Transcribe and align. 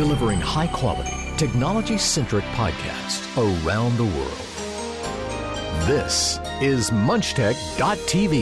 delivering 0.00 0.40
high 0.40 0.66
quality, 0.68 1.14
technology 1.36 1.98
centric 1.98 2.44
podcasts 2.56 3.20
around 3.36 3.94
the 3.98 4.04
world. 4.04 4.46
This 5.86 6.38
is 6.62 6.90
MunchTech.tv, 6.90 8.40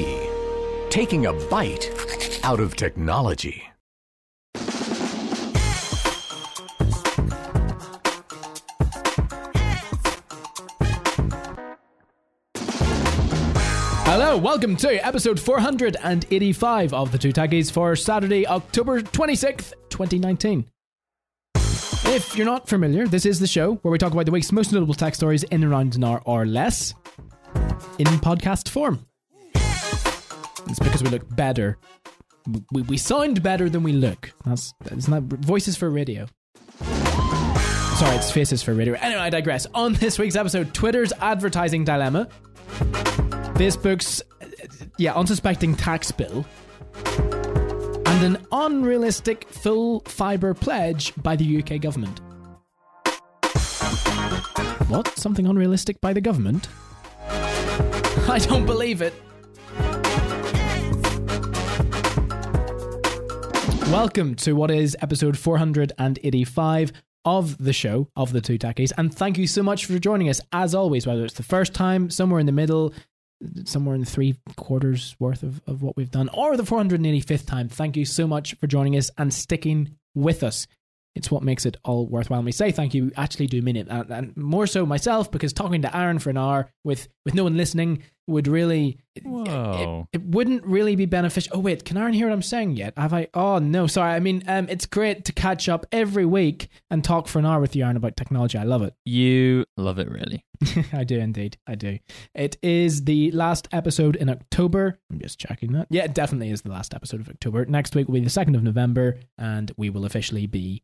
taking 0.88 1.26
a 1.26 1.32
bite 1.32 1.90
out 2.44 2.60
of 2.60 2.76
technology. 2.76 3.64
Hello, 14.04 14.36
welcome 14.36 14.76
to 14.76 15.04
episode 15.04 15.40
485 15.40 16.94
of 16.94 17.10
the 17.10 17.18
Two 17.18 17.32
Techies 17.32 17.72
for 17.72 17.96
Saturday, 17.96 18.46
October 18.46 19.00
26th, 19.00 19.72
2019. 19.90 20.64
If 22.04 22.36
you're 22.36 22.46
not 22.46 22.68
familiar, 22.68 23.06
this 23.06 23.26
is 23.26 23.38
the 23.38 23.46
show 23.46 23.74
where 23.76 23.92
we 23.92 23.98
talk 23.98 24.12
about 24.12 24.26
the 24.26 24.32
week's 24.32 24.50
most 24.52 24.72
notable 24.72 24.94
tech 24.94 25.14
stories 25.14 25.42
in 25.44 25.62
around 25.64 25.94
an 25.94 26.04
hour 26.04 26.22
or 26.24 26.46
less 26.46 26.94
in 27.98 28.06
podcast 28.06 28.68
form. 28.68 29.04
It's 29.54 30.78
because 30.78 31.02
we 31.02 31.10
look 31.10 31.34
better. 31.36 31.78
We, 32.72 32.82
we 32.82 32.96
sound 32.96 33.42
better 33.42 33.68
than 33.68 33.82
we 33.82 33.92
look. 33.92 34.32
That's, 34.46 34.72
that's 34.84 35.08
not 35.08 35.22
voices 35.24 35.76
for 35.76 35.90
radio. 35.90 36.26
Sorry, 36.82 38.16
it's 38.16 38.30
faces 38.30 38.62
for 38.62 38.74
radio. 38.74 38.94
Anyway, 38.94 39.20
I 39.20 39.28
digress. 39.30 39.66
On 39.74 39.92
this 39.94 40.18
week's 40.18 40.36
episode, 40.36 40.72
Twitter's 40.72 41.12
advertising 41.20 41.84
dilemma, 41.84 42.28
Facebook's 43.58 44.22
yeah 44.98 45.14
unsuspecting 45.14 45.74
tax 45.74 46.12
bill, 46.12 46.46
and 48.18 48.36
an 48.36 48.46
unrealistic 48.50 49.48
full 49.48 50.00
fiber 50.00 50.52
pledge 50.52 51.12
by 51.22 51.36
the 51.36 51.62
UK 51.62 51.80
government. 51.80 52.18
What? 54.88 55.16
Something 55.16 55.46
unrealistic 55.46 56.00
by 56.00 56.12
the 56.12 56.20
government? 56.20 56.68
I 57.28 58.40
don't 58.42 58.66
believe 58.66 59.02
it. 59.02 59.14
Welcome 63.92 64.34
to 64.36 64.54
what 64.54 64.72
is 64.72 64.96
episode 65.00 65.38
485 65.38 66.92
of 67.24 67.56
the 67.58 67.72
show 67.72 68.08
of 68.16 68.32
the 68.32 68.40
two 68.40 68.58
techies 68.58 68.90
and 68.98 69.14
thank 69.14 69.38
you 69.38 69.46
so 69.46 69.62
much 69.62 69.86
for 69.86 69.96
joining 70.00 70.28
us 70.28 70.40
as 70.52 70.74
always 70.74 71.06
whether 71.06 71.24
it's 71.24 71.34
the 71.34 71.42
first 71.44 71.72
time 71.72 72.10
somewhere 72.10 72.40
in 72.40 72.46
the 72.46 72.52
middle 72.52 72.92
somewhere 73.64 73.94
in 73.94 74.04
three 74.04 74.36
quarters 74.56 75.14
worth 75.18 75.42
of, 75.42 75.60
of 75.66 75.82
what 75.82 75.96
we've 75.96 76.10
done 76.10 76.28
or 76.30 76.56
the 76.56 76.62
485th 76.62 77.46
time 77.46 77.68
thank 77.68 77.96
you 77.96 78.04
so 78.04 78.26
much 78.26 78.54
for 78.54 78.66
joining 78.66 78.96
us 78.96 79.10
and 79.16 79.32
sticking 79.32 79.96
with 80.14 80.42
us 80.42 80.66
it's 81.18 81.30
what 81.32 81.42
makes 81.42 81.66
it 81.66 81.76
all 81.84 82.06
worthwhile. 82.06 82.38
And 82.38 82.46
we 82.46 82.52
say 82.52 82.70
thank 82.70 82.94
you, 82.94 83.10
actually 83.16 83.48
do 83.48 83.60
mean 83.60 83.76
it, 83.76 83.88
and, 83.90 84.10
and, 84.10 84.36
more 84.36 84.68
so 84.68 84.86
myself 84.86 85.30
because 85.32 85.52
talking 85.52 85.82
to 85.82 85.96
Aaron 85.96 86.20
for 86.20 86.30
an 86.30 86.38
hour 86.38 86.70
with 86.84 87.08
with 87.24 87.34
no 87.34 87.42
one 87.44 87.56
listening 87.56 88.04
would 88.28 88.46
really 88.46 88.98
Whoa. 89.24 90.08
It, 90.12 90.18
it, 90.18 90.24
wouldn't 90.24 90.64
really 90.64 90.96
be 90.96 91.06
beneficial. 91.06 91.56
Oh 91.56 91.60
wait, 91.60 91.84
can 91.84 91.96
Aaron 91.96 92.12
hear 92.12 92.28
what 92.28 92.32
I'm 92.32 92.42
saying 92.42 92.76
yet? 92.76 92.94
Have 92.96 93.12
I? 93.12 93.28
Oh 93.34 93.58
no, 93.58 93.86
sorry. 93.86 94.12
I 94.12 94.20
mean, 94.20 94.42
um, 94.46 94.68
it's 94.68 94.86
great 94.86 95.24
to 95.26 95.32
catch 95.32 95.68
up 95.68 95.86
every 95.92 96.26
week 96.26 96.68
and 96.90 97.02
talk 97.02 97.28
for 97.28 97.38
an 97.38 97.46
hour 97.46 97.60
with 97.60 97.74
you, 97.74 97.84
Aaron, 97.84 97.96
about 97.96 98.16
technology. 98.16 98.58
I 98.58 98.64
love 98.64 98.82
it. 98.82 98.94
You 99.04 99.64
love 99.76 99.98
it, 99.98 100.10
really. 100.10 100.44
I 100.92 101.04
do 101.04 101.18
indeed. 101.18 101.56
I 101.66 101.74
do. 101.74 101.98
It 102.34 102.56
is 102.62 103.04
the 103.04 103.30
last 103.32 103.68
episode 103.72 104.16
in 104.16 104.28
October. 104.28 104.98
I'm 105.10 105.20
just 105.20 105.38
checking 105.38 105.72
that. 105.72 105.86
Yeah, 105.90 106.04
it 106.04 106.14
definitely 106.14 106.50
is 106.50 106.62
the 106.62 106.70
last 106.70 106.94
episode 106.94 107.20
of 107.20 107.28
October. 107.28 107.64
Next 107.66 107.94
week 107.94 108.08
will 108.08 108.14
be 108.14 108.20
the 108.20 108.30
2nd 108.30 108.56
of 108.56 108.62
November, 108.62 109.18
and 109.36 109.70
we 109.76 109.90
will 109.90 110.04
officially 110.04 110.46
be, 110.46 110.82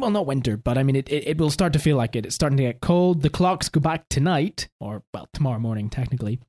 well, 0.00 0.10
not 0.10 0.26
winter, 0.26 0.56
but 0.56 0.78
I 0.78 0.82
mean, 0.82 0.96
it, 0.96 1.08
it, 1.08 1.26
it 1.28 1.38
will 1.38 1.50
start 1.50 1.72
to 1.74 1.78
feel 1.78 1.96
like 1.96 2.16
it. 2.16 2.26
It's 2.26 2.34
starting 2.34 2.56
to 2.58 2.62
get 2.64 2.80
cold. 2.80 3.22
The 3.22 3.30
clocks 3.30 3.68
go 3.68 3.80
back 3.80 4.08
tonight, 4.08 4.68
or, 4.80 5.02
well, 5.12 5.28
tomorrow 5.32 5.58
morning, 5.58 5.90
technically. 5.90 6.40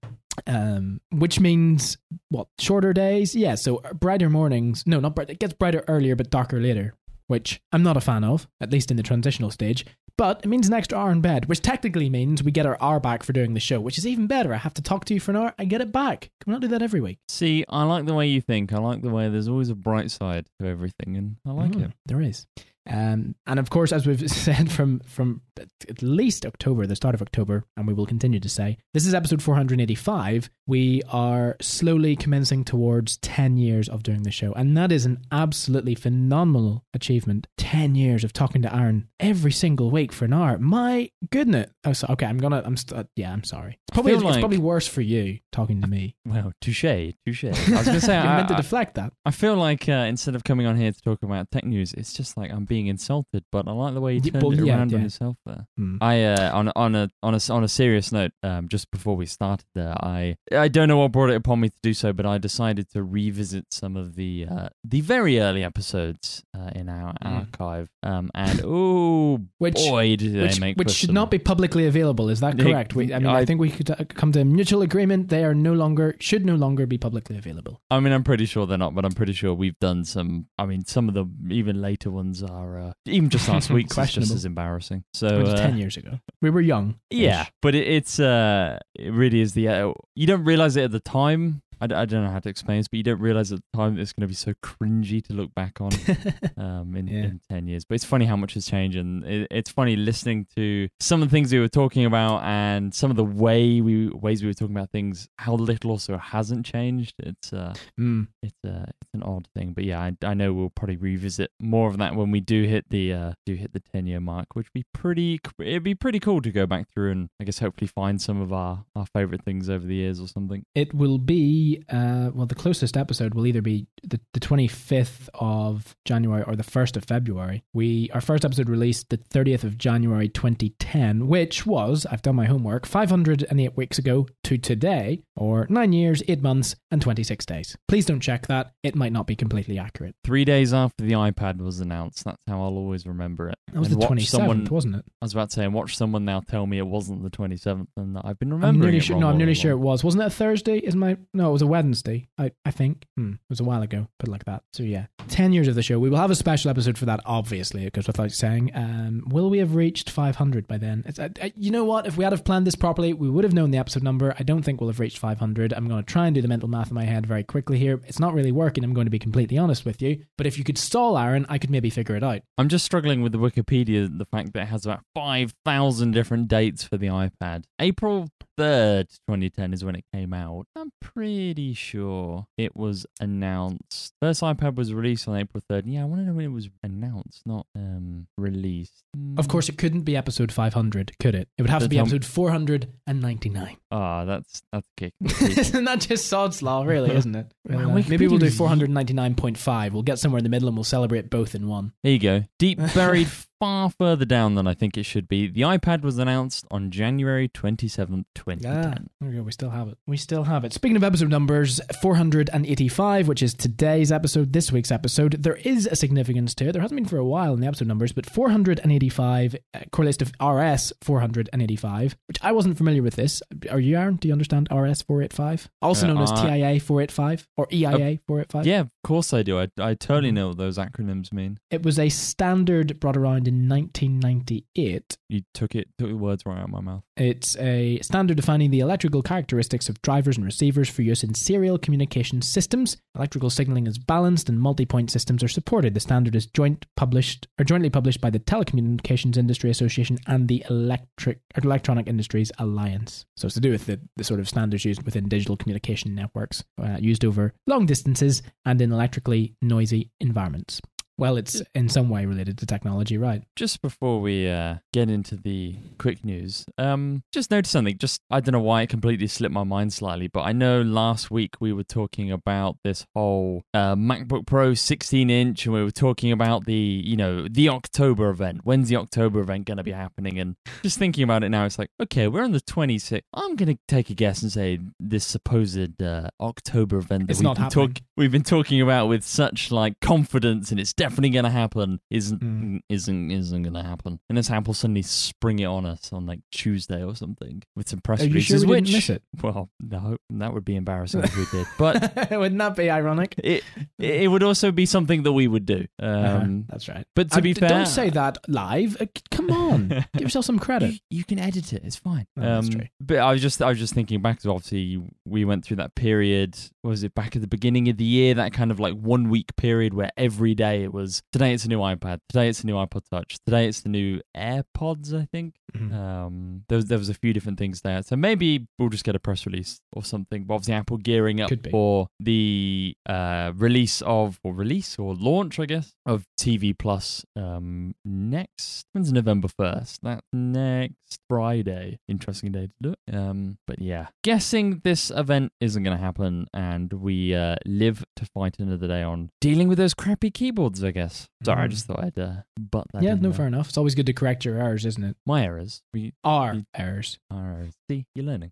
Um, 0.47 1.01
which 1.11 1.39
means 1.39 1.97
what 2.29 2.47
shorter 2.59 2.93
days? 2.93 3.35
Yeah, 3.35 3.55
so 3.55 3.81
brighter 3.93 4.29
mornings. 4.29 4.83
No, 4.87 4.99
not 4.99 5.15
bright. 5.15 5.29
It 5.29 5.39
gets 5.39 5.53
brighter 5.53 5.83
earlier, 5.87 6.15
but 6.15 6.29
darker 6.29 6.59
later. 6.59 6.93
Which 7.27 7.61
I'm 7.71 7.83
not 7.83 7.97
a 7.97 8.01
fan 8.01 8.23
of, 8.23 8.47
at 8.59 8.71
least 8.71 8.89
in 8.89 8.97
the 8.97 9.03
transitional 9.03 9.51
stage. 9.51 9.85
But 10.17 10.41
it 10.43 10.47
means 10.47 10.67
an 10.67 10.73
extra 10.73 10.97
hour 10.97 11.11
in 11.11 11.21
bed, 11.21 11.45
which 11.47 11.61
technically 11.61 12.09
means 12.09 12.41
we 12.43 12.51
get 12.51 12.65
our 12.65 12.77
hour 12.81 12.99
back 12.99 13.23
for 13.23 13.33
doing 13.33 13.53
the 13.53 13.59
show, 13.59 13.79
which 13.79 13.97
is 13.97 14.07
even 14.07 14.27
better. 14.27 14.53
I 14.53 14.57
have 14.57 14.73
to 14.75 14.81
talk 14.81 15.05
to 15.05 15.13
you 15.13 15.19
for 15.19 15.31
an 15.31 15.37
hour, 15.37 15.53
I 15.59 15.65
get 15.65 15.79
it 15.79 15.91
back. 15.91 16.21
Can 16.41 16.47
we 16.47 16.53
not 16.53 16.61
do 16.61 16.67
that 16.69 16.81
every 16.81 16.99
week? 16.99 17.19
See, 17.29 17.63
I 17.69 17.83
like 17.83 18.05
the 18.05 18.13
way 18.15 18.27
you 18.27 18.41
think. 18.41 18.73
I 18.73 18.79
like 18.79 19.01
the 19.01 19.09
way 19.11 19.29
there's 19.29 19.47
always 19.47 19.69
a 19.69 19.75
bright 19.75 20.09
side 20.11 20.47
to 20.59 20.67
everything, 20.67 21.15
and 21.17 21.35
I 21.45 21.51
like 21.51 21.71
Mm, 21.71 21.85
it. 21.85 21.91
There 22.05 22.19
is. 22.21 22.47
Um, 22.89 23.35
and 23.45 23.59
of 23.59 23.69
course, 23.69 23.91
as 23.91 24.05
we've 24.07 24.29
said 24.31 24.71
from 24.71 24.99
from 25.01 25.41
at 25.59 26.01
least 26.01 26.45
October, 26.45 26.87
the 26.87 26.95
start 26.95 27.15
of 27.15 27.21
October, 27.21 27.65
and 27.75 27.85
we 27.87 27.93
will 27.93 28.05
continue 28.05 28.39
to 28.39 28.49
say, 28.49 28.77
this 28.93 29.05
is 29.05 29.13
episode 29.13 29.41
485. 29.41 30.49
We 30.67 31.01
are 31.11 31.57
slowly 31.61 32.15
commencing 32.15 32.63
towards 32.63 33.17
10 33.17 33.57
years 33.57 33.89
of 33.89 34.03
doing 34.03 34.23
the 34.23 34.31
show, 34.31 34.53
and 34.53 34.77
that 34.77 34.91
is 34.91 35.05
an 35.05 35.21
absolutely 35.31 35.95
phenomenal 35.95 36.85
achievement. 36.93 37.47
10 37.57 37.95
years 37.95 38.23
of 38.23 38.33
talking 38.33 38.61
to 38.61 38.73
Aaron 38.75 39.09
every 39.19 39.51
single 39.51 39.91
week 39.91 40.11
for 40.11 40.25
an 40.25 40.33
hour. 40.33 40.57
My 40.57 41.09
goodness. 41.29 41.69
Oh, 41.83 41.93
so, 41.93 42.07
okay, 42.11 42.25
I'm 42.25 42.37
gonna. 42.37 42.61
I'm 42.65 42.77
st- 42.77 43.07
yeah, 43.15 43.31
I'm 43.31 43.43
sorry. 43.43 43.79
It's 43.87 43.93
probably 43.93 44.13
it's 44.13 44.23
like- 44.23 44.39
probably 44.39 44.57
worse 44.57 44.87
for 44.87 45.01
you 45.01 45.39
talking 45.51 45.81
to 45.81 45.87
me. 45.87 46.15
Well, 46.25 46.53
touche, 46.61 46.83
touche. 47.25 47.43
I 47.43 47.49
was 47.49 47.67
going 47.67 47.83
to 47.83 48.01
say, 48.01 48.17
I, 48.17 48.37
meant 48.37 48.49
to 48.49 48.55
deflect 48.55 48.95
that. 48.95 49.13
I 49.25 49.31
feel 49.31 49.55
like 49.55 49.89
uh, 49.89 49.93
instead 50.07 50.35
of 50.35 50.43
coming 50.43 50.65
on 50.65 50.77
here 50.77 50.91
to 50.91 51.01
talk 51.01 51.23
about 51.23 51.51
tech 51.51 51.65
news, 51.65 51.93
it's 51.93 52.13
just 52.13 52.37
like 52.37 52.51
I'm 52.51 52.65
being 52.69 52.87
insulted. 52.87 53.43
But 53.51 53.67
I 53.67 53.71
like 53.73 53.93
the 53.93 53.99
way 54.01 54.13
you 54.13 54.21
Y- 54.23 54.29
turned 54.29 54.43
well, 54.43 54.53
it 54.53 54.63
yeah, 54.65 54.77
around 54.77 54.91
yeah. 54.91 54.97
on 54.99 55.03
yourself 55.03 55.35
there. 55.45 55.67
Hmm. 55.77 55.97
I 55.99 56.23
uh, 56.23 56.51
on 56.57 56.71
on 56.77 56.95
a 56.95 57.09
on 57.21 57.35
a 57.35 57.39
on 57.49 57.63
a 57.65 57.67
serious 57.67 58.11
note, 58.13 58.31
um, 58.43 58.69
just 58.69 58.89
before 58.91 59.17
we 59.17 59.25
started 59.25 59.65
there, 59.75 59.93
I 60.01 60.37
I 60.53 60.69
don't 60.69 60.87
know 60.87 60.97
what 60.99 61.11
brought 61.11 61.31
it 61.31 61.35
upon 61.35 61.59
me 61.59 61.69
to 61.69 61.79
do 61.83 61.93
so, 61.93 62.13
but 62.13 62.25
I 62.25 62.37
decided 62.37 62.89
to 62.91 63.03
revisit 63.03 63.65
some 63.71 63.97
of 63.97 64.15
the 64.15 64.45
uh, 64.49 64.69
the 64.85 65.01
very 65.01 65.39
early 65.39 65.63
episodes 65.63 66.43
uh, 66.57 66.71
in 66.75 66.87
our 66.87 67.09
Mm. 67.23 67.39
archive, 67.39 67.89
um, 68.03 68.29
and 68.35 68.61
oh 68.63 69.39
Which- 69.57 69.73
boy, 69.75 70.15
did 70.15 70.33
they 70.33 70.41
which, 70.43 70.59
make 70.61 70.77
which 70.77 70.91
should 70.91 71.07
some- 71.07 71.15
not 71.15 71.31
be 71.31 71.39
publicly 71.39 71.85
available. 71.87 72.29
Is 72.29 72.39
that 72.41 72.55
They- 72.57 72.63
correct? 72.63 72.93
We, 72.95 73.13
I 73.13 73.17
mean, 73.19 73.27
I, 73.27 73.39
I- 73.39 73.45
think 73.45 73.59
we 73.59 73.69
could 73.71 73.89
uh, 73.89 73.95
come 74.09 74.31
to 74.33 74.41
a 74.41 74.45
mutual 74.45 74.81
agreement. 74.83 75.29
They 75.29 75.43
are 75.43 75.55
no 75.55 75.73
longer 75.73 76.15
should 76.19 76.45
no 76.45 76.55
longer 76.55 76.85
be 76.85 76.97
publicly 76.97 77.35
available. 77.37 77.81
I 77.89 77.99
mean, 77.99 78.13
I'm 78.13 78.23
pretty 78.23 78.45
sure 78.45 78.65
they're 78.67 78.77
not, 78.77 78.93
but 78.95 79.05
I'm 79.05 79.13
pretty 79.13 79.33
sure 79.33 79.53
we've 79.53 79.79
done 79.79 80.05
some. 80.05 80.47
I 80.57 80.65
mean, 80.65 80.85
some 80.85 81.07
of 81.09 81.13
the 81.15 81.25
even 81.49 81.81
later 81.81 82.11
ones 82.11 82.43
are 82.43 82.58
uh, 82.67 82.93
even 83.05 83.29
just 83.29 83.47
last 83.47 83.69
week's 83.69 83.91
is 83.91 83.95
just 83.95 83.95
Questionable. 83.95 84.35
as 84.35 84.45
embarrassing. 84.45 84.99
It 85.13 85.17
So 85.17 85.39
was 85.39 85.49
uh, 85.53 85.57
ten 85.57 85.77
years 85.77 85.97
ago. 85.97 86.19
We 86.41 86.49
were 86.49 86.61
young. 86.61 86.99
Yeah, 87.09 87.45
but 87.61 87.75
it, 87.75 87.87
it's 87.87 88.19
uh, 88.19 88.79
it 88.95 89.11
really 89.13 89.41
is 89.41 89.53
the 89.53 89.67
uh, 89.67 89.93
you 90.15 90.27
don't 90.27 90.43
realize 90.43 90.75
it 90.75 90.83
at 90.83 90.91
the 90.91 90.99
time. 90.99 91.61
I, 91.81 91.85
I 91.85 92.05
don't 92.05 92.23
know 92.23 92.29
how 92.31 92.39
to 92.39 92.49
explain 92.49 92.79
this, 92.79 92.87
but 92.87 92.97
you 92.97 93.03
don't 93.03 93.19
realize 93.21 93.51
at 93.51 93.59
the 93.71 93.77
time 93.77 93.95
that 93.95 94.01
it's 94.01 94.13
going 94.13 94.21
to 94.21 94.27
be 94.27 94.33
so 94.33 94.53
cringy 94.63 95.23
to 95.25 95.33
look 95.33 95.53
back 95.55 95.79
on 95.81 95.91
um, 96.57 96.95
in, 96.95 97.07
Yeah. 97.07 97.23
in 97.25 97.41
10 97.49 97.67
years. 97.67 97.85
But 97.85 97.95
it's 97.95 98.05
funny 98.05 98.25
how 98.25 98.35
much 98.35 98.53
has 98.55 98.65
changed. 98.67 98.97
And 98.97 99.23
it, 99.25 99.47
it's 99.51 99.69
funny 99.69 99.95
listening 99.95 100.47
to 100.55 100.87
some 100.99 101.21
of 101.21 101.29
the 101.29 101.31
things 101.31 101.51
we 101.51 101.59
were 101.59 101.67
talking 101.67 102.05
about 102.05 102.43
and 102.43 102.93
some 102.93 103.09
of 103.11 103.17
the 103.17 103.23
way 103.23 103.81
we 103.81 104.09
ways 104.09 104.41
we 104.41 104.47
were 104.47 104.53
talking 104.53 104.75
about 104.75 104.91
things, 104.91 105.27
how 105.37 105.55
little 105.55 105.91
also 105.91 106.17
hasn't 106.17 106.65
changed. 106.65 107.15
It's 107.19 107.53
uh, 107.53 107.73
Mm. 107.99 108.27
it's 108.41 108.55
uh, 108.65 108.85
it's 109.01 109.13
an 109.13 109.23
odd 109.23 109.47
thing. 109.55 109.73
But 109.73 109.83
yeah, 109.83 109.99
I, 109.99 110.13
I 110.25 110.33
know 110.33 110.53
we'll 110.53 110.69
probably 110.69 110.97
revisit 110.97 111.51
more 111.59 111.87
of 111.89 111.97
that 111.97 112.15
when 112.15 112.31
we 112.31 112.39
do 112.39 112.63
hit 112.63 112.85
the 112.89 113.13
uh, 113.13 113.31
do 113.45 113.53
hit 113.53 113.73
the 113.73 113.79
10 113.93 114.07
year 114.07 114.19
mark, 114.19 114.47
which 114.55 114.67
would 114.67 114.73
be 114.73 114.85
pretty, 114.93 115.39
it'd 115.59 115.83
be 115.83 115.95
pretty 115.95 116.19
cool 116.19 116.41
to 116.41 116.51
go 116.51 116.65
back 116.65 116.87
through 116.89 117.11
and 117.11 117.29
I 117.39 117.43
guess 117.45 117.59
hopefully 117.59 117.87
find 117.87 118.21
some 118.21 118.41
of 118.41 118.51
our, 118.53 118.85
our 118.95 119.05
favorite 119.05 119.43
things 119.43 119.69
over 119.69 119.85
the 119.85 119.95
years 119.95 120.19
or 120.19 120.27
something. 120.27 120.63
It 120.75 120.93
will 120.93 121.17
be 121.17 121.68
uh, 121.89 122.31
well. 122.33 122.45
The 122.45 122.55
closest 122.55 122.97
episode 122.97 123.33
will 123.33 123.45
either 123.47 123.61
be 123.61 123.87
the 124.03 124.19
the 124.33 124.39
twenty 124.39 124.67
fifth 124.67 125.29
of 125.35 125.95
January 126.05 126.43
or 126.47 126.55
the 126.55 126.63
first 126.63 126.97
of 126.97 127.05
February. 127.05 127.63
We 127.73 128.09
our 128.13 128.21
first 128.21 128.43
episode 128.45 128.69
released 128.69 129.09
the 129.09 129.17
thirtieth 129.17 129.63
of 129.63 129.77
January, 129.77 130.29
twenty 130.29 130.69
ten, 130.79 131.27
which 131.27 131.65
was 131.65 132.05
I've 132.11 132.21
done 132.21 132.35
my 132.35 132.45
homework 132.45 132.85
five 132.85 133.09
hundred 133.09 133.45
and 133.49 133.59
eight 133.61 133.75
weeks 133.77 133.97
ago 133.97 134.27
to 134.45 134.57
today, 134.57 135.21
or 135.35 135.67
nine 135.69 135.93
years, 135.93 136.21
eight 136.27 136.41
months, 136.41 136.75
and 136.91 137.01
twenty 137.01 137.23
six 137.23 137.45
days. 137.45 137.77
Please 137.87 138.05
don't 138.05 138.19
check 138.21 138.47
that; 138.47 138.71
it 138.83 138.95
might 138.95 139.11
not 139.11 139.27
be 139.27 139.35
completely 139.35 139.77
accurate. 139.79 140.15
Three 140.23 140.45
days 140.45 140.73
after 140.73 141.03
the 141.03 141.13
iPad 141.13 141.59
was 141.59 141.79
announced, 141.79 142.23
that's 142.25 142.43
how 142.47 142.61
I'll 142.61 142.77
always 142.77 143.05
remember 143.05 143.49
it. 143.49 143.55
That 143.73 143.79
was 143.79 143.87
And 143.89 143.95
the 143.95 143.99
watch 143.99 144.07
twenty 144.07 144.23
someone- 144.23 144.65
wasn't 144.65 144.95
it? 144.95 145.05
I 145.21 145.25
was 145.25 145.33
about 145.33 145.49
to 145.49 145.55
say, 145.55 145.65
and 145.65 145.73
watch 145.73 145.95
someone 145.97 146.25
now 146.25 146.39
tell 146.41 146.65
me 146.65 146.77
it 146.77 146.87
wasn't 146.87 147.23
the 147.23 147.29
27th, 147.29 147.87
and 147.97 148.15
that 148.15 148.21
I've 148.25 148.39
been 148.39 148.49
remembering 148.53 148.75
I'm 148.75 148.79
nearly 148.81 148.97
it 148.97 149.03
sure. 149.03 149.19
No, 149.19 149.27
I'm 149.29 149.37
nearly 149.37 149.53
sure 149.53 149.71
it 149.71 149.77
was. 149.77 150.03
Wasn't 150.03 150.21
it 150.23 150.27
a 150.27 150.29
Thursday? 150.29 150.77
Is 150.77 150.95
my 150.95 151.17
no? 151.33 151.51
Was 151.59 151.63
a 151.63 151.67
Wednesday. 151.67 152.29
I 152.37 152.51
I 152.63 152.71
think. 152.71 153.03
Hmm. 153.17 153.33
It 153.33 153.49
was 153.49 153.59
a 153.59 153.65
while 153.65 153.81
ago. 153.81 154.07
Put 154.17 154.29
it 154.29 154.31
like 154.31 154.45
that. 154.45 154.63
So 154.71 154.81
yeah, 154.81 155.07
ten 155.27 155.51
years 155.51 155.67
of 155.67 155.75
the 155.75 155.83
show. 155.83 155.99
We 155.99 156.09
will 156.09 156.17
have 156.17 156.31
a 156.31 156.35
special 156.35 156.69
episode 156.69 156.97
for 156.97 157.05
that. 157.05 157.19
Obviously, 157.25 157.89
goes 157.89 158.07
without 158.07 158.31
saying. 158.31 158.71
Um, 158.73 159.23
will 159.27 159.49
we 159.49 159.57
have 159.57 159.75
reached 159.75 160.09
500 160.09 160.69
by 160.69 160.77
then? 160.77 161.03
Uh, 161.05 161.27
uh, 161.41 161.49
you 161.57 161.69
know 161.69 161.83
what? 161.83 162.07
If 162.07 162.15
we 162.15 162.23
had 162.23 162.31
have 162.31 162.45
planned 162.45 162.65
this 162.65 162.75
properly, 162.75 163.11
we 163.11 163.29
would 163.29 163.43
have 163.43 163.51
known 163.51 163.71
the 163.71 163.77
episode 163.77 164.03
number. 164.03 164.33
I 164.39 164.43
don't 164.43 164.63
think 164.63 164.79
we'll 164.79 164.89
have 164.89 165.01
reached 165.01 165.17
500. 165.17 165.73
I'm 165.73 165.89
going 165.89 166.01
to 166.01 166.09
try 166.09 166.27
and 166.27 166.33
do 166.33 166.41
the 166.41 166.47
mental 166.47 166.69
math 166.69 166.91
in 166.91 166.95
my 166.95 167.03
head 167.03 167.25
very 167.25 167.43
quickly 167.43 167.77
here. 167.77 167.99
It's 168.05 168.19
not 168.21 168.33
really 168.33 168.53
working. 168.53 168.85
I'm 168.85 168.93
going 168.93 169.07
to 169.07 169.11
be 169.11 169.19
completely 169.19 169.57
honest 169.57 169.83
with 169.83 170.01
you. 170.01 170.23
But 170.37 170.47
if 170.47 170.57
you 170.57 170.63
could 170.63 170.77
stall 170.77 171.17
Aaron, 171.17 171.45
I 171.49 171.57
could 171.57 171.71
maybe 171.71 171.89
figure 171.89 172.15
it 172.15 172.23
out. 172.23 172.41
I'm 172.57 172.69
just 172.69 172.85
struggling 172.85 173.21
with 173.21 173.33
the 173.33 173.37
Wikipedia, 173.37 174.17
the 174.17 174.25
fact 174.25 174.53
that 174.53 174.63
it 174.63 174.67
has 174.67 174.85
about 174.85 175.03
5,000 175.13 176.11
different 176.11 176.47
dates 176.47 176.85
for 176.85 176.97
the 176.97 177.07
iPad. 177.07 177.65
April 177.79 178.29
3rd, 178.57 179.09
2010 179.27 179.73
is 179.73 179.83
when 179.83 179.95
it 179.95 180.05
came 180.13 180.33
out. 180.33 180.65
I'm 180.75 180.91
pretty 181.01 181.48
sure 181.73 182.45
it 182.57 182.75
was 182.75 183.05
announced. 183.19 184.13
First 184.21 184.41
iPad 184.41 184.75
was 184.75 184.93
released 184.93 185.27
on 185.27 185.35
April 185.35 185.61
3rd. 185.71 185.83
Yeah, 185.85 186.01
I 186.01 186.05
want 186.05 186.21
to 186.21 186.25
know 186.27 186.33
when 186.33 186.45
it 186.45 186.49
was 186.51 186.69
announced, 186.83 187.41
not 187.45 187.65
um 187.75 188.27
released. 188.37 189.03
Of 189.37 189.47
course, 189.47 189.69
it 189.69 189.77
couldn't 189.77 190.01
be 190.01 190.15
episode 190.15 190.51
500, 190.51 191.13
could 191.19 191.35
it? 191.35 191.47
It 191.57 191.61
would 191.61 191.69
have 191.71 191.81
to 191.83 191.89
be 191.89 191.95
thumb- 191.97 192.03
episode 192.07 192.25
499. 192.25 193.77
Ah, 193.91 194.25
that's 194.25 194.61
that's 194.71 194.87
a 194.87 194.91
kick. 194.97 195.13
the 195.21 195.55
isn't 195.59 195.85
that 195.85 196.01
just 196.01 196.27
sod's 196.27 196.61
law, 196.61 196.83
really, 196.83 197.11
isn't 197.15 197.35
it? 197.35 197.47
Wow, 197.67 197.77
Well, 197.87 197.91
uh, 197.91 198.03
maybe 198.07 198.27
we'll 198.27 198.37
do 198.39 198.47
Wikipedia's- 198.47 198.57
499.5. 198.59 199.91
We'll 199.91 200.03
get 200.03 200.19
somewhere 200.19 200.37
in 200.37 200.43
the 200.43 200.49
middle 200.49 200.67
and 200.67 200.77
we'll 200.77 200.83
celebrate 200.83 201.29
both 201.29 201.55
in 201.55 201.67
one. 201.67 201.93
There 202.03 202.13
you 202.13 202.19
go. 202.19 202.43
Deep 202.59 202.79
buried 202.93 203.27
far 203.59 203.89
further 203.89 204.25
down 204.25 204.55
than 204.55 204.67
I 204.67 204.73
think 204.73 204.97
it 204.97 205.03
should 205.03 205.27
be. 205.27 205.47
The 205.47 205.61
iPad 205.61 206.01
was 206.01 206.17
announced 206.17 206.65
on 206.71 206.91
January 206.91 207.49
27th, 207.49 208.25
2010. 208.35 208.65
Ah, 208.71 208.97
there 209.19 209.29
we 209.29 209.35
go. 209.37 209.43
We 209.43 209.51
still 209.51 209.69
have 209.71 209.87
it. 209.89 209.97
We 210.07 210.17
still 210.17 210.43
have 210.45 210.63
it. 210.63 210.73
Speaking 210.73 210.95
of 210.95 211.03
episode 211.03 211.29
numbers, 211.29 211.81
485, 212.01 213.27
which 213.27 213.43
is 213.43 213.53
today's 213.53 214.11
episode, 214.11 214.53
this 214.53 214.71
week's 214.71 214.91
episode, 214.91 215.43
there 215.43 215.55
is 215.57 215.85
a 215.87 215.95
significance 215.95 216.53
to 216.55 216.67
it. 216.69 216.71
There 216.71 216.81
hasn't 216.81 216.97
been 216.99 217.05
for 217.09 217.17
a 217.17 217.25
while 217.25 217.53
in 217.53 217.59
the 217.59 217.67
episode 217.67 217.87
numbers, 217.87 218.11
but 218.13 218.25
485 218.29 219.55
uh, 219.73 219.79
correlates 219.91 220.17
to 220.17 220.25
RS 220.45 220.93
485, 221.01 222.15
which 222.27 222.37
I 222.41 222.51
wasn't 222.51 222.77
familiar 222.77 223.03
with 223.03 223.15
this. 223.15 223.41
Are 223.69 223.79
you, 223.79 223.97
Aaron? 223.97 224.15
Do 224.15 224.27
you 224.27 224.33
understand 224.33 224.67
RS 224.71 225.01
485? 225.03 225.69
Also 225.81 226.05
Uh, 226.09 226.13
known 226.13 226.23
as 226.23 226.31
I- 226.31 226.57
TIA 226.59 226.79
485 226.79 227.47
or 227.57 227.67
EIA 227.71 228.19
485? 228.27 228.65
Yeah, 228.65 228.79
of 228.81 228.89
course 229.03 229.33
I 229.33 229.43
do. 229.43 229.59
I, 229.59 229.67
I 229.79 229.93
totally 229.95 230.31
Mhm. 230.31 230.35
know 230.35 230.47
what 230.49 230.57
those 230.57 230.77
acronyms 230.77 231.33
mean. 231.33 231.59
It 231.71 231.83
was 231.83 231.99
a 231.99 232.09
standard 232.09 232.99
brought 232.99 233.17
around 233.17 233.47
in 233.49 233.67
1998 233.67 235.17
You 235.27 235.41
took 235.53 235.73
it, 235.73 235.89
took 235.97 236.09
the 236.09 236.15
words 236.15 236.45
right 236.45 236.59
out 236.59 236.65
of 236.65 236.69
my 236.69 236.81
mouth. 236.81 237.03
It's 237.17 237.57
a 237.57 237.99
standard 238.01 238.37
defining 238.37 238.69
the 238.69 238.79
electrical 238.79 239.23
characteristics 239.23 239.89
of 239.89 240.01
drivers 240.03 240.37
and 240.37 240.45
receivers 240.45 240.87
for 240.87 241.01
use 241.01 241.23
in 241.23 241.33
serial 241.33 241.79
communication 241.79 242.43
systems. 242.43 242.97
Electrical 243.15 243.49
signaling 243.49 243.87
is 243.87 243.97
balanced 243.97 244.49
and 244.49 244.59
multi-point 244.59 245.09
systems 245.09 245.43
are 245.43 245.47
supported. 245.47 245.95
The 245.95 245.99
standard 245.99 246.35
is 246.35 246.45
joint 246.45 246.85
published 246.95 247.47
or 247.59 247.65
jointly 247.65 247.89
published 247.89 248.21
by 248.21 248.29
the 248.29 248.39
Telecommunications 248.39 249.35
Industry 249.35 249.71
Association 249.71 250.19
and 250.27 250.47
the 250.47 250.63
Electric 250.69 251.39
Electronic 251.61 252.07
Industries 252.07 252.51
Alliance. 252.59 253.25
So 253.35 253.47
it's 253.47 253.55
to 253.55 253.61
do 253.61 253.71
with 253.71 253.87
the, 253.87 253.99
the 254.15 254.23
sort 254.23 254.39
of 254.39 254.47
standards 254.47 254.85
used 254.85 255.03
within 255.03 255.27
digital 255.27 255.57
communication 255.57 256.13
networks, 256.13 256.63
uh, 256.81 256.97
used 256.99 257.25
over 257.25 257.53
long 257.65 257.87
distances 257.87 258.43
and 258.65 258.79
in 258.79 258.91
electrically 258.91 259.55
noisy 259.61 260.11
environments. 260.19 260.79
Well, 261.19 261.35
it's 261.35 261.61
in 261.75 261.89
some 261.89 262.07
way 262.07 262.25
related 262.25 262.57
to 262.59 262.65
technology, 262.65 263.17
right? 263.17 263.43
Just 263.57 263.81
before 263.81 264.21
we 264.21 264.49
uh, 264.49 264.75
get 264.93 265.09
into 265.09 265.35
the 265.35 265.75
quick 265.97 266.23
news, 266.23 266.63
um, 266.77 267.23
just 267.33 267.51
noticed 267.51 267.73
something. 267.73 267.97
Just 267.97 268.21
I 268.31 268.39
don't 268.39 268.53
know 268.53 268.61
why 268.61 268.83
it 268.83 268.89
completely 268.89 269.27
slipped 269.27 269.53
my 269.53 269.65
mind 269.65 269.91
slightly, 269.91 270.29
but 270.29 270.43
I 270.43 270.53
know 270.53 270.81
last 270.81 271.29
week 271.29 271.55
we 271.59 271.73
were 271.73 271.83
talking 271.83 272.31
about 272.31 272.77
this 272.85 273.05
whole 273.13 273.63
uh, 273.73 273.95
MacBook 273.95 274.47
Pro 274.47 274.73
16 274.73 275.29
inch, 275.29 275.65
and 275.65 275.75
we 275.75 275.83
were 275.83 275.91
talking 275.91 276.31
about 276.31 276.63
the 276.63 276.73
you 276.73 277.17
know 277.17 277.49
the 277.49 277.67
October 277.67 278.29
event. 278.29 278.61
When's 278.63 278.87
the 278.87 278.95
October 278.95 279.41
event 279.41 279.65
going 279.65 279.77
to 279.77 279.83
be 279.83 279.91
happening? 279.91 280.39
And 280.39 280.55
just 280.83 280.97
thinking 280.97 281.25
about 281.25 281.43
it 281.43 281.49
now, 281.49 281.65
it's 281.65 281.77
like 281.77 281.89
okay, 282.01 282.29
we're 282.29 282.43
on 282.45 282.53
the 282.53 282.61
26th. 282.61 283.23
I'm 283.33 283.57
going 283.57 283.75
to 283.75 283.79
take 283.89 284.09
a 284.09 284.13
guess 284.13 284.41
and 284.41 284.49
say 284.49 284.79
this 285.01 285.25
supposed 285.25 286.01
uh, 286.01 286.29
October 286.39 286.99
event 286.99 287.27
that 287.27 287.31
It's 287.31 287.39
we've 287.41 287.43
not 287.43 287.57
been 287.57 287.69
talk- 287.69 288.01
we've 288.15 288.31
been 288.31 288.41
talking 288.43 288.79
about 288.79 289.07
with 289.07 289.25
such 289.25 289.69
like 289.69 289.99
confidence, 289.99 290.71
and 290.71 290.79
it's 290.79 290.93
definitely 290.93 291.08
going 291.15 291.43
to 291.45 291.49
happen. 291.49 291.99
Isn't 292.09 292.39
Mm. 292.41 292.79
isn't 292.89 293.31
isn't 293.31 293.63
going 293.63 293.73
to 293.73 293.83
happen. 293.83 294.19
And 294.29 294.37
this 294.37 294.49
Apple 294.49 294.73
suddenly 294.73 295.01
spring 295.01 295.59
it 295.59 295.65
on 295.65 295.85
us 295.85 296.11
on 296.13 296.25
like 296.25 296.39
Tuesday 296.51 297.03
or 297.03 297.15
something 297.15 297.63
with 297.75 297.89
some 297.89 297.99
press 298.01 298.21
Are 298.21 298.25
releases. 298.25 298.61
sure 298.61 298.69
we 298.69 298.75
which 298.77 298.91
miss 298.91 299.09
it? 299.09 299.23
well, 299.41 299.69
no, 299.79 300.17
that 300.29 300.53
would 300.53 300.65
be 300.65 300.75
embarrassing 300.75 301.21
if 301.23 301.35
we 301.37 301.45
did. 301.51 301.67
But 301.77 302.29
Wouldn't 302.31 302.59
that 302.59 302.75
be 302.75 302.89
ironic? 302.89 303.35
it 303.43 303.63
it 303.97 304.29
would 304.29 304.43
also 304.43 304.71
be 304.71 304.85
something 304.85 305.23
that 305.23 305.33
we 305.33 305.47
would 305.47 305.65
do. 305.65 305.85
Uh-huh, 306.01 306.37
Um, 306.43 306.65
that's 306.69 306.87
right. 306.87 307.05
but 307.15 307.31
to 307.31 307.41
be 307.41 307.53
d- 307.53 307.59
fair, 307.61 307.69
don't 307.69 307.85
say 307.87 308.09
that 308.11 308.37
live. 308.47 308.97
Uh, 309.01 309.05
come 309.31 309.49
on, 309.51 309.87
give 310.13 310.21
yourself 310.21 310.45
some 310.45 310.59
credit. 310.59 310.91
You, 310.93 310.99
you 311.19 311.23
can 311.23 311.39
edit 311.39 311.73
it. 311.73 311.83
It's 311.83 311.95
fine. 311.95 312.25
Oh, 312.37 312.41
that's 312.41 312.67
Um, 312.67 312.73
true. 312.73 312.87
But 313.01 313.17
I 313.19 313.31
was 313.31 313.41
just 313.41 313.61
I 313.61 313.69
was 313.69 313.79
just 313.79 313.93
thinking 313.93 314.21
back 314.21 314.37
because 314.37 314.49
obviously 314.49 315.01
we 315.25 315.45
went 315.45 315.65
through 315.65 315.77
that 315.77 315.95
period. 315.95 316.57
Was 316.83 317.03
it 317.03 317.13
back 317.13 317.35
at 317.35 317.41
the 317.41 317.47
beginning 317.47 317.89
of 317.89 317.97
the 317.97 318.05
year? 318.05 318.33
That 318.33 318.53
kind 318.53 318.71
of 318.71 318.79
like 318.79 318.93
one 318.95 319.29
week 319.29 319.55
period 319.55 319.93
where 319.93 320.11
every 320.17 320.55
day 320.55 320.83
it 320.83 320.93
was 320.93 320.98
today 321.31 321.53
it's 321.53 321.65
a 321.65 321.69
new 321.69 321.79
iPad, 321.79 322.19
today 322.29 322.49
it's 322.49 322.61
a 322.61 322.65
new 322.65 322.75
iPod 322.75 323.01
Touch, 323.09 323.37
today 323.45 323.67
it's 323.67 323.81
the 323.81 323.89
new 323.89 324.21
AirPods. 324.35 325.13
I 325.13 325.25
think. 325.25 325.55
Mhm. 325.73 325.93
Um, 325.93 326.63
there 326.69 326.75
was 326.77 326.85
there 326.85 326.97
was 326.97 327.09
a 327.09 327.13
few 327.13 327.33
different 327.33 327.57
things 327.59 327.81
there. 327.81 328.01
So 328.03 328.15
maybe 328.15 328.67
we'll 328.77 328.89
just 328.89 329.03
get 329.03 329.15
a 329.15 329.19
press 329.19 329.45
release 329.45 329.79
or 329.93 330.03
something. 330.03 330.43
But 330.45 330.55
obviously 330.55 330.73
Apple 330.75 330.97
gearing 330.97 331.41
up 331.41 331.51
for 331.71 332.07
the 332.19 332.95
uh, 333.07 333.51
release 333.55 334.01
of 334.01 334.39
or 334.43 334.53
release 334.53 334.97
or 334.97 335.15
launch, 335.15 335.59
I 335.59 335.65
guess, 335.65 335.93
of 336.05 336.25
TV 336.39 336.77
Plus 336.77 337.25
um, 337.35 337.95
next. 338.05 338.85
When's 338.93 339.11
November 339.11 339.47
first? 339.47 340.01
That 340.03 340.23
next 340.33 341.19
Friday. 341.27 341.99
Interesting 342.07 342.51
day 342.51 342.67
to 342.67 342.73
do 342.81 342.93
it. 342.93 343.15
Um, 343.15 343.57
but 343.67 343.79
yeah, 343.81 344.07
guessing 344.23 344.81
this 344.83 345.11
event 345.11 345.51
isn't 345.59 345.83
going 345.83 345.95
to 345.97 346.01
happen, 346.03 346.47
and 346.53 346.91
we 346.93 347.33
uh, 347.35 347.55
live 347.65 348.05
to 348.15 348.25
fight 348.25 348.55
another 348.59 348.87
day 348.87 349.01
on 349.03 349.29
dealing 349.41 349.67
with 349.67 349.77
those 349.77 349.93
crappy 349.93 350.31
keyboards. 350.31 350.83
I 350.83 350.91
guess. 350.91 351.27
Sorry, 351.43 351.63
I 351.63 351.67
Mhm. 351.67 351.71
just 351.71 351.85
thought 351.85 352.03
I'd 352.03 352.17
uh, 352.19 352.33
butt 352.59 352.87
that. 352.93 353.03
Yeah, 353.03 353.13
no, 353.15 353.29
there. 353.29 353.33
fair 353.33 353.47
enough. 353.47 353.69
It's 353.69 353.77
always 353.77 353.95
good 353.95 354.05
to 354.07 354.13
correct 354.13 354.45
your 354.45 354.57
errors, 354.57 354.85
isn't 354.85 355.03
it? 355.03 355.15
My 355.25 355.43
errors. 355.43 355.58
We 355.93 356.13
are 356.23 356.63
errors. 356.75 357.19
are. 357.31 357.67
See, 357.89 358.05
you're 358.15 358.25
learning. 358.25 358.51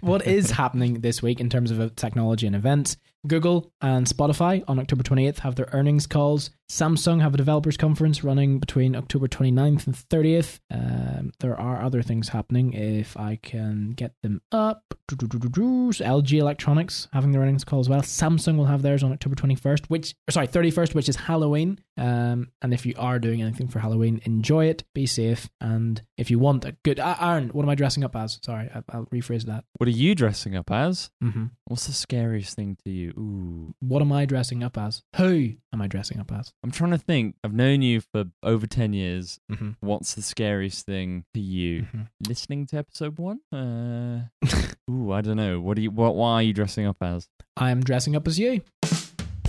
what 0.00 0.26
is 0.26 0.52
happening 0.52 1.00
this 1.00 1.22
week 1.22 1.40
in 1.40 1.48
terms 1.48 1.70
of 1.70 1.94
technology 1.96 2.46
and 2.46 2.56
events? 2.56 2.96
Google 3.26 3.72
and 3.80 4.06
Spotify 4.06 4.62
on 4.68 4.78
October 4.78 5.02
28th 5.02 5.38
have 5.40 5.54
their 5.54 5.68
earnings 5.72 6.06
calls. 6.06 6.50
Samsung 6.70 7.20
have 7.20 7.34
a 7.34 7.36
developers 7.36 7.76
conference 7.76 8.24
running 8.24 8.58
between 8.58 8.96
October 8.96 9.28
29th 9.28 9.86
and 9.86 9.94
30th. 9.94 10.60
Um, 10.70 11.32
there 11.40 11.58
are 11.58 11.82
other 11.82 12.02
things 12.02 12.30
happening 12.30 12.72
if 12.72 13.16
I 13.16 13.36
can 13.36 13.90
get 13.90 14.14
them 14.22 14.40
up. 14.50 14.82
So 15.10 15.16
LG 15.16 16.38
Electronics 16.38 17.08
having 17.12 17.32
their 17.32 17.42
earnings 17.42 17.64
call 17.64 17.80
as 17.80 17.88
well. 17.88 18.00
Samsung 18.00 18.56
will 18.56 18.64
have 18.64 18.82
theirs 18.82 19.02
on 19.02 19.12
October 19.12 19.36
21st, 19.36 19.86
which 19.86 20.14
sorry 20.30 20.48
31st, 20.48 20.94
which 20.94 21.08
is 21.08 21.16
Halloween. 21.16 21.78
Um, 21.96 22.50
and 22.62 22.72
if 22.72 22.86
you 22.86 22.94
are 22.96 23.18
doing 23.18 23.42
anything 23.42 23.68
for 23.68 23.78
Halloween, 23.78 24.20
enjoy 24.24 24.66
it, 24.66 24.82
be 24.94 25.06
safe, 25.06 25.48
and 25.60 26.02
if 26.16 26.30
you 26.30 26.38
want 26.38 26.64
a 26.64 26.72
good 26.82 26.98
uh, 26.98 27.16
Aaron, 27.20 27.50
what 27.50 27.62
am 27.62 27.68
I 27.68 27.74
dressing 27.76 28.02
up 28.02 28.16
as? 28.16 28.40
Sorry, 28.42 28.68
I, 28.74 28.82
I'll 28.88 29.06
rephrase 29.06 29.44
that. 29.44 29.64
What 29.76 29.86
are 29.86 29.92
you 29.92 30.14
dressing 30.14 30.56
up 30.56 30.70
as? 30.72 31.10
Mm-hmm. 31.22 31.44
What's 31.66 31.86
the 31.86 31.92
scariest 31.92 32.56
thing 32.56 32.76
to 32.84 32.90
you? 32.90 33.10
Ooh. 33.10 33.74
What 33.80 34.02
am 34.02 34.10
I 34.10 34.24
dressing 34.24 34.64
up 34.64 34.76
as? 34.76 35.02
Who 35.16 35.52
am 35.72 35.80
I 35.80 35.86
dressing 35.86 36.18
up 36.18 36.32
as? 36.32 36.52
I'm 36.64 36.70
trying 36.70 36.92
to 36.92 36.98
think. 36.98 37.36
I've 37.44 37.52
known 37.52 37.82
you 37.82 38.00
for 38.00 38.24
over 38.42 38.66
10 38.66 38.94
years. 38.94 39.38
Mm-hmm. 39.52 39.72
What's 39.80 40.14
the 40.14 40.22
scariest 40.22 40.86
thing 40.86 41.26
to 41.34 41.40
you? 41.40 41.86
Listening 42.26 42.66
to 42.68 42.78
episode 42.78 43.18
one? 43.18 43.40
Uh, 43.52 44.22
ooh, 44.90 45.12
I 45.12 45.20
don't 45.20 45.36
know. 45.36 45.60
What 45.60 45.76
do 45.76 45.82
you? 45.82 45.90
What? 45.90 46.14
Why 46.14 46.36
are 46.36 46.42
you 46.42 46.54
dressing 46.54 46.86
up 46.86 46.96
as? 47.02 47.28
I 47.58 47.70
am 47.70 47.82
dressing 47.82 48.16
up 48.16 48.26
as 48.26 48.38
you. 48.38 48.62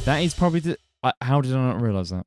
That 0.03 0.17
is 0.17 0.33
probably 0.33 0.59
the. 0.59 0.77
I, 1.05 1.13
how 1.21 1.39
did 1.39 1.53
I 1.53 1.57
not 1.57 1.81
realize 1.81 2.09
that? 2.09 2.25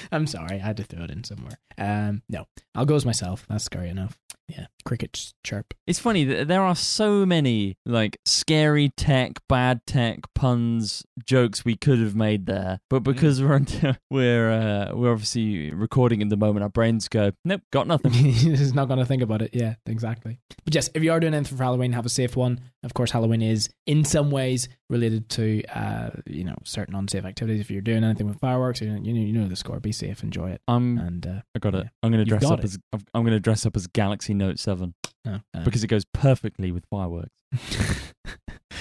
I'm 0.12 0.26
sorry, 0.26 0.56
I 0.56 0.64
had 0.64 0.78
to 0.78 0.84
throw 0.84 1.04
it 1.04 1.10
in 1.10 1.22
somewhere. 1.22 1.58
Um, 1.76 2.22
no, 2.30 2.46
I'll 2.74 2.86
go 2.86 2.94
as 2.94 3.04
myself. 3.04 3.44
That's 3.50 3.64
scary 3.64 3.90
enough. 3.90 4.18
Yeah, 4.48 4.66
crickets 4.84 5.34
chirp. 5.44 5.72
It's 5.86 5.98
funny 5.98 6.24
that 6.24 6.48
there 6.48 6.62
are 6.62 6.74
so 6.74 7.24
many 7.24 7.76
like 7.86 8.18
scary 8.24 8.90
tech, 8.96 9.34
bad 9.48 9.80
tech 9.86 10.20
puns, 10.34 11.04
jokes 11.24 11.64
we 11.64 11.76
could 11.76 12.00
have 12.00 12.14
made 12.14 12.46
there, 12.46 12.80
but 12.90 13.00
because 13.00 13.40
we're 13.40 13.54
on, 13.54 13.66
we're 14.10 14.50
uh, 14.50 14.94
we're 14.94 15.12
obviously 15.12 15.70
recording 15.72 16.20
in 16.20 16.28
the 16.28 16.36
moment, 16.36 16.64
our 16.64 16.68
brains 16.68 17.08
go, 17.08 17.32
nope, 17.44 17.62
got 17.70 17.86
nothing. 17.86 18.12
He's 18.12 18.74
not 18.74 18.88
going 18.88 18.98
to 18.98 19.06
think 19.06 19.22
about 19.22 19.42
it. 19.42 19.50
Yeah, 19.52 19.74
exactly. 19.86 20.38
But 20.64 20.74
yes, 20.74 20.90
if 20.94 21.02
you 21.02 21.12
are 21.12 21.20
doing 21.20 21.34
anything 21.34 21.56
for 21.56 21.62
Halloween, 21.62 21.92
have 21.92 22.06
a 22.06 22.10
safe 22.10 22.36
one. 22.36 22.60
Of 22.82 22.94
course, 22.94 23.10
Halloween 23.10 23.42
is 23.42 23.70
in 23.86 24.04
some 24.04 24.30
ways 24.30 24.68
related 24.90 25.28
to 25.30 25.62
uh, 25.68 26.10
you 26.26 26.44
know 26.44 26.56
certain 26.66 26.94
unsafe 26.94 27.24
activities. 27.24 27.60
If 27.60 27.70
you're 27.70 27.82
doing 27.82 28.04
anything 28.04 28.26
with 28.26 28.38
fireworks, 28.38 28.80
you 28.80 28.90
know 28.90 29.00
you 29.02 29.32
know, 29.32 29.48
the 29.48 29.56
score. 29.56 29.80
Be 29.80 29.92
safe, 29.92 30.22
enjoy 30.22 30.50
it, 30.50 30.60
I'm 30.68 30.98
and 30.98 31.26
uh, 31.26 31.40
I 31.54 31.58
got 31.58 31.74
it. 31.74 31.84
Yeah. 31.84 31.90
I'm 32.02 32.10
gonna 32.10 32.24
dress 32.24 32.44
up 32.44 32.60
it. 32.60 32.64
as 32.64 32.78
I'm 32.92 33.24
gonna 33.24 33.40
dress 33.40 33.66
up 33.66 33.76
as 33.76 33.86
Galaxy 33.86 34.34
Note 34.34 34.58
Seven 34.58 34.94
no, 35.24 35.40
uh, 35.54 35.64
because 35.64 35.84
it 35.84 35.88
goes 35.88 36.04
perfectly 36.12 36.72
with 36.72 36.84
fireworks. 36.90 37.30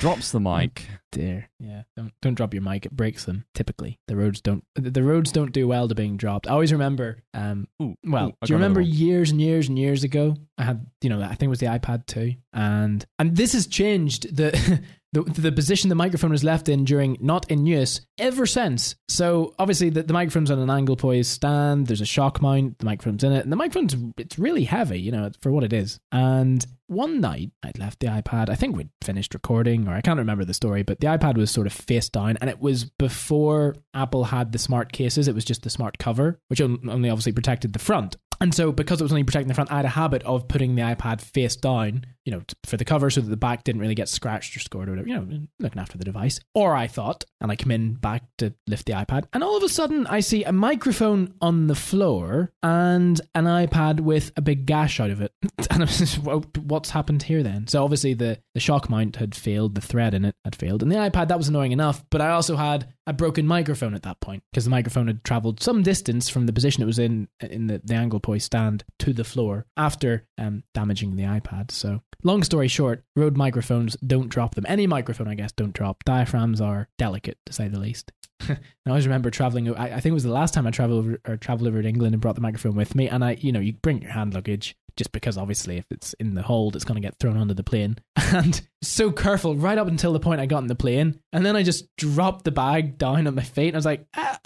drops 0.02 0.32
the 0.32 0.40
mic. 0.40 0.88
Dear, 1.12 1.50
yeah. 1.60 1.84
Don't 1.96 2.12
don't 2.22 2.34
drop 2.34 2.54
your 2.54 2.64
mic; 2.64 2.86
it 2.86 2.92
breaks 2.92 3.26
them. 3.26 3.46
Typically, 3.54 4.00
the 4.08 4.16
Rodes 4.16 4.42
don't. 4.42 4.64
The 4.76 5.04
Rodes 5.04 5.32
don't 5.32 5.52
do 5.52 5.68
well 5.68 5.88
to 5.88 5.96
being 5.96 6.18
dropped. 6.18 6.48
I 6.48 6.52
always 6.52 6.72
remember. 6.72 7.20
Um, 7.34 7.68
Ooh, 7.82 7.96
well, 8.04 8.30
ooh, 8.30 8.34
do 8.44 8.54
you 8.54 8.56
remember 8.56 8.82
years 8.82 9.32
and 9.32 9.40
years 9.40 9.70
and 9.70 9.78
years 9.78 10.04
ago? 10.04 10.36
I 10.58 10.64
had, 10.64 10.88
you 11.02 11.10
know, 11.10 11.22
I 11.22 11.30
think 11.30 11.44
it 11.44 11.48
was 11.50 11.60
the 11.60 11.68
iPad 11.68 12.06
2, 12.08 12.34
and 12.54 13.06
and 13.20 13.36
this 13.36 13.54
has 13.54 13.68
changed 13.68 14.36
the. 14.36 14.82
The, 15.14 15.24
the 15.24 15.52
position 15.52 15.90
the 15.90 15.96
microphone 15.96 16.32
was 16.32 16.44
left 16.44 16.70
in 16.70 16.86
during 16.86 17.18
not 17.20 17.50
in 17.52 17.66
use 17.66 18.02
ever 18.18 18.46
since. 18.46 18.96
So 19.10 19.54
obviously 19.60 19.90
the, 19.90 20.04
the 20.04 20.14
microphone's 20.14 20.50
on 20.50 20.60
an 20.60 20.70
angle 20.70 20.96
poised 20.96 21.32
stand. 21.32 21.88
There's 21.88 22.00
a 22.00 22.06
shock 22.06 22.42
mount. 22.42 22.80
The 22.80 22.86
microphone's 22.86 23.24
in 23.24 23.34
it, 23.34 23.44
and 23.44 23.52
the 23.52 23.58
microphone's 23.58 23.96
it's 24.18 24.40
really 24.40 24.64
heavy, 24.64 25.02
you 25.02 25.12
know, 25.12 25.30
for 25.42 25.52
what 25.52 25.66
it 25.66 25.74
is. 25.74 26.00
And 26.14 26.66
one 26.88 27.22
night 27.22 27.52
I'd 27.64 27.80
left 27.80 28.00
the 28.00 28.08
iPad. 28.08 28.50
I 28.50 28.56
think 28.56 28.76
we'd 28.76 28.90
finished 29.02 29.34
recording, 29.34 29.88
or 29.88 29.94
I 29.94 30.02
can't 30.02 30.20
remember 30.20 30.46
the 30.46 30.54
story, 30.54 30.84
but 30.84 31.00
the 31.00 31.08
iPad 31.08 31.38
was 31.38 31.52
sort 31.52 31.68
of 31.68 31.74
face 31.74 32.10
down, 32.10 32.38
and 32.40 32.50
it 32.50 32.62
was 32.62 32.86
before 32.86 33.76
Apple 33.94 34.26
had 34.26 34.52
the 34.52 34.60
smart 34.60 34.92
cases. 34.92 35.28
It 35.28 35.36
was 35.36 35.46
just 35.46 35.64
the 35.64 35.70
smart 35.70 35.98
cover, 35.98 36.40
which 36.48 36.62
only 36.62 37.10
obviously 37.10 37.32
protected 37.32 37.74
the 37.74 37.80
front. 37.80 38.18
And 38.42 38.56
so, 38.56 38.72
because 38.72 39.00
it 39.00 39.04
was 39.04 39.12
only 39.12 39.24
protecting 39.24 39.50
the 39.50 39.54
front, 39.54 39.72
I 39.72 39.78
had 39.78 39.86
a 39.86 39.90
habit 39.90 40.24
of 40.24 40.48
putting 40.48 40.76
the 40.76 40.82
iPad 40.82 41.22
face 41.22 41.56
down, 41.56 42.06
you 42.26 42.32
know, 42.32 42.44
for 42.66 42.78
the 42.78 42.86
cover 42.86 43.10
so 43.10 43.22
that 43.22 43.30
the 43.30 43.38
back 43.38 43.64
didn't 43.64 43.82
really 43.82 43.96
get 43.96 44.10
scratched 44.10 44.56
or 44.56 44.60
scored 44.60 44.88
or 44.88 44.92
whatever, 44.92 45.08
you 45.08 45.16
know, 45.16 45.48
looking 45.60 45.82
after 45.82 45.98
the 45.98 46.04
device. 46.04 46.40
Or 46.54 46.76
I 46.76 46.88
thought, 46.88 47.26
and 47.40 47.52
I 47.52 47.56
come 47.56 47.72
in 47.72 47.96
back 47.96 48.24
to 48.38 48.54
lift 48.68 48.86
the 48.86 48.94
iPad, 48.94 49.26
and 49.34 49.44
all 49.44 49.58
of 49.58 49.64
a 49.64 49.70
sudden 49.70 50.06
I 50.08 50.20
see 50.20 50.44
a 50.44 50.52
microphone 50.52 51.34
on 51.42 51.68
the 51.68 51.76
floor 51.76 52.52
and 52.62 53.20
an 53.34 53.46
iPad 53.46 54.02
with 54.02 54.32
a 54.36 54.42
big 54.42 54.66
gash 54.66 55.00
out 55.00 55.10
of 55.10 55.22
it. 55.22 55.32
and 55.72 55.82
I 55.82 55.86
was 55.86 55.98
just, 55.98 56.20
what's 56.20 56.92
happened 56.92 57.24
here 57.24 57.44
then? 57.44 57.68
So 57.68 57.84
obviously 57.84 58.14
the, 58.14 58.40
the 58.54 58.60
shock 58.60 58.90
mount 58.90 59.16
had 59.16 59.34
failed, 59.34 59.76
the 59.76 59.82
thread 59.82 60.14
in 60.14 60.26
it 60.26 60.36
had 60.46 60.56
failed, 60.56 60.84
and 60.84 60.92
the 60.92 60.98
iPad, 60.98 61.30
that 61.30 61.38
was 61.38 61.48
annoying 61.48 61.72
enough, 61.72 62.04
but 62.10 62.22
I 62.22 62.30
also 62.32 62.56
had 62.56 62.94
a 63.08 63.14
broken 63.14 63.48
microphone 63.48 63.96
at 63.96 64.04
that 64.04 64.20
point 64.20 64.44
because 64.52 64.64
the 64.64 64.70
microphone 64.70 65.08
had 65.08 65.24
traveled 65.24 65.62
some 65.62 65.82
distance 65.82 66.30
from 66.30 66.46
the 66.46 66.54
position 66.54 66.84
it 66.84 66.86
was 66.86 67.00
in 67.00 67.28
in 67.40 67.68
the, 67.68 67.82
the 67.84 67.96
angle 67.96 68.20
poised 68.20 68.46
stand 68.46 68.84
to 69.00 69.12
the 69.12 69.24
floor 69.24 69.66
after 69.76 70.26
um, 70.38 70.64
damaging 70.74 71.16
the 71.16 71.24
iPad. 71.24 71.72
So, 71.72 72.02
long 72.24 72.44
story 72.44 72.68
short, 72.68 73.04
Rode 73.16 73.38
microphones 73.38 73.96
don't 74.06 74.30
drop 74.30 74.56
them. 74.56 74.66
Any 74.68 74.88
microphone, 74.88 75.28
I 75.28 75.36
guess, 75.36 75.52
don't 75.52 75.74
drop. 75.74 76.04
Diaphragms 76.04 76.62
are 76.62 76.88
delicate, 76.98 77.38
to 77.46 77.54
say 77.54 77.68
the 77.68 77.80
least. 77.80 78.12
I 78.50 78.58
always 78.88 79.06
remember 79.06 79.30
traveling. 79.30 79.74
I, 79.76 79.98
I 79.98 80.00
think 80.00 80.12
it 80.12 80.14
was 80.14 80.24
the 80.24 80.32
last 80.32 80.54
time 80.54 80.68
I 80.68 80.72
traveled 80.72 81.06
over 81.06 81.22
or 81.28 81.38
traveled 81.38 81.68
over 81.68 81.82
to 81.82 81.88
England 81.88 82.14
and 82.14 82.22
brought 82.22 82.36
the 82.36 82.42
microphone 82.42 82.76
with 82.76 82.96
me. 82.96 83.08
And 83.08 83.24
I, 83.24 83.38
you 83.40 83.52
know, 83.52 83.60
you 83.60 83.74
bring 83.74 84.02
your 84.02 84.12
hand 84.12 84.34
luggage 84.34 84.76
just 84.98 85.12
because 85.12 85.38
obviously 85.38 85.78
if 85.78 85.86
it's 85.90 86.14
in 86.14 86.36
the 86.36 86.42
hold, 86.42 86.76
it's 86.76 86.86
going 86.86 87.02
to 87.02 87.08
get 87.08 87.18
thrown 87.20 87.38
under 87.38 87.54
the 87.54 87.64
plane. 87.64 87.98
And 88.34 88.62
so 88.82 89.12
careful 89.12 89.58
right 89.58 89.78
up 89.78 89.88
until 89.88 90.14
the 90.14 90.20
point 90.22 90.40
I 90.40 90.46
got 90.46 90.62
in 90.62 90.68
the 90.68 90.76
plane, 90.76 91.20
and 91.34 91.46
then 91.46 91.58
I 91.58 91.64
just 91.64 91.94
dropped 91.98 92.46
the 92.46 92.52
bag 92.52 92.98
down 92.98 93.28
at 93.28 93.34
my 93.34 93.44
feet. 93.44 93.68
And 93.68 93.76
I 93.76 93.80
was 93.80 93.86
like, 93.86 94.08
ah, 94.16 94.40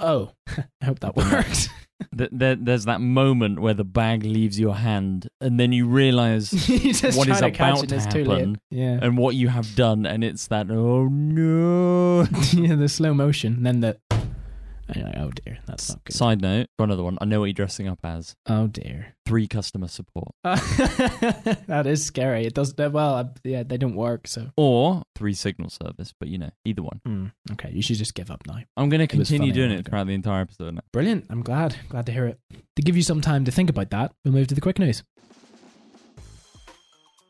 oh, 0.00 0.32
I 0.48 0.84
hope 0.84 0.98
that 0.98 1.14
worked. 1.14 1.68
Th- 2.16 2.30
there, 2.32 2.56
there's 2.56 2.86
that 2.86 3.00
moment 3.00 3.60
where 3.60 3.74
the 3.74 3.84
bag 3.84 4.24
leaves 4.24 4.58
your 4.58 4.74
hand, 4.74 5.28
and 5.40 5.60
then 5.60 5.70
you 5.72 5.86
realize 5.86 6.50
What 7.14 7.28
is 7.28 7.38
to 7.38 7.46
about 7.46 7.76
to 7.76 7.82
and 7.82 7.92
it's 7.92 8.06
too 8.06 8.24
late. 8.24 8.38
happen. 8.38 8.60
Yeah, 8.70 8.98
and 9.00 9.16
what 9.16 9.36
you 9.36 9.48
have 9.48 9.76
done, 9.76 10.06
and 10.06 10.24
it's 10.24 10.48
that 10.48 10.70
oh 10.70 11.06
no. 11.06 12.22
yeah, 12.52 12.74
the 12.74 12.88
slow 12.88 13.14
motion, 13.14 13.62
then 13.62 13.80
the. 13.80 13.96
And 14.94 15.14
oh 15.18 15.30
dear, 15.44 15.58
that's 15.66 15.88
not 15.90 16.04
good. 16.04 16.14
Side 16.14 16.40
note, 16.40 16.66
for 16.76 16.84
another 16.84 17.02
one, 17.02 17.16
I 17.20 17.24
know 17.24 17.40
what 17.40 17.46
you're 17.46 17.52
dressing 17.54 17.88
up 17.88 17.98
as. 18.04 18.34
Oh 18.46 18.66
dear. 18.66 19.14
Three 19.26 19.46
customer 19.46 19.86
support. 19.88 20.32
that 20.44 21.84
is 21.86 22.04
scary. 22.04 22.46
It 22.46 22.54
does 22.54 22.74
well. 22.76 23.14
uh, 23.14 23.24
Yeah, 23.44 23.62
they 23.62 23.76
don't 23.76 23.94
work. 23.94 24.26
So, 24.26 24.50
Or 24.56 25.02
three 25.14 25.34
signal 25.34 25.70
service, 25.70 26.12
but 26.18 26.28
you 26.28 26.38
know, 26.38 26.50
either 26.64 26.82
one. 26.82 27.00
Hmm, 27.04 27.26
okay, 27.52 27.70
you 27.72 27.82
should 27.82 27.96
just 27.96 28.14
give 28.14 28.30
up 28.30 28.42
now. 28.46 28.58
I'm 28.76 28.88
going 28.88 29.00
to 29.00 29.06
continue 29.06 29.52
doing 29.52 29.70
it 29.70 29.86
throughout 29.88 30.06
the 30.06 30.14
entire 30.14 30.42
episode 30.42 30.74
now. 30.74 30.80
Brilliant. 30.92 31.26
I'm 31.30 31.42
glad. 31.42 31.76
Glad 31.88 32.06
to 32.06 32.12
hear 32.12 32.26
it. 32.26 32.40
To 32.76 32.82
give 32.82 32.96
you 32.96 33.02
some 33.02 33.20
time 33.20 33.44
to 33.44 33.52
think 33.52 33.70
about 33.70 33.90
that, 33.90 34.12
we'll 34.24 34.34
move 34.34 34.48
to 34.48 34.54
the 34.54 34.60
quick 34.60 34.78
news. 34.78 35.02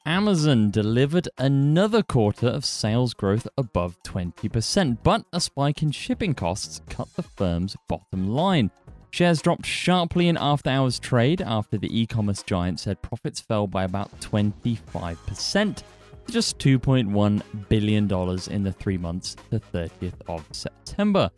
Amazon 0.06 0.70
delivered 0.70 1.28
another 1.36 2.02
quarter 2.02 2.46
of 2.46 2.64
sales 2.64 3.12
growth 3.12 3.46
above 3.58 4.02
20%, 4.02 4.98
but 5.02 5.26
a 5.30 5.40
spike 5.40 5.82
in 5.82 5.90
shipping 5.90 6.34
costs 6.34 6.80
cut 6.88 7.14
the 7.16 7.22
firm's 7.22 7.76
bottom 7.86 8.28
line. 8.28 8.70
Shares 9.10 9.42
dropped 9.42 9.66
sharply 9.66 10.28
in 10.28 10.38
after 10.38 10.70
hours 10.70 10.98
trade 10.98 11.42
after 11.42 11.76
the 11.76 12.00
e 12.00 12.06
commerce 12.06 12.42
giant 12.42 12.80
said 12.80 13.02
profits 13.02 13.40
fell 13.40 13.66
by 13.66 13.84
about 13.84 14.10
25%, 14.20 15.76
to 15.76 16.32
just 16.32 16.58
$2.1 16.58 17.42
billion 17.68 18.04
in 18.50 18.62
the 18.62 18.72
three 18.72 18.98
months 18.98 19.36
to 19.50 19.60
30th 19.60 20.14
of 20.28 20.46
September. 20.50 21.30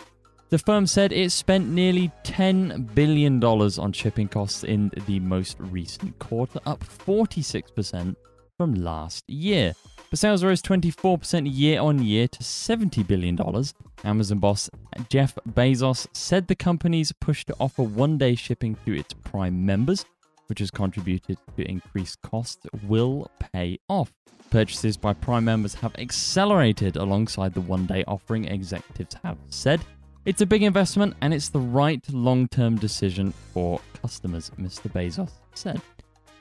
The 0.51 0.59
firm 0.59 0.87
said 0.87 1.13
it 1.13 1.33
spent 1.33 1.69
nearly 1.69 2.13
$10 2.25 2.95
billion 2.95 3.43
on 3.43 3.93
shipping 3.93 4.29
costs 4.29 4.63
in 4.63 4.93
the 5.07 5.19
most 5.19 5.57
recent 5.59 6.17
quarter, 6.21 6.61
up 6.65 6.85
46% 6.85 8.15
from 8.63 8.75
last 8.75 9.29
year. 9.29 9.75
But 10.09 10.21
sales 10.21 10.45
rose 10.45 10.63
24% 10.63 11.53
year 11.53 11.81
on 11.81 12.01
year 12.01 12.29
to 12.29 12.39
$70 12.39 13.05
billion. 13.05 13.37
Amazon 14.05 14.39
boss 14.39 14.71
Jeff 15.09 15.37
Bezos 15.49 16.07
said 16.13 16.47
the 16.47 16.55
company's 16.55 17.11
push 17.11 17.45
to 17.47 17.57
offer 17.59 17.83
one 17.83 18.19
day 18.19 18.37
shipping 18.37 18.77
to 18.87 18.93
its 18.93 19.15
Prime 19.15 19.67
members, 19.67 20.05
which 20.47 20.61
has 20.61 20.71
contributed 20.71 21.39
to 21.57 21.69
increased 21.69 22.23
costs, 22.23 22.65
will 22.87 23.29
pay 23.53 23.81
off. 23.89 24.13
Purchases 24.51 24.97
by 24.97 25.13
Prime 25.13 25.45
members 25.45 25.75
have 25.75 25.97
accelerated 25.99 26.95
alongside 26.95 27.55
the 27.55 27.61
one 27.61 27.87
day 27.87 28.05
offering, 28.07 28.45
executives 28.45 29.17
have 29.25 29.39
said. 29.49 29.81
It's 30.25 30.41
a 30.41 30.47
big 30.47 30.63
investment 30.63 31.17
and 31.21 31.35
it's 31.35 31.49
the 31.49 31.59
right 31.59 32.01
long 32.13 32.47
term 32.47 32.77
decision 32.77 33.35
for 33.53 33.81
customers, 34.01 34.53
Mr. 34.57 34.89
Bezos 34.89 35.33
said. 35.53 35.81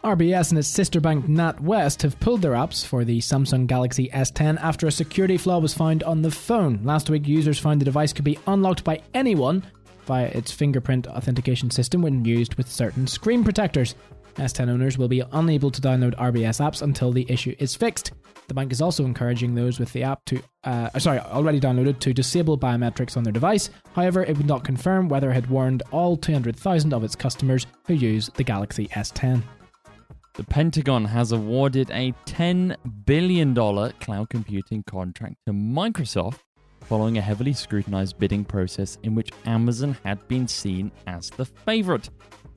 RBS 0.03 0.49
and 0.49 0.57
its 0.57 0.67
sister 0.67 0.99
bank 0.99 1.27
NatWest 1.27 2.01
have 2.01 2.19
pulled 2.19 2.41
their 2.41 2.53
apps 2.53 2.83
for 2.83 3.05
the 3.05 3.19
Samsung 3.19 3.67
Galaxy 3.67 4.09
S10 4.09 4.59
after 4.59 4.87
a 4.87 4.91
security 4.91 5.37
flaw 5.37 5.59
was 5.59 5.75
found 5.75 6.01
on 6.01 6.23
the 6.23 6.31
phone. 6.31 6.79
Last 6.83 7.11
week, 7.11 7.27
users 7.27 7.59
found 7.59 7.79
the 7.79 7.85
device 7.85 8.11
could 8.11 8.25
be 8.25 8.39
unlocked 8.47 8.83
by 8.83 9.03
anyone 9.13 9.63
via 10.07 10.25
its 10.25 10.51
fingerprint 10.51 11.05
authentication 11.05 11.69
system 11.69 12.01
when 12.01 12.25
used 12.25 12.55
with 12.55 12.67
certain 12.67 13.05
screen 13.05 13.43
protectors. 13.43 13.93
S10 14.37 14.69
owners 14.69 14.97
will 14.97 15.07
be 15.07 15.21
unable 15.33 15.69
to 15.69 15.81
download 15.81 16.15
RBS 16.15 16.59
apps 16.59 16.81
until 16.81 17.11
the 17.11 17.27
issue 17.29 17.55
is 17.59 17.75
fixed. 17.75 18.11
The 18.47 18.55
bank 18.55 18.71
is 18.71 18.81
also 18.81 19.05
encouraging 19.05 19.53
those 19.53 19.79
with 19.79 19.93
the 19.93 20.01
app 20.01 20.25
to, 20.25 20.41
uh, 20.63 20.97
sorry, 20.97 21.19
already 21.19 21.59
downloaded 21.59 21.99
to 21.99 22.13
disable 22.13 22.57
biometrics 22.57 23.17
on 23.17 23.23
their 23.23 23.33
device. 23.33 23.69
However, 23.93 24.23
it 24.23 24.35
would 24.35 24.47
not 24.47 24.63
confirm 24.63 25.09
whether 25.09 25.29
it 25.29 25.35
had 25.35 25.49
warned 25.51 25.83
all 25.91 26.17
200,000 26.17 26.91
of 26.91 27.03
its 27.03 27.15
customers 27.15 27.67
who 27.85 27.93
use 27.93 28.31
the 28.35 28.43
Galaxy 28.43 28.87
S10. 28.87 29.43
The 30.33 30.45
Pentagon 30.45 31.03
has 31.03 31.33
awarded 31.33 31.89
a 31.91 32.13
$10 32.25 32.77
billion 33.05 33.53
cloud 33.53 34.29
computing 34.29 34.81
contract 34.83 35.35
to 35.45 35.51
Microsoft 35.51 36.39
following 36.83 37.17
a 37.17 37.21
heavily 37.21 37.51
scrutinized 37.51 38.17
bidding 38.17 38.45
process 38.45 38.97
in 39.03 39.13
which 39.13 39.31
Amazon 39.45 39.97
had 40.05 40.25
been 40.29 40.47
seen 40.47 40.89
as 41.05 41.29
the 41.31 41.43
favorite. 41.43 42.09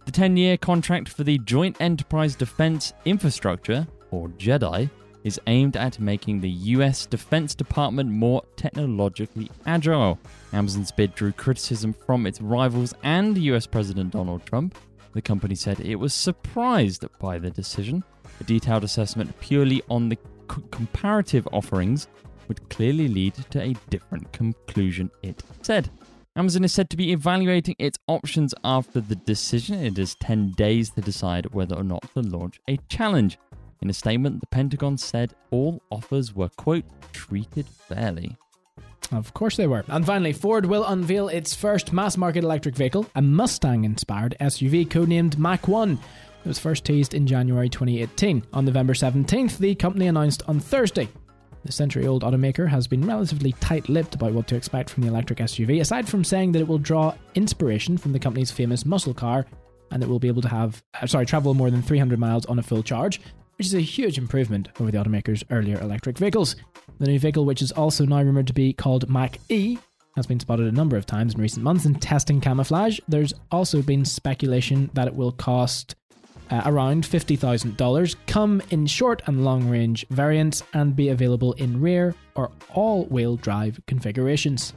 The 0.04 0.12
10 0.12 0.36
year 0.36 0.56
contract 0.56 1.08
for 1.08 1.24
the 1.24 1.38
Joint 1.38 1.76
Enterprise 1.80 2.36
Defense 2.36 2.92
Infrastructure, 3.06 3.88
or 4.12 4.28
JEDI, 4.28 4.88
is 5.24 5.40
aimed 5.48 5.76
at 5.76 5.98
making 5.98 6.40
the 6.40 6.50
US 6.50 7.06
Defense 7.06 7.56
Department 7.56 8.08
more 8.08 8.44
technologically 8.54 9.50
agile. 9.66 10.20
Amazon's 10.52 10.92
bid 10.92 11.12
drew 11.16 11.32
criticism 11.32 11.92
from 11.92 12.24
its 12.24 12.40
rivals 12.40 12.94
and 13.02 13.36
US 13.36 13.66
President 13.66 14.12
Donald 14.12 14.46
Trump. 14.46 14.78
The 15.14 15.22
company 15.22 15.54
said 15.54 15.80
it 15.80 15.96
was 15.96 16.12
surprised 16.12 17.04
by 17.20 17.38
the 17.38 17.50
decision. 17.50 18.02
A 18.40 18.44
detailed 18.44 18.84
assessment 18.84 19.38
purely 19.40 19.80
on 19.88 20.08
the 20.08 20.18
c- 20.50 20.62
comparative 20.70 21.46
offerings 21.52 22.08
would 22.48 22.68
clearly 22.68 23.08
lead 23.08 23.34
to 23.50 23.62
a 23.62 23.74
different 23.90 24.32
conclusion, 24.32 25.10
it 25.22 25.42
said. 25.62 25.88
Amazon 26.36 26.64
is 26.64 26.72
said 26.72 26.90
to 26.90 26.96
be 26.96 27.12
evaluating 27.12 27.76
its 27.78 27.96
options 28.08 28.54
after 28.64 29.00
the 29.00 29.14
decision. 29.14 29.76
It 29.76 29.96
has 29.98 30.16
10 30.16 30.50
days 30.52 30.90
to 30.90 31.00
decide 31.00 31.54
whether 31.54 31.76
or 31.76 31.84
not 31.84 32.02
to 32.14 32.22
launch 32.22 32.60
a 32.68 32.76
challenge. 32.88 33.38
In 33.80 33.88
a 33.88 33.94
statement, 33.94 34.40
the 34.40 34.48
Pentagon 34.48 34.98
said 34.98 35.34
all 35.52 35.80
offers 35.90 36.34
were, 36.34 36.48
quote, 36.48 36.84
treated 37.12 37.66
fairly. 37.66 38.36
Of 39.12 39.34
course 39.34 39.56
they 39.56 39.66
were. 39.66 39.84
And 39.88 40.04
finally, 40.04 40.32
Ford 40.32 40.66
will 40.66 40.84
unveil 40.84 41.28
its 41.28 41.54
first 41.54 41.92
mass 41.92 42.16
market 42.16 42.44
electric 42.44 42.74
vehicle, 42.74 43.06
a 43.14 43.22
Mustang 43.22 43.84
inspired 43.84 44.36
SUV 44.40 44.88
codenamed 44.88 45.38
Mach 45.38 45.68
1. 45.68 45.92
It 45.92 46.48
was 46.48 46.58
first 46.58 46.84
teased 46.84 47.14
in 47.14 47.26
January 47.26 47.68
2018. 47.68 48.44
On 48.52 48.64
November 48.64 48.92
17th, 48.92 49.58
the 49.58 49.74
company 49.74 50.06
announced 50.06 50.42
on 50.46 50.60
Thursday. 50.60 51.08
The 51.64 51.72
century 51.72 52.06
old 52.06 52.22
automaker 52.22 52.68
has 52.68 52.86
been 52.86 53.06
relatively 53.06 53.52
tight 53.52 53.88
lipped 53.88 54.14
about 54.14 54.32
what 54.32 54.46
to 54.48 54.56
expect 54.56 54.90
from 54.90 55.02
the 55.02 55.08
electric 55.08 55.38
SUV, 55.38 55.80
aside 55.80 56.06
from 56.06 56.22
saying 56.22 56.52
that 56.52 56.60
it 56.60 56.68
will 56.68 56.78
draw 56.78 57.14
inspiration 57.34 57.96
from 57.96 58.12
the 58.12 58.18
company's 58.18 58.50
famous 58.50 58.84
muscle 58.84 59.14
car 59.14 59.46
and 59.90 60.02
it 60.02 60.08
will 60.08 60.18
be 60.18 60.28
able 60.28 60.42
to 60.42 60.48
have, 60.48 60.82
uh, 61.00 61.06
sorry, 61.06 61.24
travel 61.24 61.54
more 61.54 61.70
than 61.70 61.80
300 61.80 62.18
miles 62.18 62.44
on 62.46 62.58
a 62.58 62.62
full 62.62 62.82
charge. 62.82 63.20
Which 63.56 63.68
is 63.68 63.74
a 63.74 63.80
huge 63.80 64.18
improvement 64.18 64.68
over 64.80 64.90
the 64.90 64.98
automaker's 64.98 65.44
earlier 65.50 65.80
electric 65.80 66.18
vehicles. 66.18 66.56
The 66.98 67.06
new 67.06 67.18
vehicle, 67.18 67.44
which 67.44 67.62
is 67.62 67.72
also 67.72 68.04
now 68.04 68.22
rumored 68.22 68.48
to 68.48 68.52
be 68.52 68.72
called 68.72 69.08
Mach 69.08 69.36
E, 69.48 69.78
has 70.16 70.26
been 70.26 70.40
spotted 70.40 70.66
a 70.66 70.72
number 70.72 70.96
of 70.96 71.06
times 71.06 71.34
in 71.34 71.40
recent 71.40 71.64
months 71.64 71.84
in 71.84 71.94
testing 71.94 72.40
camouflage. 72.40 73.00
There's 73.08 73.32
also 73.50 73.82
been 73.82 74.04
speculation 74.04 74.90
that 74.94 75.08
it 75.08 75.14
will 75.14 75.32
cost 75.32 75.94
uh, 76.50 76.62
around 76.66 77.04
$50,000, 77.04 78.16
come 78.26 78.62
in 78.70 78.86
short 78.86 79.22
and 79.26 79.44
long 79.44 79.68
range 79.68 80.06
variants, 80.10 80.62
and 80.72 80.94
be 80.94 81.08
available 81.08 81.52
in 81.54 81.80
rear 81.80 82.14
or 82.34 82.50
all 82.74 83.04
wheel 83.06 83.36
drive 83.36 83.80
configurations. 83.86 84.72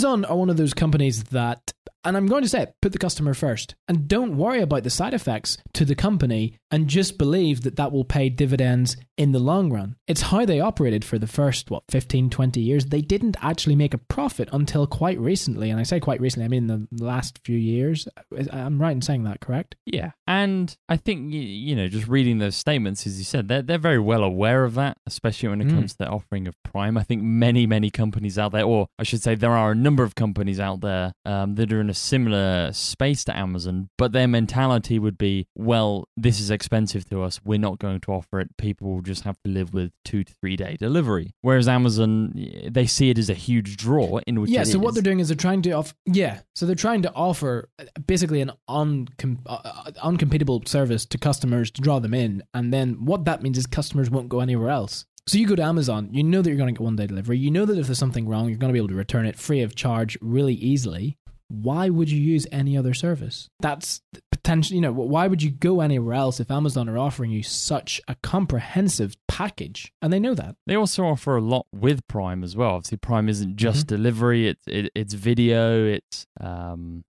Amazon 0.00 0.24
are 0.24 0.36
one 0.38 0.48
of 0.48 0.56
those 0.56 0.72
companies 0.72 1.24
that 1.24 1.74
and 2.04 2.16
I'm 2.16 2.26
going 2.26 2.42
to 2.42 2.48
say 2.48 2.62
it, 2.62 2.74
put 2.80 2.92
the 2.92 2.98
customer 2.98 3.34
first 3.34 3.74
and 3.88 4.08
don't 4.08 4.36
worry 4.36 4.60
about 4.60 4.84
the 4.84 4.90
side 4.90 5.14
effects 5.14 5.58
to 5.74 5.84
the 5.84 5.94
company 5.94 6.56
and 6.70 6.88
just 6.88 7.18
believe 7.18 7.62
that 7.62 7.76
that 7.76 7.92
will 7.92 8.04
pay 8.04 8.28
dividends 8.28 8.96
in 9.18 9.32
the 9.32 9.38
long 9.38 9.70
run. 9.70 9.96
It's 10.06 10.22
how 10.22 10.46
they 10.46 10.60
operated 10.60 11.04
for 11.04 11.18
the 11.18 11.26
first, 11.26 11.70
what, 11.70 11.82
15, 11.90 12.30
20 12.30 12.60
years. 12.60 12.86
They 12.86 13.02
didn't 13.02 13.36
actually 13.42 13.76
make 13.76 13.92
a 13.92 13.98
profit 13.98 14.48
until 14.52 14.86
quite 14.86 15.18
recently. 15.18 15.68
And 15.70 15.78
I 15.78 15.82
say 15.82 16.00
quite 16.00 16.20
recently, 16.20 16.46
I 16.46 16.48
mean 16.48 16.68
the 16.68 16.86
last 17.04 17.40
few 17.44 17.58
years. 17.58 18.08
I'm 18.50 18.80
right 18.80 18.92
in 18.92 19.02
saying 19.02 19.24
that, 19.24 19.40
correct? 19.40 19.76
Yeah. 19.84 20.12
And 20.26 20.74
I 20.88 20.96
think, 20.96 21.32
you 21.32 21.76
know, 21.76 21.88
just 21.88 22.08
reading 22.08 22.38
those 22.38 22.56
statements, 22.56 23.06
as 23.06 23.18
you 23.18 23.24
said, 23.24 23.48
they're, 23.48 23.62
they're 23.62 23.78
very 23.78 23.98
well 23.98 24.22
aware 24.22 24.64
of 24.64 24.74
that, 24.74 24.96
especially 25.06 25.50
when 25.50 25.60
it 25.60 25.66
mm. 25.66 25.74
comes 25.74 25.92
to 25.92 25.98
the 25.98 26.08
offering 26.08 26.48
of 26.48 26.54
Prime. 26.62 26.96
I 26.96 27.02
think 27.02 27.22
many, 27.22 27.66
many 27.66 27.90
companies 27.90 28.38
out 28.38 28.52
there, 28.52 28.64
or 28.64 28.86
I 28.98 29.02
should 29.02 29.22
say, 29.22 29.34
there 29.34 29.52
are 29.52 29.72
a 29.72 29.76
number 29.76 30.02
of 30.02 30.14
companies 30.14 30.60
out 30.60 30.80
there 30.80 31.12
um, 31.26 31.56
that 31.56 31.69
are 31.72 31.80
in 31.80 31.90
a 31.90 31.94
similar 31.94 32.72
space 32.72 33.24
to 33.24 33.36
Amazon, 33.36 33.88
but 33.98 34.12
their 34.12 34.28
mentality 34.28 34.98
would 34.98 35.18
be, 35.18 35.46
well, 35.54 36.08
this 36.16 36.40
is 36.40 36.50
expensive 36.50 37.08
to 37.10 37.22
us. 37.22 37.40
We're 37.44 37.58
not 37.58 37.78
going 37.78 38.00
to 38.00 38.12
offer 38.12 38.40
it. 38.40 38.56
People 38.56 38.94
will 38.94 39.02
just 39.02 39.24
have 39.24 39.36
to 39.44 39.50
live 39.50 39.72
with 39.72 39.92
two 40.04 40.24
to 40.24 40.32
three 40.40 40.56
day 40.56 40.76
delivery. 40.78 41.34
Whereas 41.42 41.68
Amazon, 41.68 42.34
they 42.68 42.86
see 42.86 43.10
it 43.10 43.18
as 43.18 43.30
a 43.30 43.34
huge 43.34 43.76
draw 43.76 44.18
in 44.26 44.40
which 44.40 44.50
yeah. 44.50 44.64
so 44.64 44.70
is. 44.70 44.76
what 44.78 44.94
they're 44.94 45.02
doing 45.02 45.20
is 45.20 45.28
they're 45.28 45.36
trying 45.36 45.62
to 45.62 45.72
offer 45.72 45.94
yeah. 46.06 46.40
So 46.54 46.66
they're 46.66 46.74
trying 46.74 47.02
to 47.02 47.12
offer 47.14 47.68
uh, 47.78 47.84
basically 48.06 48.40
an 48.40 48.52
uncom- 48.68 49.40
uh, 49.46 49.58
uh, 49.64 49.90
uncompetitive 50.04 50.68
service 50.68 51.06
to 51.06 51.18
customers 51.18 51.70
to 51.72 51.80
draw 51.80 51.98
them 51.98 52.14
in, 52.14 52.42
and 52.54 52.72
then 52.72 53.04
what 53.04 53.24
that 53.24 53.42
means 53.42 53.58
is 53.58 53.66
customers 53.66 54.10
won't 54.10 54.28
go 54.28 54.40
anywhere 54.40 54.70
else. 54.70 55.06
So 55.26 55.38
you 55.38 55.46
go 55.46 55.54
to 55.54 55.62
Amazon, 55.62 56.08
you 56.10 56.24
know 56.24 56.42
that 56.42 56.48
you're 56.48 56.56
going 56.56 56.74
to 56.74 56.78
get 56.78 56.82
one 56.82 56.96
day 56.96 57.06
delivery. 57.06 57.38
You 57.38 57.50
know 57.50 57.64
that 57.64 57.78
if 57.78 57.86
there's 57.86 57.98
something 57.98 58.26
wrong, 58.26 58.48
you're 58.48 58.58
going 58.58 58.70
to 58.70 58.72
be 58.72 58.78
able 58.78 58.88
to 58.88 58.94
return 58.94 59.26
it 59.26 59.38
free 59.38 59.60
of 59.60 59.76
charge 59.76 60.18
really 60.20 60.54
easily 60.54 61.18
why 61.50 61.88
would 61.88 62.10
you 62.10 62.20
use 62.20 62.46
any 62.52 62.78
other 62.78 62.94
service? 62.94 63.48
That's 63.58 64.00
potentially, 64.30 64.76
you 64.76 64.80
know, 64.80 64.92
why 64.92 65.26
would 65.26 65.42
you 65.42 65.50
go 65.50 65.80
anywhere 65.80 66.14
else 66.14 66.38
if 66.38 66.50
Amazon 66.50 66.88
are 66.88 66.96
offering 66.96 67.32
you 67.32 67.42
such 67.42 68.00
a 68.06 68.14
comprehensive 68.22 69.16
package? 69.26 69.92
And 70.00 70.12
they 70.12 70.20
know 70.20 70.34
that. 70.34 70.54
They 70.66 70.76
also 70.76 71.04
offer 71.04 71.36
a 71.36 71.40
lot 71.40 71.66
with 71.72 72.06
Prime 72.06 72.44
as 72.44 72.56
well. 72.56 72.76
Obviously, 72.76 72.98
Prime 72.98 73.28
isn't 73.28 73.56
just 73.56 73.86
mm-hmm. 73.86 73.96
delivery; 73.96 74.48
it's 74.48 74.62
it, 74.68 74.92
it's 74.94 75.14
video, 75.14 75.84
it's 75.84 76.26
um, 76.40 77.04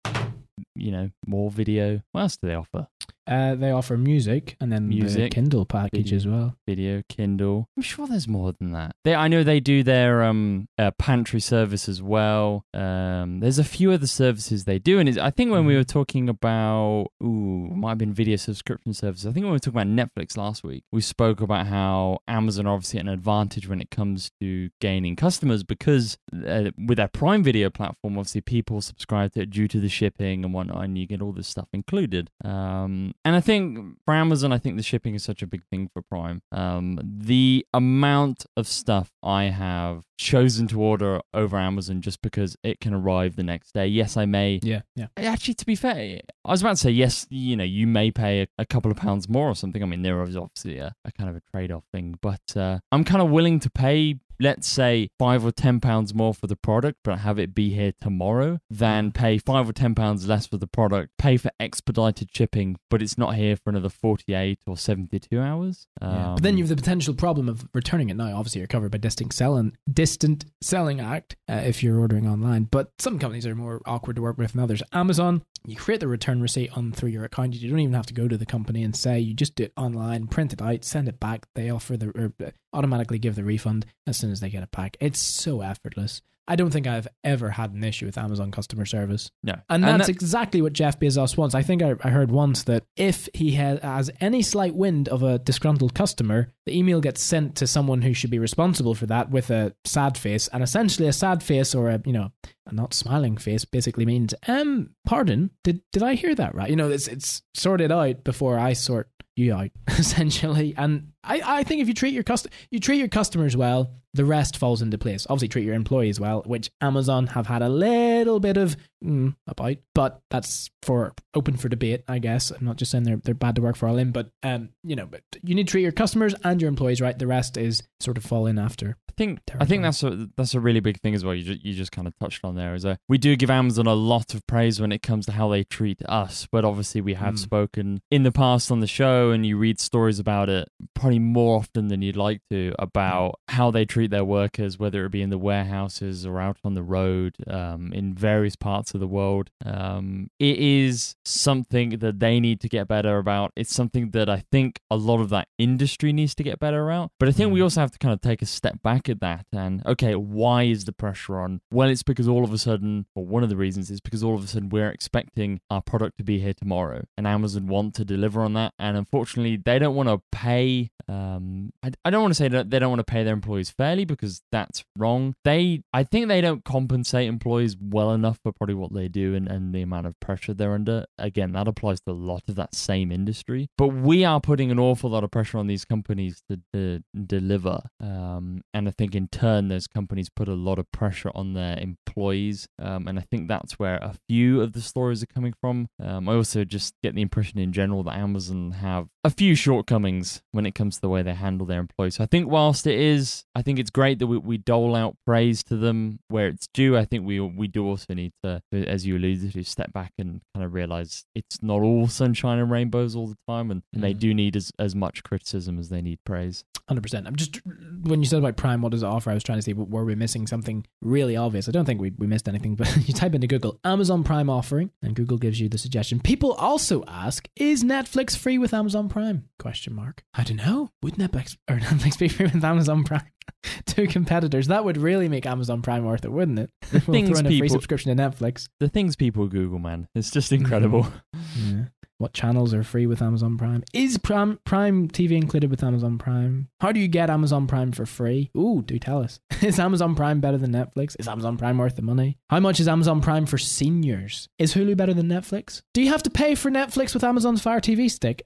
you 0.74 0.90
know, 0.90 1.10
more 1.26 1.50
video. 1.50 2.00
What 2.12 2.22
else 2.22 2.36
do 2.38 2.48
they 2.48 2.54
offer? 2.54 2.88
Uh, 3.30 3.54
they 3.54 3.70
offer 3.70 3.96
music 3.96 4.56
and 4.60 4.72
then 4.72 4.88
music, 4.88 5.30
the 5.30 5.34
Kindle 5.34 5.64
package 5.64 6.10
video, 6.10 6.16
as 6.16 6.26
well. 6.26 6.56
Video, 6.66 7.02
Kindle. 7.08 7.68
I'm 7.76 7.82
sure 7.82 8.08
there's 8.08 8.26
more 8.26 8.52
than 8.58 8.72
that. 8.72 8.96
They, 9.04 9.14
I 9.14 9.28
know 9.28 9.44
they 9.44 9.60
do 9.60 9.84
their 9.84 10.24
um 10.24 10.66
uh, 10.78 10.90
pantry 10.98 11.40
service 11.40 11.88
as 11.88 12.02
well. 12.02 12.64
Um, 12.74 13.38
there's 13.38 13.60
a 13.60 13.64
few 13.64 13.92
other 13.92 14.08
services 14.08 14.64
they 14.64 14.80
do, 14.80 14.98
and 14.98 15.18
I 15.18 15.30
think 15.30 15.52
when 15.52 15.64
we 15.64 15.74
mm-hmm. 15.74 15.78
were 15.78 15.84
talking 15.84 16.28
about, 16.28 17.08
ooh, 17.22 17.70
might 17.72 17.90
have 17.90 17.98
been 17.98 18.12
video 18.12 18.34
subscription 18.34 18.94
services. 18.94 19.26
I 19.26 19.32
think 19.32 19.44
when 19.44 19.52
we 19.52 19.56
were 19.56 19.60
talking 19.60 19.80
about 19.80 20.08
Netflix 20.08 20.36
last 20.36 20.64
week, 20.64 20.82
we 20.90 21.00
spoke 21.00 21.40
about 21.40 21.68
how 21.68 22.18
Amazon 22.26 22.66
are 22.66 22.74
obviously 22.74 22.98
at 22.98 23.06
an 23.06 23.12
advantage 23.12 23.68
when 23.68 23.80
it 23.80 23.90
comes 23.90 24.32
to 24.40 24.70
gaining 24.80 25.14
customers 25.14 25.62
because 25.62 26.18
uh, 26.34 26.70
with 26.76 26.96
their 26.96 27.08
Prime 27.08 27.44
Video 27.44 27.70
platform, 27.70 28.18
obviously 28.18 28.40
people 28.40 28.80
subscribe 28.80 29.32
to 29.34 29.42
it 29.42 29.50
due 29.50 29.68
to 29.68 29.78
the 29.78 29.88
shipping 29.88 30.44
and 30.44 30.52
whatnot, 30.52 30.82
and 30.84 30.98
you 30.98 31.06
get 31.06 31.22
all 31.22 31.32
this 31.32 31.46
stuff 31.46 31.68
included. 31.72 32.30
Um, 32.44 33.12
and 33.24 33.36
I 33.36 33.40
think 33.40 33.98
for 34.04 34.14
Amazon, 34.14 34.52
I 34.52 34.58
think 34.58 34.76
the 34.76 34.82
shipping 34.82 35.14
is 35.14 35.22
such 35.22 35.42
a 35.42 35.46
big 35.46 35.62
thing 35.70 35.88
for 35.92 36.02
Prime. 36.02 36.42
Um, 36.52 36.98
the 37.02 37.66
amount 37.74 38.46
of 38.56 38.66
stuff 38.66 39.12
I 39.22 39.44
have 39.44 40.04
chosen 40.18 40.66
to 40.68 40.80
order 40.80 41.20
over 41.34 41.58
Amazon 41.58 42.00
just 42.00 42.22
because 42.22 42.56
it 42.62 42.80
can 42.80 42.94
arrive 42.94 43.36
the 43.36 43.42
next 43.42 43.72
day. 43.72 43.86
Yes, 43.86 44.16
I 44.16 44.26
may. 44.26 44.60
Yeah, 44.62 44.82
yeah. 44.96 45.06
Actually, 45.16 45.54
to 45.54 45.66
be 45.66 45.74
fair, 45.74 46.20
I 46.44 46.50
was 46.50 46.62
about 46.62 46.70
to 46.70 46.76
say 46.76 46.90
yes. 46.90 47.26
You 47.30 47.56
know, 47.56 47.64
you 47.64 47.86
may 47.86 48.10
pay 48.10 48.42
a, 48.42 48.46
a 48.58 48.66
couple 48.66 48.90
of 48.90 48.96
pounds 48.96 49.28
more 49.28 49.48
or 49.48 49.54
something. 49.54 49.82
I 49.82 49.86
mean, 49.86 50.02
there 50.02 50.22
is 50.22 50.36
obviously 50.36 50.78
a, 50.78 50.94
a 51.04 51.12
kind 51.12 51.28
of 51.28 51.36
a 51.36 51.42
trade-off 51.50 51.84
thing, 51.92 52.18
but 52.22 52.56
uh, 52.56 52.78
I'm 52.90 53.04
kind 53.04 53.22
of 53.22 53.30
willing 53.30 53.60
to 53.60 53.70
pay 53.70 54.18
let's 54.40 54.66
say 54.66 55.10
five 55.18 55.44
or 55.44 55.52
ten 55.52 55.80
pounds 55.80 56.14
more 56.14 56.34
for 56.34 56.46
the 56.46 56.56
product, 56.56 56.98
but 57.04 57.20
have 57.20 57.38
it 57.38 57.54
be 57.54 57.70
here 57.70 57.92
tomorrow, 58.00 58.58
than 58.70 59.12
pay 59.12 59.38
five 59.38 59.68
or 59.68 59.72
ten 59.72 59.94
pounds 59.94 60.26
less 60.26 60.46
for 60.46 60.56
the 60.56 60.66
product, 60.66 61.12
pay 61.18 61.36
for 61.36 61.50
expedited 61.60 62.30
shipping, 62.34 62.76
but 62.88 63.02
it's 63.02 63.18
not 63.18 63.36
here 63.36 63.56
for 63.56 63.70
another 63.70 63.88
48 63.88 64.58
or 64.66 64.76
72 64.76 65.38
hours. 65.40 65.86
Um, 66.00 66.34
But 66.34 66.42
then 66.42 66.56
you 66.56 66.64
have 66.64 66.68
the 66.70 66.76
potential 66.76 67.14
problem 67.14 67.48
of 67.48 67.68
returning 67.74 68.08
it 68.08 68.16
now. 68.16 68.36
Obviously, 68.36 68.60
you're 68.60 68.68
covered 68.68 68.90
by 68.90 68.98
distant 68.98 69.32
selling, 69.32 69.76
distant 69.92 70.46
selling 70.62 71.00
act 71.00 71.36
uh, 71.48 71.62
if 71.64 71.82
you're 71.82 71.98
ordering 71.98 72.26
online, 72.26 72.64
but 72.64 72.92
some 72.98 73.18
companies 73.18 73.46
are 73.46 73.54
more 73.54 73.80
awkward 73.86 74.16
to 74.16 74.22
work 74.22 74.38
with 74.38 74.52
than 74.52 74.62
others. 74.62 74.82
Amazon, 74.92 75.42
you 75.66 75.76
create 75.76 76.00
the 76.00 76.08
return 76.08 76.40
receipt 76.40 76.76
on 76.76 76.92
through 76.92 77.10
your 77.10 77.24
account. 77.24 77.54
You 77.54 77.70
don't 77.70 77.80
even 77.80 77.94
have 77.94 78.06
to 78.06 78.14
go 78.14 78.28
to 78.28 78.38
the 78.38 78.46
company 78.46 78.82
and 78.82 78.96
say. 78.96 79.20
You 79.20 79.34
just 79.34 79.54
do 79.54 79.64
it 79.64 79.72
online, 79.76 80.26
print 80.26 80.52
it 80.52 80.62
out, 80.62 80.84
send 80.84 81.08
it 81.08 81.20
back. 81.20 81.46
They 81.54 81.70
offer 81.70 81.96
the 81.96 82.08
or 82.08 82.32
uh, 82.44 82.50
automatically 82.72 83.18
give 83.18 83.34
the 83.36 83.44
refund 83.44 83.86
as 84.06 84.16
soon 84.16 84.30
as 84.30 84.40
they 84.40 84.50
get 84.50 84.62
it 84.62 84.70
back. 84.70 84.96
It's 85.00 85.20
so 85.20 85.60
effortless. 85.60 86.22
I 86.50 86.56
don't 86.56 86.72
think 86.72 86.88
I've 86.88 87.06
ever 87.22 87.48
had 87.48 87.72
an 87.74 87.84
issue 87.84 88.06
with 88.06 88.18
Amazon 88.18 88.50
customer 88.50 88.84
service. 88.84 89.30
No. 89.44 89.54
And 89.68 89.84
that's 89.84 89.92
and 89.92 90.00
that- 90.02 90.08
exactly 90.08 90.60
what 90.60 90.72
Jeff 90.72 90.98
Bezos 90.98 91.36
wants. 91.36 91.54
I 91.54 91.62
think 91.62 91.80
I, 91.80 91.94
I 92.02 92.10
heard 92.10 92.32
once 92.32 92.64
that 92.64 92.82
if 92.96 93.28
he 93.32 93.52
has 93.52 94.10
any 94.20 94.42
slight 94.42 94.74
wind 94.74 95.08
of 95.08 95.22
a 95.22 95.38
disgruntled 95.38 95.94
customer, 95.94 96.52
the 96.66 96.76
email 96.76 97.00
gets 97.00 97.22
sent 97.22 97.54
to 97.56 97.68
someone 97.68 98.02
who 98.02 98.12
should 98.12 98.30
be 98.30 98.40
responsible 98.40 98.96
for 98.96 99.06
that 99.06 99.30
with 99.30 99.50
a 99.50 99.76
sad 99.84 100.18
face. 100.18 100.48
And 100.48 100.64
essentially, 100.64 101.06
a 101.06 101.12
sad 101.12 101.40
face 101.40 101.72
or 101.72 101.88
a, 101.88 102.02
you 102.04 102.12
know, 102.12 102.32
a 102.66 102.74
not 102.74 102.94
smiling 102.94 103.36
face 103.36 103.64
basically 103.64 104.04
means, 104.04 104.34
um, 104.48 104.90
pardon, 105.06 105.50
did, 105.62 105.82
did 105.92 106.02
I 106.02 106.14
hear 106.14 106.34
that 106.34 106.54
right? 106.56 106.68
You 106.68 106.74
know, 106.76 106.90
it's, 106.90 107.06
it's 107.06 107.42
sorted 107.54 107.92
out 107.92 108.24
before 108.24 108.58
I 108.58 108.72
sort 108.72 109.08
you 109.36 109.54
out 109.54 109.70
essentially. 109.88 110.74
And 110.76 111.12
I, 111.22 111.42
I 111.44 111.62
think 111.64 111.82
if 111.82 111.88
you 111.88 111.94
treat 111.94 112.14
your 112.14 112.22
cust- 112.22 112.48
you 112.70 112.80
treat 112.80 112.98
your 112.98 113.08
customers 113.08 113.56
well, 113.56 113.90
the 114.12 114.24
rest 114.24 114.56
falls 114.56 114.82
into 114.82 114.98
place. 114.98 115.26
Obviously, 115.28 115.48
treat 115.48 115.64
your 115.64 115.74
employees 115.74 116.18
well, 116.18 116.42
which 116.44 116.70
Amazon 116.80 117.28
have 117.28 117.46
had 117.46 117.62
a 117.62 117.68
little 117.68 118.40
bit 118.40 118.56
of 118.56 118.76
mm, 119.04 119.34
about, 119.46 119.76
but 119.94 120.20
that's 120.30 120.70
for 120.82 121.14
open 121.34 121.56
for 121.56 121.68
debate, 121.68 122.02
I 122.08 122.18
guess. 122.18 122.50
I'm 122.50 122.64
not 122.64 122.76
just 122.76 122.90
saying 122.90 123.04
they're 123.04 123.20
they're 123.22 123.34
bad 123.34 123.56
to 123.56 123.62
work 123.62 123.76
for 123.76 123.88
all 123.88 123.98
in, 123.98 124.10
but 124.12 124.30
um, 124.42 124.70
you 124.82 124.96
know, 124.96 125.06
but 125.06 125.22
you 125.42 125.54
need 125.54 125.66
to 125.66 125.70
treat 125.70 125.82
your 125.82 125.92
customers 125.92 126.34
and 126.42 126.60
your 126.60 126.68
employees 126.68 127.00
right. 127.00 127.18
The 127.18 127.26
rest 127.26 127.56
is 127.56 127.82
sort 128.00 128.16
of 128.16 128.24
fall 128.24 128.46
in 128.46 128.58
after. 128.58 128.96
I 129.08 129.12
think 129.16 129.40
territory. 129.46 129.64
I 129.64 129.68
think 129.68 129.82
that's 129.82 130.02
a 130.02 130.28
that's 130.36 130.54
a 130.54 130.60
really 130.60 130.80
big 130.80 131.00
thing 131.00 131.14
as 131.14 131.24
well. 131.24 131.34
You 131.34 131.44
just, 131.44 131.64
you 131.64 131.74
just 131.74 131.92
kind 131.92 132.08
of 132.08 132.18
touched 132.18 132.44
on 132.44 132.56
there 132.56 132.74
is 132.74 132.82
that 132.82 132.98
we 133.08 133.18
do 133.18 133.36
give 133.36 133.50
Amazon 133.50 133.86
a 133.86 133.94
lot 133.94 134.34
of 134.34 134.46
praise 134.46 134.80
when 134.80 134.92
it 134.92 135.02
comes 135.02 135.26
to 135.26 135.32
how 135.32 135.48
they 135.48 135.64
treat 135.64 136.00
us, 136.08 136.48
but 136.50 136.64
obviously 136.64 137.00
we 137.00 137.14
have 137.14 137.34
mm. 137.34 137.38
spoken 137.38 138.00
in 138.10 138.22
the 138.22 138.32
past 138.32 138.72
on 138.72 138.80
the 138.80 138.86
show, 138.86 139.30
and 139.30 139.46
you 139.46 139.56
read 139.56 139.78
stories 139.78 140.18
about 140.18 140.48
it 140.48 140.68
probably 140.94 141.09
more 141.18 141.58
often 141.58 141.88
than 141.88 142.02
you'd 142.02 142.16
like 142.16 142.40
to 142.50 142.74
about 142.78 143.32
mm. 143.32 143.54
how 143.54 143.70
they 143.70 143.84
treat 143.84 144.10
their 144.10 144.24
workers, 144.24 144.78
whether 144.78 145.04
it 145.04 145.12
be 145.12 145.22
in 145.22 145.30
the 145.30 145.38
warehouses 145.38 146.24
or 146.26 146.40
out 146.40 146.58
on 146.64 146.74
the 146.74 146.82
road, 146.82 147.36
um, 147.46 147.92
in 147.92 148.14
various 148.14 148.56
parts 148.56 148.94
of 148.94 149.00
the 149.00 149.06
world. 149.06 149.50
Um, 149.64 150.30
it 150.38 150.58
is 150.58 151.16
something 151.24 151.98
that 151.98 152.20
they 152.20 152.40
need 152.40 152.60
to 152.60 152.68
get 152.68 152.88
better 152.88 153.18
about. 153.18 153.52
It's 153.56 153.74
something 153.74 154.10
that 154.10 154.28
I 154.28 154.44
think 154.50 154.80
a 154.90 154.96
lot 154.96 155.20
of 155.20 155.30
that 155.30 155.48
industry 155.58 156.12
needs 156.12 156.34
to 156.36 156.42
get 156.42 156.58
better 156.58 156.88
about. 156.88 157.12
But 157.18 157.28
I 157.28 157.32
think 157.32 157.52
we 157.52 157.60
mm. 157.60 157.64
also 157.64 157.80
have 157.80 157.92
to 157.92 157.98
kind 157.98 158.14
of 158.14 158.20
take 158.20 158.42
a 158.42 158.46
step 158.46 158.82
back 158.82 159.08
at 159.08 159.20
that 159.20 159.46
and, 159.52 159.84
okay, 159.86 160.14
why 160.14 160.64
is 160.64 160.84
the 160.84 160.92
pressure 160.92 161.38
on? 161.38 161.60
Well, 161.70 161.88
it's 161.88 162.02
because 162.02 162.28
all 162.28 162.44
of 162.44 162.52
a 162.52 162.58
sudden, 162.58 163.06
or 163.14 163.24
one 163.24 163.42
of 163.42 163.48
the 163.48 163.56
reasons 163.56 163.90
is 163.90 164.00
because 164.00 164.22
all 164.22 164.34
of 164.34 164.44
a 164.44 164.46
sudden 164.46 164.68
we're 164.68 164.90
expecting 164.90 165.60
our 165.70 165.82
product 165.82 166.18
to 166.18 166.24
be 166.24 166.38
here 166.38 166.54
tomorrow 166.54 167.04
and 167.16 167.26
Amazon 167.26 167.66
want 167.66 167.94
to 167.94 168.04
deliver 168.04 168.42
on 168.42 168.54
that. 168.54 168.74
And 168.78 168.96
unfortunately, 168.96 169.56
they 169.56 169.78
don't 169.78 169.94
want 169.94 170.08
to 170.08 170.20
pay 170.32 170.90
Um, 171.08 171.72
I, 171.82 171.90
I 172.04 172.10
don't 172.10 172.22
want 172.22 172.32
to 172.32 172.36
say 172.36 172.48
that 172.48 172.70
they 172.70 172.78
don't 172.78 172.90
want 172.90 173.00
to 173.00 173.10
pay 173.10 173.24
their 173.24 173.34
employees 173.34 173.70
fairly 173.70 174.04
because 174.04 174.42
that's 174.52 174.84
wrong. 174.96 175.34
They, 175.44 175.82
I 175.92 176.04
think 176.04 176.28
they 176.28 176.40
don't 176.40 176.64
compensate 176.64 177.28
employees 177.28 177.76
well 177.80 178.12
enough 178.12 178.38
for 178.42 178.52
probably 178.52 178.74
what 178.74 178.92
they 178.92 179.08
do 179.08 179.34
and, 179.34 179.48
and 179.48 179.74
the 179.74 179.82
amount 179.82 180.06
of 180.06 180.18
pressure 180.20 180.54
they're 180.54 180.74
under. 180.74 181.06
Again, 181.18 181.52
that 181.52 181.68
applies 181.68 182.00
to 182.02 182.12
a 182.12 182.12
lot 182.12 182.42
of 182.48 182.56
that 182.56 182.74
same 182.74 183.12
industry. 183.12 183.68
But 183.76 183.88
we 183.88 184.24
are 184.24 184.40
putting 184.40 184.70
an 184.70 184.78
awful 184.78 185.10
lot 185.10 185.24
of 185.24 185.30
pressure 185.30 185.58
on 185.58 185.66
these 185.66 185.84
companies 185.84 186.42
to, 186.50 186.60
to 186.72 187.00
deliver. 187.26 187.80
Um, 188.00 188.62
and 188.74 188.88
I 188.88 188.92
think 188.92 189.14
in 189.14 189.28
turn, 189.28 189.68
those 189.68 189.86
companies 189.86 190.28
put 190.28 190.48
a 190.48 190.54
lot 190.54 190.78
of 190.78 190.90
pressure 190.92 191.30
on 191.34 191.54
their 191.54 191.78
employees. 191.78 192.66
Um, 192.78 193.08
and 193.08 193.18
I 193.18 193.22
think 193.22 193.48
that's 193.48 193.78
where 193.78 193.96
a 193.96 194.14
few 194.28 194.60
of 194.60 194.72
the 194.72 194.80
stories 194.80 195.22
are 195.22 195.26
coming 195.26 195.54
from. 195.60 195.88
Um, 196.02 196.28
I 196.28 196.34
also 196.34 196.64
just 196.64 196.94
get 197.02 197.14
the 197.14 197.22
impression 197.22 197.58
in 197.58 197.72
general 197.72 198.02
that 198.04 198.16
Amazon 198.16 198.72
have 198.72 199.08
a 199.22 199.30
few 199.30 199.54
shortcomings 199.54 200.42
when 200.52 200.64
it 200.66 200.74
comes 200.74 200.94
to 200.96 201.00
the 201.02 201.08
way 201.08 201.22
they 201.22 201.34
handle 201.34 201.66
their 201.66 201.80
employees. 201.80 202.14
So 202.16 202.24
I 202.24 202.26
think 202.26 202.48
whilst 202.50 202.86
it 202.86 202.98
is, 202.98 203.44
I 203.54 203.62
think 203.62 203.78
it's 203.78 203.90
great 203.90 204.18
that 204.18 204.26
we, 204.26 204.38
we 204.38 204.56
dole 204.58 204.94
out 204.96 205.16
praise 205.26 205.62
to 205.64 205.76
them 205.76 206.20
where 206.28 206.48
it's 206.48 206.68
due. 206.72 206.96
I 206.96 207.04
think 207.04 207.26
we 207.26 207.38
we 207.40 207.68
do 207.68 207.86
also 207.86 208.14
need 208.14 208.32
to, 208.42 208.62
as 208.72 209.06
you 209.06 209.16
alluded 209.16 209.52
to, 209.52 209.62
step 209.64 209.92
back 209.92 210.12
and 210.18 210.40
kind 210.54 210.64
of 210.64 210.72
realize 210.74 211.24
it's 211.34 211.62
not 211.62 211.82
all 211.82 212.08
sunshine 212.08 212.58
and 212.58 212.70
rainbows 212.70 213.14
all 213.14 213.26
the 213.26 213.36
time, 213.48 213.70
and, 213.70 213.82
and 213.92 214.02
they 214.02 214.14
Mhm. 214.14 214.18
do 214.20 214.34
need 214.34 214.56
as, 214.56 214.72
as 214.78 214.94
much 214.94 215.22
criticism 215.22 215.78
as 215.78 215.88
they 215.90 216.00
need 216.02 216.18
praise. 216.24 216.64
Hundred 216.88 217.02
percent. 217.02 217.26
I'm 217.26 217.36
just 217.36 217.60
when 218.02 218.20
you 218.20 218.26
said 218.26 218.38
about 218.40 218.56
Prime, 218.56 218.80
what 218.82 218.90
does 218.90 219.02
it 219.02 219.06
offer? 219.06 219.30
I 219.30 219.34
was 219.34 219.44
trying 219.44 219.58
to 219.58 219.62
see 219.62 219.72
were 219.74 220.04
we 220.04 220.14
missing 220.16 220.46
something 220.46 220.84
really 221.02 221.36
obvious. 221.36 221.68
I 221.68 221.72
don't 221.72 221.84
think 221.84 222.00
we 222.00 222.10
we 222.18 222.26
missed 222.26 222.48
anything, 222.48 222.74
but 222.74 222.88
you 223.08 223.14
type 223.14 223.34
into 223.34 223.46
Google 223.46 223.78
Amazon 223.84 224.24
Prime 224.24 224.48
offering, 224.50 224.90
and 225.02 225.14
Google 225.14 225.36
gives 225.38 225.60
you 225.60 225.68
the 225.68 225.78
suggestion. 225.78 226.20
People 226.20 226.52
also 226.54 227.04
ask, 227.06 227.48
is 227.54 227.84
Netflix 227.84 228.36
free 228.36 228.56
with 228.58 228.72
Amazon 228.74 229.08
Prime? 229.10 229.48
Question 229.58 229.94
mark. 229.94 230.22
I 230.32 230.44
don't 230.44 230.56
know. 230.56 230.90
Would 231.02 231.14
Netflix 231.14 231.56
or 231.68 231.76
Netflix 231.80 232.18
be 232.18 232.28
free 232.28 232.46
with 232.46 232.64
Amazon 232.64 233.04
Prime? 233.04 233.30
Two 233.86 234.06
competitors. 234.06 234.68
That 234.68 234.84
would 234.84 234.96
really 234.96 235.28
make 235.28 235.44
Amazon 235.44 235.82
Prime 235.82 236.04
worth 236.04 236.24
it, 236.24 236.32
wouldn't 236.32 236.58
it? 236.58 236.70
we'll 236.92 237.00
things 237.00 237.38
a 237.38 237.44
free 237.44 237.68
subscription 237.68 238.16
to 238.16 238.22
Netflix. 238.22 238.68
The 238.78 238.88
things 238.88 239.16
people 239.16 239.48
Google, 239.48 239.78
man, 239.78 240.08
it's 240.14 240.30
just 240.30 240.52
incredible. 240.52 241.04
Mm-hmm. 241.34 241.78
Yeah. 241.78 241.84
What 242.18 242.34
channels 242.34 242.74
are 242.74 242.84
free 242.84 243.06
with 243.06 243.22
Amazon 243.22 243.56
Prime? 243.56 243.82
Is 243.94 244.18
Prime 244.18 244.58
Prime 244.64 245.08
TV 245.08 245.32
included 245.32 245.70
with 245.70 245.82
Amazon 245.82 246.18
Prime? 246.18 246.68
How 246.78 246.92
do 246.92 247.00
you 247.00 247.08
get 247.08 247.30
Amazon 247.30 247.66
Prime 247.66 247.92
for 247.92 248.04
free? 248.04 248.50
Ooh, 248.54 248.82
do 248.84 248.98
tell 248.98 249.22
us. 249.22 249.40
Is 249.62 249.80
Amazon 249.80 250.14
Prime 250.14 250.38
better 250.38 250.58
than 250.58 250.70
Netflix? 250.70 251.16
Is 251.18 251.26
Amazon 251.26 251.56
Prime 251.56 251.78
worth 251.78 251.96
the 251.96 252.02
money? 252.02 252.36
How 252.50 252.60
much 252.60 252.78
is 252.78 252.88
Amazon 252.88 253.22
Prime 253.22 253.46
for 253.46 253.56
seniors? 253.56 254.50
Is 254.58 254.74
Hulu 254.74 254.98
better 254.98 255.14
than 255.14 255.28
Netflix? 255.28 255.80
Do 255.94 256.02
you 256.02 256.10
have 256.10 256.22
to 256.24 256.30
pay 256.30 256.54
for 256.54 256.70
Netflix 256.70 257.14
with 257.14 257.24
Amazon's 257.24 257.62
Fire 257.62 257.80
TV 257.80 258.10
stick? 258.10 258.42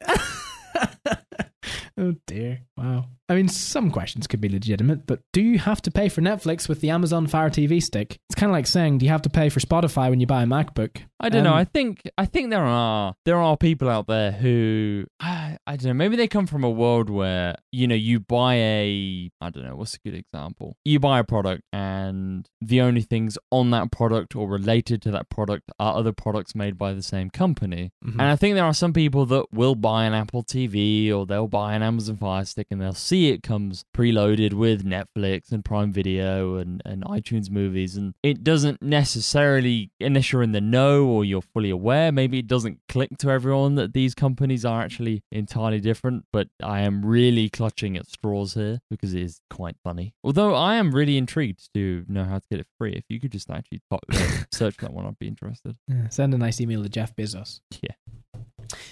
oh 1.99 2.15
dear. 2.27 2.61
Wow. 2.77 3.07
I 3.29 3.35
mean, 3.35 3.49
some 3.49 3.91
questions 3.91 4.27
could 4.27 4.41
be 4.41 4.49
legitimate, 4.51 5.07
but 5.07 5.21
do 5.33 5.41
you 5.41 5.59
have 5.59 5.81
to 5.83 5.91
pay 5.91 6.11
for 6.11 6.21
Netflix 6.21 6.69
with 6.69 6.81
the 6.83 6.91
Amazon 6.91 7.27
Fire 7.27 7.49
TV 7.49 7.83
stick? 7.83 8.19
It's 8.29 8.39
kind 8.39 8.51
of 8.51 8.55
like 8.55 8.67
saying, 8.67 8.99
do 8.99 9.07
you 9.07 9.13
have 9.13 9.23
to 9.23 9.31
pay 9.31 9.49
for 9.49 9.61
Spotify 9.61 10.11
when 10.11 10.21
you 10.21 10.27
buy 10.27 10.43
a 10.43 10.47
MacBook? 10.47 11.03
I 11.21 11.31
don't 11.31 11.45
know. 11.45 11.53
Um, 11.53 11.57
I 11.59 11.65
think 11.65 12.03
I 12.19 12.27
think 12.27 12.51
there 12.51 12.65
are 12.65 13.15
there 13.25 13.39
are 13.41 13.57
people 13.57 13.89
out 13.89 14.07
there 14.09 14.31
who 14.33 15.07
I, 15.21 15.57
I 15.67 15.77
don't 15.77 15.87
know. 15.87 15.95
Maybe 15.95 16.17
they 16.17 16.29
come 16.29 16.47
from 16.47 16.65
a 16.65 16.71
world 16.71 17.09
where 17.09 17.55
you 17.73 17.87
know 17.87 17.95
you 17.95 18.21
buy 18.21 18.57
a 18.57 19.31
I 19.41 19.49
don't 19.49 19.65
know 19.65 19.75
what's 19.77 19.95
a 19.95 19.99
good 20.07 20.15
example. 20.15 20.77
You 20.85 21.01
buy 21.01 21.21
a 21.21 21.25
product 21.25 21.63
and 21.73 22.47
the 22.61 22.83
only 22.83 23.01
things 23.01 23.39
on 23.51 23.71
that 23.71 23.91
product 23.91 24.37
or 24.37 24.47
related 24.51 25.01
to 25.03 25.11
that 25.13 25.31
product 25.31 25.71
are 25.79 25.97
other 25.97 26.13
products 26.13 26.55
made 26.55 26.77
by 26.77 26.93
the 26.93 27.03
same 27.03 27.31
company. 27.31 27.91
Mhm. 28.05 28.13
And 28.15 28.23
I 28.23 28.37
think 28.37 28.55
there 28.55 28.65
are 28.65 28.75
some 28.75 28.93
people 28.93 29.25
that 29.27 29.47
will 29.51 29.77
buy 29.77 30.05
an 30.05 30.13
Apple 30.13 30.43
TV 30.43 31.11
or 31.11 31.25
they'll 31.25 31.49
buy 31.49 31.75
an 31.75 31.83
Amazon 31.83 32.19
Fire 32.19 32.45
Stick 32.45 32.67
and 32.71 32.83
they'll 32.83 32.93
see 32.93 33.14
it 33.15 33.43
comes 33.43 33.85
preloaded 33.97 34.55
with 34.55 34.85
Netflix 34.85 35.53
and 35.53 35.65
Prime 35.65 35.93
Video 35.93 36.57
and, 36.57 36.83
and 36.85 37.05
iTunes 37.05 37.51
movies. 37.51 37.97
And 37.97 38.15
it 38.23 38.45
doesn't 38.45 38.83
necessarily, 38.83 39.91
unless 40.01 40.33
you're 40.33 40.43
in 40.43 40.53
the 40.53 40.61
know 40.61 41.05
or 41.07 41.25
you're 41.25 41.43
fully 41.43 41.71
aware, 41.71 42.13
maybe 42.13 42.39
it 42.39 42.47
doesn't 42.47 42.81
click 42.89 43.11
to 43.19 43.31
everyone 43.31 43.77
that 43.77 43.93
these 43.93 44.15
companies 44.15 44.65
are 44.65 44.83
actually 44.83 45.23
entirely 45.31 45.81
different. 45.81 46.25
But 46.33 46.49
I 46.63 46.81
am 46.81 47.05
really 47.05 47.49
clutching 47.49 47.97
at 47.97 48.07
straws 48.09 48.55
here 48.55 48.81
because 48.91 49.15
it 49.15 49.23
is 49.23 49.41
quite 49.51 49.77
funny. 49.83 50.15
Although 50.23 50.55
I 50.55 50.77
am 50.77 50.95
really 50.95 51.17
intrigued 51.17 51.73
to 51.75 52.05
know 52.09 52.25
how 52.25 52.39
to 52.39 52.47
get 52.51 52.61
it 52.61 52.67
free. 52.79 52.93
If 52.93 53.05
you 53.09 53.21
could 53.21 53.33
just 53.33 53.51
actually 53.51 53.81
pop, 53.91 54.01
uh, 54.13 54.29
search 54.53 54.77
that 54.79 54.93
one, 54.93 55.07
I'd 55.07 55.19
be 55.19 55.29
interested. 55.29 55.77
Yeah, 55.89 56.09
send 56.09 56.35
a 56.35 56.39
nice 56.39 56.61
email 56.61 56.83
to 56.83 56.89
Jeff 56.89 57.15
Bezos. 57.15 57.61
Yeah. 57.83 57.95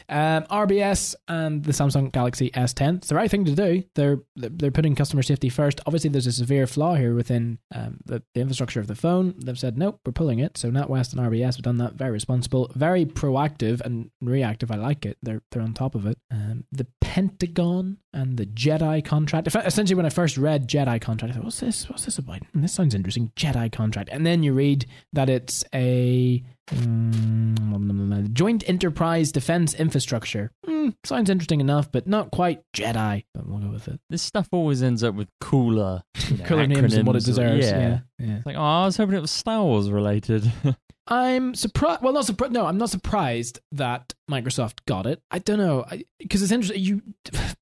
Um, 0.09 0.45
RBS 0.45 1.15
and 1.29 1.65
the 1.65 1.73
Samsung 1.73 2.13
Galaxy 2.13 2.51
S10. 2.51 2.99
It's 2.99 3.09
the 3.09 3.15
right 3.15 3.31
thing 3.31 3.45
to 3.45 3.55
do. 3.55 3.83
They're 3.95 4.19
they're 4.37 4.71
putting 4.71 4.95
customer 4.95 5.23
safety 5.23 5.49
first. 5.49 5.81
Obviously, 5.87 6.11
there's 6.11 6.27
a 6.27 6.33
severe 6.33 6.67
flaw 6.67 6.95
here 6.95 7.15
within 7.15 7.59
um, 7.75 7.99
the, 8.05 8.23
the 8.35 8.41
infrastructure 8.41 8.81
of 8.81 8.87
the 8.87 8.95
phone. 8.95 9.35
They've 9.39 9.59
said 9.59 9.79
nope, 9.79 10.01
we're 10.05 10.13
pulling 10.13 10.39
it. 10.39 10.57
So 10.59 10.71
NatWest 10.71 11.13
and 11.15 11.21
RBS 11.21 11.57
have 11.57 11.63
done 11.63 11.79
that. 11.79 11.95
Very 11.95 12.11
responsible, 12.11 12.71
very 12.75 13.05
proactive 13.07 13.81
and 13.81 14.11
reactive. 14.21 14.71
I 14.71 14.77
like 14.77 15.07
it. 15.07 15.19
They're 15.23 15.43
they're 15.51 15.63
on 15.63 15.75
top 15.75 15.95
of 15.95 16.07
it. 16.07 16.19
Um, 16.31 16.65
the 16.73 16.87
Pentagon 17.01 17.99
and 18.15 18.37
the 18.37 18.47
Jedi 18.47 19.05
contract. 19.05 19.47
Essentially, 19.55 19.95
when 19.95 20.07
I 20.07 20.11
first 20.11 20.37
read 20.37 20.69
Jedi 20.69 21.01
contract, 21.01 21.33
I 21.33 21.37
thought, 21.37 21.45
what's 21.45 21.61
this? 21.61 21.89
What's 21.89 22.05
this 22.05 22.19
about? 22.19 22.39
Hmm, 22.53 22.63
This 22.63 22.73
sounds 22.73 22.95
interesting. 22.95 23.33
Jedi 23.37 23.71
contract, 23.71 24.09
and 24.13 24.25
then 24.27 24.43
you 24.43 24.53
read 24.53 24.87
that 25.13 25.29
it's 25.29 25.65
a 25.75 26.43
Mm, 26.69 28.33
Joint 28.33 28.69
Enterprise 28.69 29.33
Defense 29.33 29.75
Infrastructure. 29.75 30.53
Mm, 30.67 30.95
sounds 31.05 31.31
interesting 31.31 31.61
enough, 31.61 31.91
but 31.91 32.07
not 32.07 32.31
quite 32.31 32.63
Jedi. 32.75 33.25
But 33.35 33.47
we'll 33.47 33.59
go 33.59 33.71
with 33.71 33.89
it. 33.89 34.01
This 34.09 34.23
stuff 34.23 34.49
always 34.53 34.83
ends 34.83 35.03
up 35.03 35.15
with 35.15 35.29
cooler, 35.41 36.03
you 36.29 36.39
know, 36.39 36.45
Cooler 36.45 36.67
names 36.67 36.95
than 36.95 37.07
what 37.07 37.17
it 37.17 37.25
deserves. 37.25 37.67
Yeah. 37.67 37.79
Yeah, 37.79 37.99
yeah. 38.19 38.37
It's 38.37 38.47
like, 38.47 38.57
oh, 38.57 38.63
I 38.63 38.85
was 38.87 38.97
hoping 38.97 39.17
it 39.17 39.21
was 39.21 39.31
Star 39.31 39.63
Wars 39.63 39.91
related. 39.91 40.51
I'm 41.09 41.55
surprised. 41.55 42.03
Well, 42.03 42.13
not 42.13 42.27
surprised. 42.27 42.53
No, 42.53 42.67
I'm 42.67 42.79
not 42.79 42.91
surprised 42.91 43.61
that 43.73 44.15
Microsoft 44.31 44.79
got 44.87 45.05
it. 45.05 45.21
I 45.33 45.41
don't 45.41 45.59
know 45.59 45.85
because 46.19 46.43
it's 46.43 46.53
interesting. 46.53 46.83
You 46.83 47.03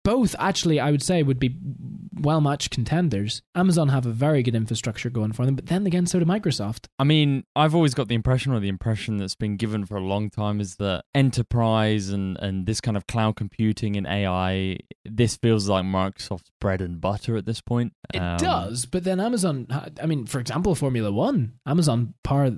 both 0.05 0.37
actually, 0.39 0.79
I 0.79 0.91
would 0.91 1.03
say, 1.03 1.23
would 1.23 1.39
be 1.41 1.57
well 2.19 2.41
matched 2.41 2.71
contenders. 2.71 3.43
Amazon 3.55 3.89
have 3.89 4.07
a 4.07 4.11
very 4.11 4.43
good 4.43 4.55
infrastructure 4.55 5.11
going 5.11 5.33
for 5.33 5.45
them, 5.47 5.55
but 5.55 5.67
then 5.67 5.87
again, 5.87 6.07
so 6.07 6.19
do 6.19 6.25
Microsoft. 6.25 6.87
I 6.99 7.05
mean, 7.05 7.45
I've 7.55 7.75
always 7.75 7.95
got 7.95 8.09
the 8.09 8.15
impression, 8.15 8.53
or 8.53 8.61
the 8.61 8.69
impression 8.69 9.17
that's 9.19 9.35
been 9.35 9.57
given 9.57 9.87
for 9.87 9.97
a 9.97 10.01
long 10.03 10.31
time, 10.31 10.61
is 10.61 10.77
that 10.77 11.05
enterprise 11.15 12.09
and, 12.11 12.37
and 12.39 12.67
this 12.67 12.81
kind 12.81 12.97
of 12.97 13.07
cloud 13.07 13.37
computing 13.37 13.97
and 13.97 14.07
AI, 14.07 14.79
this 15.05 15.37
feels 15.37 15.69
like 15.69 15.85
Microsoft's 15.85 16.51
bread 16.61 16.81
and 16.81 17.01
butter 17.01 17.37
at 17.37 17.47
this 17.47 17.61
point. 17.61 17.93
It 18.13 18.19
Um, 18.21 18.37
does, 18.39 18.87
but 18.87 19.05
then 19.05 19.21
Amazon. 19.21 19.67
I 20.03 20.07
mean, 20.07 20.27
for 20.27 20.41
example, 20.41 20.75
Formula 20.75 21.11
One. 21.13 21.55
Amazon 21.67 22.15
power 22.25 22.51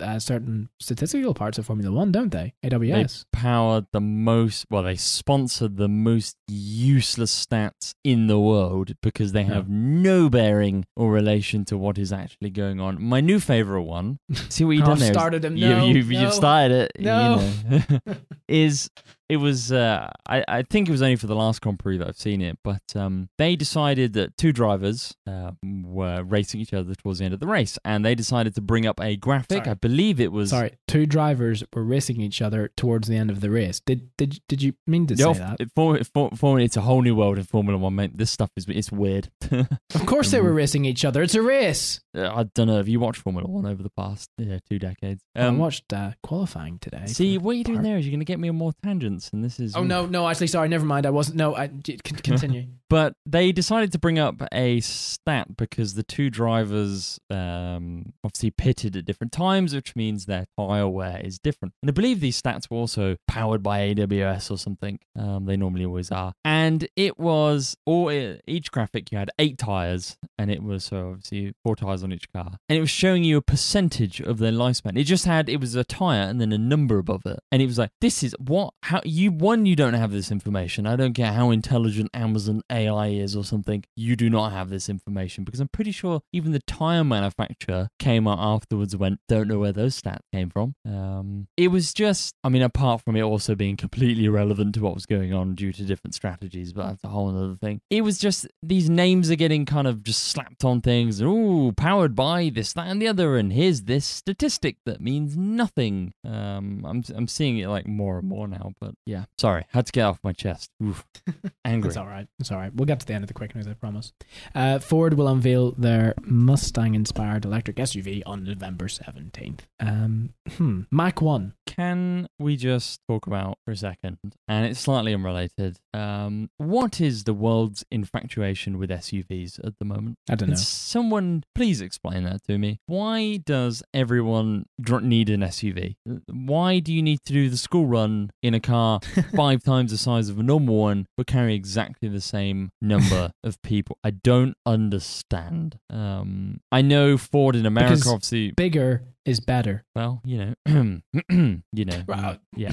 uh, 0.00 0.18
certain 0.18 0.68
statistical 0.80 1.34
parts 1.34 1.58
of 1.58 1.66
Formula 1.66 1.92
One, 1.92 2.12
don't 2.12 2.30
they? 2.30 2.54
They 2.62 2.70
AWS. 2.70 3.24
powered 3.32 3.86
the 3.92 4.00
most, 4.00 4.66
well, 4.70 4.82
they 4.84 4.96
sponsored 4.96 5.76
the 5.76 5.88
most 5.88 6.36
useless 6.48 7.46
stats 7.46 7.94
in 8.04 8.26
the 8.26 8.38
world 8.38 8.83
because 9.02 9.32
they 9.32 9.44
have 9.44 9.68
no 9.68 10.28
bearing 10.28 10.84
or 10.96 11.10
relation 11.10 11.64
to 11.66 11.78
what 11.78 11.98
is 11.98 12.12
actually 12.12 12.50
going 12.50 12.80
on. 12.80 13.02
My 13.02 13.20
new 13.20 13.40
favorite 13.40 13.82
one, 13.82 14.18
see 14.48 14.64
what 14.64 14.72
you've 14.76 14.84
done 14.86 14.98
there? 14.98 15.12
started 15.12 15.44
you, 15.44 15.50
No, 15.68 15.86
you've, 15.86 16.08
no. 16.10 16.20
you've 16.20 16.34
started 16.34 16.90
it. 16.90 16.92
you 16.98 17.04
No. 17.06 17.52
know. 17.70 17.80
is 18.48 18.90
it 19.28 19.38
was 19.38 19.72
uh, 19.72 20.10
I, 20.26 20.44
I 20.46 20.62
think 20.62 20.88
it 20.88 20.92
was 20.92 21.02
only 21.02 21.16
for 21.16 21.26
the 21.26 21.34
last 21.34 21.60
Grand 21.62 21.78
Prix 21.78 21.98
that 21.98 22.08
I've 22.08 22.16
seen 22.18 22.40
it, 22.42 22.58
but 22.62 22.82
um, 22.94 23.28
they 23.38 23.56
decided 23.56 24.12
that 24.14 24.36
two 24.36 24.52
drivers 24.52 25.14
uh, 25.26 25.52
were 25.62 26.22
racing 26.22 26.60
each 26.60 26.74
other 26.74 26.94
towards 26.94 27.18
the 27.20 27.24
end 27.24 27.34
of 27.34 27.40
the 27.40 27.46
race, 27.46 27.78
and 27.84 28.04
they 28.04 28.14
decided 28.14 28.54
to 28.56 28.60
bring 28.60 28.86
up 28.86 29.00
a 29.00 29.16
graphic. 29.16 29.64
Sorry. 29.64 29.70
I 29.70 29.74
believe 29.74 30.20
it 30.20 30.32
was 30.32 30.50
Sorry, 30.50 30.76
two 30.88 31.06
drivers 31.06 31.64
were 31.74 31.84
racing 31.84 32.20
each 32.20 32.42
other 32.42 32.70
towards 32.76 33.08
the 33.08 33.16
end 33.16 33.30
of 33.30 33.40
the 33.40 33.50
race. 33.50 33.80
Did 33.80 34.10
did 34.16 34.40
did 34.48 34.62
you 34.62 34.74
mean 34.86 35.06
to 35.06 35.14
Yeah, 35.14 35.32
say 35.32 35.38
that? 35.40 35.56
it- 35.60 35.70
for, 35.74 35.98
for, 36.12 36.30
for, 36.36 36.60
it's 36.60 36.76
a 36.76 36.82
whole 36.82 37.02
new 37.02 37.14
world 37.14 37.38
in 37.38 37.44
Formula 37.44 37.78
One, 37.78 37.94
mate. 37.94 38.16
This 38.18 38.30
stuff 38.30 38.50
is 38.56 38.66
it's 38.68 38.92
weird. 38.92 39.30
Of 39.50 40.06
course, 40.06 40.30
they 40.30 40.40
were 40.42 40.52
racing 40.52 40.84
each 40.84 41.04
other. 41.04 41.22
It's 41.22 41.34
a 41.34 41.42
race. 41.42 42.00
I 42.16 42.44
don't 42.54 42.68
know. 42.68 42.76
Have 42.76 42.88
you 42.88 43.00
watched 43.00 43.22
Formula 43.22 43.48
One 43.48 43.66
over 43.66 43.82
the 43.82 43.90
past 43.90 44.28
yeah, 44.38 44.58
two 44.68 44.78
decades? 44.78 45.22
I 45.34 45.48
watched 45.50 45.92
uh, 45.92 46.12
qualifying 46.22 46.78
today. 46.78 46.98
Um, 46.98 47.06
see, 47.08 47.38
what 47.38 47.56
you're 47.56 47.64
doing 47.64 47.82
there 47.82 47.96
is 47.98 48.06
you're 48.06 48.12
going 48.12 48.20
to 48.20 48.24
get 48.24 48.38
me 48.38 48.48
on 48.48 48.56
more 48.56 48.72
tangents, 48.84 49.13
and 49.32 49.44
this 49.44 49.60
is 49.60 49.76
Oh 49.76 49.84
no, 49.84 50.06
no, 50.06 50.28
actually, 50.28 50.46
sorry, 50.48 50.68
never 50.68 50.84
mind. 50.84 51.06
I 51.06 51.10
wasn't. 51.10 51.36
No, 51.36 51.54
I 51.54 51.68
c- 51.68 51.98
c- 52.04 52.14
continue. 52.22 52.66
But 52.90 53.14
they 53.26 53.50
decided 53.50 53.90
to 53.92 53.98
bring 53.98 54.20
up 54.20 54.40
a 54.52 54.78
stat 54.78 55.56
because 55.56 55.94
the 55.94 56.04
two 56.04 56.30
drivers 56.30 57.18
um, 57.28 58.12
obviously 58.22 58.52
pitted 58.52 58.94
at 58.94 59.04
different 59.04 59.32
times, 59.32 59.74
which 59.74 59.96
means 59.96 60.26
their 60.26 60.44
tire 60.56 60.86
wear 60.86 61.20
is 61.24 61.40
different. 61.40 61.74
And 61.82 61.90
I 61.90 61.92
believe 61.92 62.20
these 62.20 62.40
stats 62.40 62.70
were 62.70 62.76
also 62.76 63.16
powered 63.26 63.64
by 63.64 63.80
AWS 63.94 64.50
or 64.50 64.58
something. 64.58 65.00
Um, 65.18 65.46
they 65.46 65.56
normally 65.56 65.84
always 65.84 66.12
are. 66.12 66.34
And 66.44 66.86
it 66.94 67.18
was, 67.18 67.76
or 67.84 68.36
each 68.46 68.70
graphic, 68.70 69.10
you 69.10 69.18
had 69.18 69.30
eight 69.40 69.58
tires, 69.58 70.16
and 70.38 70.48
it 70.50 70.62
was 70.62 70.84
so 70.84 71.08
obviously 71.12 71.54
four 71.64 71.74
tires 71.74 72.04
on 72.04 72.12
each 72.12 72.30
car. 72.32 72.58
And 72.68 72.76
it 72.76 72.80
was 72.80 72.90
showing 72.90 73.24
you 73.24 73.38
a 73.38 73.42
percentage 73.42 74.20
of 74.20 74.38
their 74.38 74.52
lifespan. 74.52 74.96
It 74.96 75.04
just 75.04 75.24
had, 75.24 75.48
it 75.48 75.58
was 75.58 75.74
a 75.74 75.82
tire 75.84 76.22
and 76.28 76.40
then 76.40 76.52
a 76.52 76.58
number 76.58 76.98
above 76.98 77.22
it. 77.26 77.40
And 77.50 77.60
it 77.60 77.66
was 77.66 77.78
like, 77.78 77.90
this 78.00 78.22
is 78.22 78.36
what, 78.38 78.74
how, 78.84 79.00
you 79.04 79.30
one, 79.30 79.66
you 79.66 79.76
don't 79.76 79.94
have 79.94 80.12
this 80.12 80.30
information. 80.30 80.86
I 80.86 80.96
don't 80.96 81.14
care 81.14 81.32
how 81.32 81.50
intelligent 81.50 82.10
Amazon 82.14 82.62
AI 82.70 83.08
is 83.08 83.36
or 83.36 83.44
something. 83.44 83.84
You 83.96 84.16
do 84.16 84.30
not 84.30 84.52
have 84.52 84.70
this 84.70 84.88
information 84.88 85.44
because 85.44 85.60
I'm 85.60 85.68
pretty 85.68 85.92
sure 85.92 86.22
even 86.32 86.52
the 86.52 86.60
tire 86.60 87.04
manufacturer 87.04 87.88
came 87.98 88.26
out 88.26 88.38
afterwards 88.40 88.94
and 88.94 89.00
went, 89.00 89.20
"Don't 89.28 89.48
know 89.48 89.58
where 89.58 89.72
those 89.72 90.00
stats 90.00 90.20
came 90.32 90.50
from." 90.50 90.74
Um, 90.86 91.48
it 91.56 91.68
was 91.68 91.92
just, 91.92 92.34
I 92.42 92.48
mean, 92.48 92.62
apart 92.62 93.02
from 93.02 93.16
it 93.16 93.22
also 93.22 93.54
being 93.54 93.76
completely 93.76 94.24
irrelevant 94.24 94.74
to 94.74 94.80
what 94.80 94.94
was 94.94 95.06
going 95.06 95.32
on 95.32 95.54
due 95.54 95.72
to 95.72 95.84
different 95.84 96.14
strategies, 96.14 96.72
but 96.72 96.88
that's 96.88 97.04
a 97.04 97.08
whole 97.08 97.28
other 97.28 97.56
thing. 97.56 97.80
It 97.90 98.02
was 98.02 98.18
just 98.18 98.46
these 98.62 98.88
names 98.88 99.30
are 99.30 99.36
getting 99.36 99.66
kind 99.66 99.86
of 99.86 100.02
just 100.02 100.22
slapped 100.22 100.64
on 100.64 100.80
things. 100.80 101.20
Oh, 101.22 101.72
powered 101.76 102.14
by 102.14 102.50
this, 102.54 102.72
that, 102.72 102.86
and 102.86 103.00
the 103.00 103.08
other, 103.08 103.36
and 103.36 103.52
here's 103.52 103.82
this 103.82 104.06
statistic 104.06 104.76
that 104.86 105.00
means 105.00 105.36
nothing. 105.36 106.14
Um, 106.24 106.84
I'm 106.86 107.04
I'm 107.14 107.28
seeing 107.28 107.58
it 107.58 107.68
like 107.68 107.86
more 107.86 108.18
and 108.18 108.28
more 108.28 108.48
now, 108.48 108.72
but 108.80 108.93
yeah, 109.06 109.24
sorry, 109.38 109.64
had 109.70 109.86
to 109.86 109.92
get 109.92 110.02
off 110.02 110.18
my 110.22 110.32
chest. 110.32 110.70
Oof, 110.82 111.04
angry. 111.64 111.88
It's 111.88 111.96
all 111.96 112.06
right. 112.06 112.26
It's 112.38 112.50
all 112.50 112.58
right. 112.58 112.74
We'll 112.74 112.86
get 112.86 113.00
to 113.00 113.06
the 113.06 113.14
end 113.14 113.24
of 113.24 113.28
the 113.28 113.34
quick 113.34 113.54
news, 113.54 113.66
I 113.66 113.74
promise. 113.74 114.12
Uh, 114.54 114.78
Ford 114.78 115.14
will 115.14 115.28
unveil 115.28 115.72
their 115.72 116.14
Mustang-inspired 116.24 117.44
electric 117.44 117.76
SUV 117.76 118.22
on 118.26 118.44
November 118.44 118.88
seventeenth. 118.88 119.66
Um, 119.80 120.34
hmm. 120.56 120.82
Mach 120.90 121.20
One. 121.20 121.54
Can 121.66 122.28
we 122.38 122.56
just 122.56 123.00
talk 123.08 123.26
about 123.26 123.58
for 123.64 123.72
a 123.72 123.76
second, 123.76 124.18
and 124.48 124.66
it's 124.66 124.80
slightly 124.80 125.14
unrelated. 125.14 125.78
Um, 125.92 126.50
what 126.58 127.00
is 127.00 127.24
the 127.24 127.34
world's 127.34 127.84
infatuation 127.90 128.78
with 128.78 128.90
SUVs 128.90 129.64
at 129.64 129.78
the 129.78 129.84
moment? 129.84 130.18
I 130.28 130.34
don't 130.34 130.48
Can 130.48 130.50
know. 130.50 130.56
someone 130.56 131.44
please 131.54 131.80
explain 131.80 132.24
that 132.24 132.44
to 132.44 132.58
me? 132.58 132.80
Why 132.86 133.38
does 133.38 133.82
everyone 133.92 134.66
need 135.02 135.30
an 135.30 135.40
SUV? 135.40 135.96
Why 136.30 136.78
do 136.78 136.92
you 136.92 137.02
need 137.02 137.20
to 137.26 137.32
do 137.32 137.48
the 137.48 137.56
school 137.56 137.86
run 137.86 138.30
in 138.42 138.54
a 138.54 138.60
car 138.60 138.83
five 139.36 139.62
times 139.62 139.90
the 139.90 139.98
size 139.98 140.28
of 140.28 140.38
a 140.38 140.42
normal 140.42 140.76
one, 140.76 141.06
but 141.16 141.26
carry 141.26 141.54
exactly 141.54 142.08
the 142.08 142.20
same 142.20 142.70
number 142.80 143.30
of 143.44 143.60
people? 143.62 143.98
I 144.04 144.10
don't 144.10 144.56
understand. 144.66 145.78
Um, 145.90 146.60
I 146.70 146.82
know 146.82 147.16
Ford 147.16 147.56
in 147.56 147.66
America, 147.66 147.94
Because 147.94 148.08
obviously. 148.12 148.52
Bigger 148.52 149.02
is 149.24 149.40
better. 149.40 149.84
Well, 149.94 150.20
you 150.24 150.54
know, 150.66 151.00
you 151.72 151.84
know, 151.84 152.02
Right. 152.06 152.38
yeah. 152.56 152.72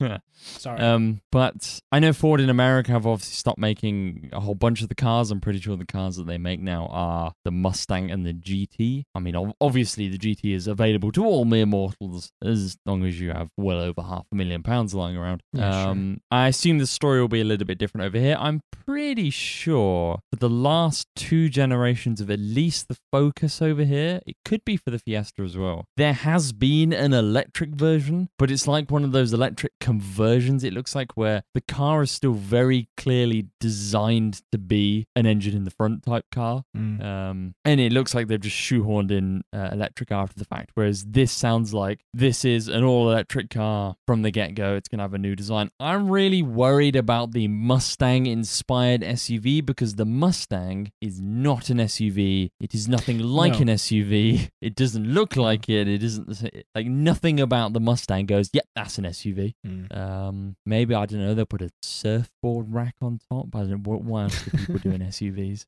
Sorry. 0.32 0.80
Um, 0.80 1.20
but 1.30 1.80
I 1.92 1.98
know 2.00 2.12
Ford 2.12 2.40
in 2.40 2.50
America 2.50 2.92
have 2.92 3.06
obviously 3.06 3.34
stopped 3.34 3.58
making 3.58 4.30
a 4.32 4.40
whole 4.40 4.54
bunch 4.54 4.82
of 4.82 4.88
the 4.88 4.94
cars. 4.94 5.30
I'm 5.30 5.40
pretty 5.40 5.60
sure 5.60 5.76
the 5.76 5.86
cars 5.86 6.16
that 6.16 6.26
they 6.26 6.38
make 6.38 6.60
now 6.60 6.86
are 6.90 7.32
the 7.44 7.50
Mustang 7.50 8.10
and 8.10 8.26
the 8.26 8.32
GT. 8.32 9.04
I 9.14 9.20
mean, 9.20 9.36
obviously 9.60 10.08
the 10.08 10.18
GT 10.18 10.54
is 10.54 10.66
available 10.66 11.12
to 11.12 11.24
all 11.24 11.44
mere 11.44 11.66
mortals 11.66 12.32
as 12.44 12.76
long 12.86 13.04
as 13.04 13.20
you 13.20 13.30
have 13.30 13.48
well 13.56 13.78
over 13.80 14.02
half 14.02 14.26
a 14.32 14.34
million 14.34 14.62
pounds 14.62 14.94
lying 14.94 15.16
around. 15.16 15.42
Yeah, 15.52 15.70
sure. 15.82 15.90
um, 15.90 16.20
I 16.30 16.48
assume 16.48 16.78
the 16.78 16.86
story 16.86 17.20
will 17.20 17.28
be 17.28 17.40
a 17.40 17.44
little 17.44 17.66
bit 17.66 17.78
different 17.78 18.06
over 18.06 18.18
here. 18.18 18.36
I'm 18.38 18.60
pretty 18.84 19.30
sure 19.30 20.18
for 20.32 20.36
the 20.38 20.50
last 20.50 21.06
two 21.14 21.48
generations 21.48 22.20
of 22.20 22.30
at 22.30 22.40
least 22.40 22.88
the 22.88 22.96
Focus 23.12 23.62
over 23.62 23.84
here, 23.84 24.20
it 24.26 24.34
could 24.44 24.64
be 24.64 24.76
for 24.76 24.90
the 24.90 24.98
Fiesta 24.98 25.42
as 25.42 25.56
well. 25.56 25.83
There 25.96 26.12
has 26.12 26.52
been 26.52 26.92
an 26.92 27.12
electric 27.12 27.70
version, 27.70 28.28
but 28.38 28.50
it's 28.50 28.66
like 28.68 28.90
one 28.90 29.04
of 29.04 29.12
those 29.12 29.32
electric 29.32 29.72
conversions, 29.80 30.64
it 30.64 30.72
looks 30.72 30.94
like, 30.94 31.16
where 31.16 31.42
the 31.54 31.60
car 31.60 32.02
is 32.02 32.10
still 32.10 32.32
very 32.34 32.88
clearly 32.96 33.48
designed 33.60 34.42
to 34.52 34.58
be 34.58 35.06
an 35.16 35.26
engine 35.26 35.56
in 35.56 35.64
the 35.64 35.70
front 35.70 36.04
type 36.04 36.26
car. 36.30 36.64
Mm. 36.76 37.04
Um, 37.04 37.54
and 37.64 37.80
it 37.80 37.92
looks 37.92 38.14
like 38.14 38.28
they've 38.28 38.40
just 38.40 38.56
shoehorned 38.56 39.10
in 39.10 39.42
uh, 39.52 39.70
electric 39.72 40.10
after 40.12 40.38
the 40.38 40.44
fact. 40.44 40.70
Whereas 40.74 41.04
this 41.04 41.32
sounds 41.32 41.72
like 41.74 42.00
this 42.12 42.44
is 42.44 42.68
an 42.68 42.84
all 42.84 43.10
electric 43.10 43.50
car 43.50 43.96
from 44.06 44.22
the 44.22 44.30
get 44.30 44.54
go. 44.54 44.74
It's 44.76 44.88
going 44.88 44.98
to 44.98 45.04
have 45.04 45.14
a 45.14 45.18
new 45.18 45.34
design. 45.36 45.70
I'm 45.80 46.08
really 46.10 46.42
worried 46.42 46.96
about 46.96 47.32
the 47.32 47.48
Mustang 47.48 48.26
inspired 48.26 49.02
SUV 49.02 49.64
because 49.64 49.96
the 49.96 50.04
Mustang 50.04 50.92
is 51.00 51.20
not 51.20 51.70
an 51.70 51.78
SUV. 51.78 52.50
It 52.60 52.74
is 52.74 52.88
nothing 52.88 53.18
like 53.18 53.54
No. 53.54 53.58
an 53.60 53.68
SUV. 53.68 54.48
It 54.60 54.74
doesn't 54.74 55.06
look 55.06 55.36
like 55.36 55.68
it. 55.68 55.73
It 55.82 56.02
isn't 56.02 56.28
the 56.28 56.34
sa- 56.34 56.48
like 56.74 56.86
nothing 56.86 57.40
about 57.40 57.72
the 57.72 57.80
Mustang 57.80 58.26
goes, 58.26 58.50
yep, 58.52 58.66
that's 58.74 58.98
an 58.98 59.04
SUV. 59.04 59.54
Mm. 59.66 59.96
Um, 59.96 60.56
maybe 60.66 60.94
I 60.94 61.06
don't 61.06 61.20
know. 61.20 61.34
They'll 61.34 61.46
put 61.46 61.62
a 61.62 61.70
surfboard 61.82 62.72
rack 62.72 62.94
on 63.00 63.20
top. 63.30 63.54
I 63.54 63.60
don't 63.60 63.70
know 63.70 63.76
what, 63.90 64.02
what 64.02 64.22
else 64.24 64.44
do 64.44 64.50
people 64.56 64.78
do 64.78 64.90
in 64.90 65.00
SUVs. 65.02 65.66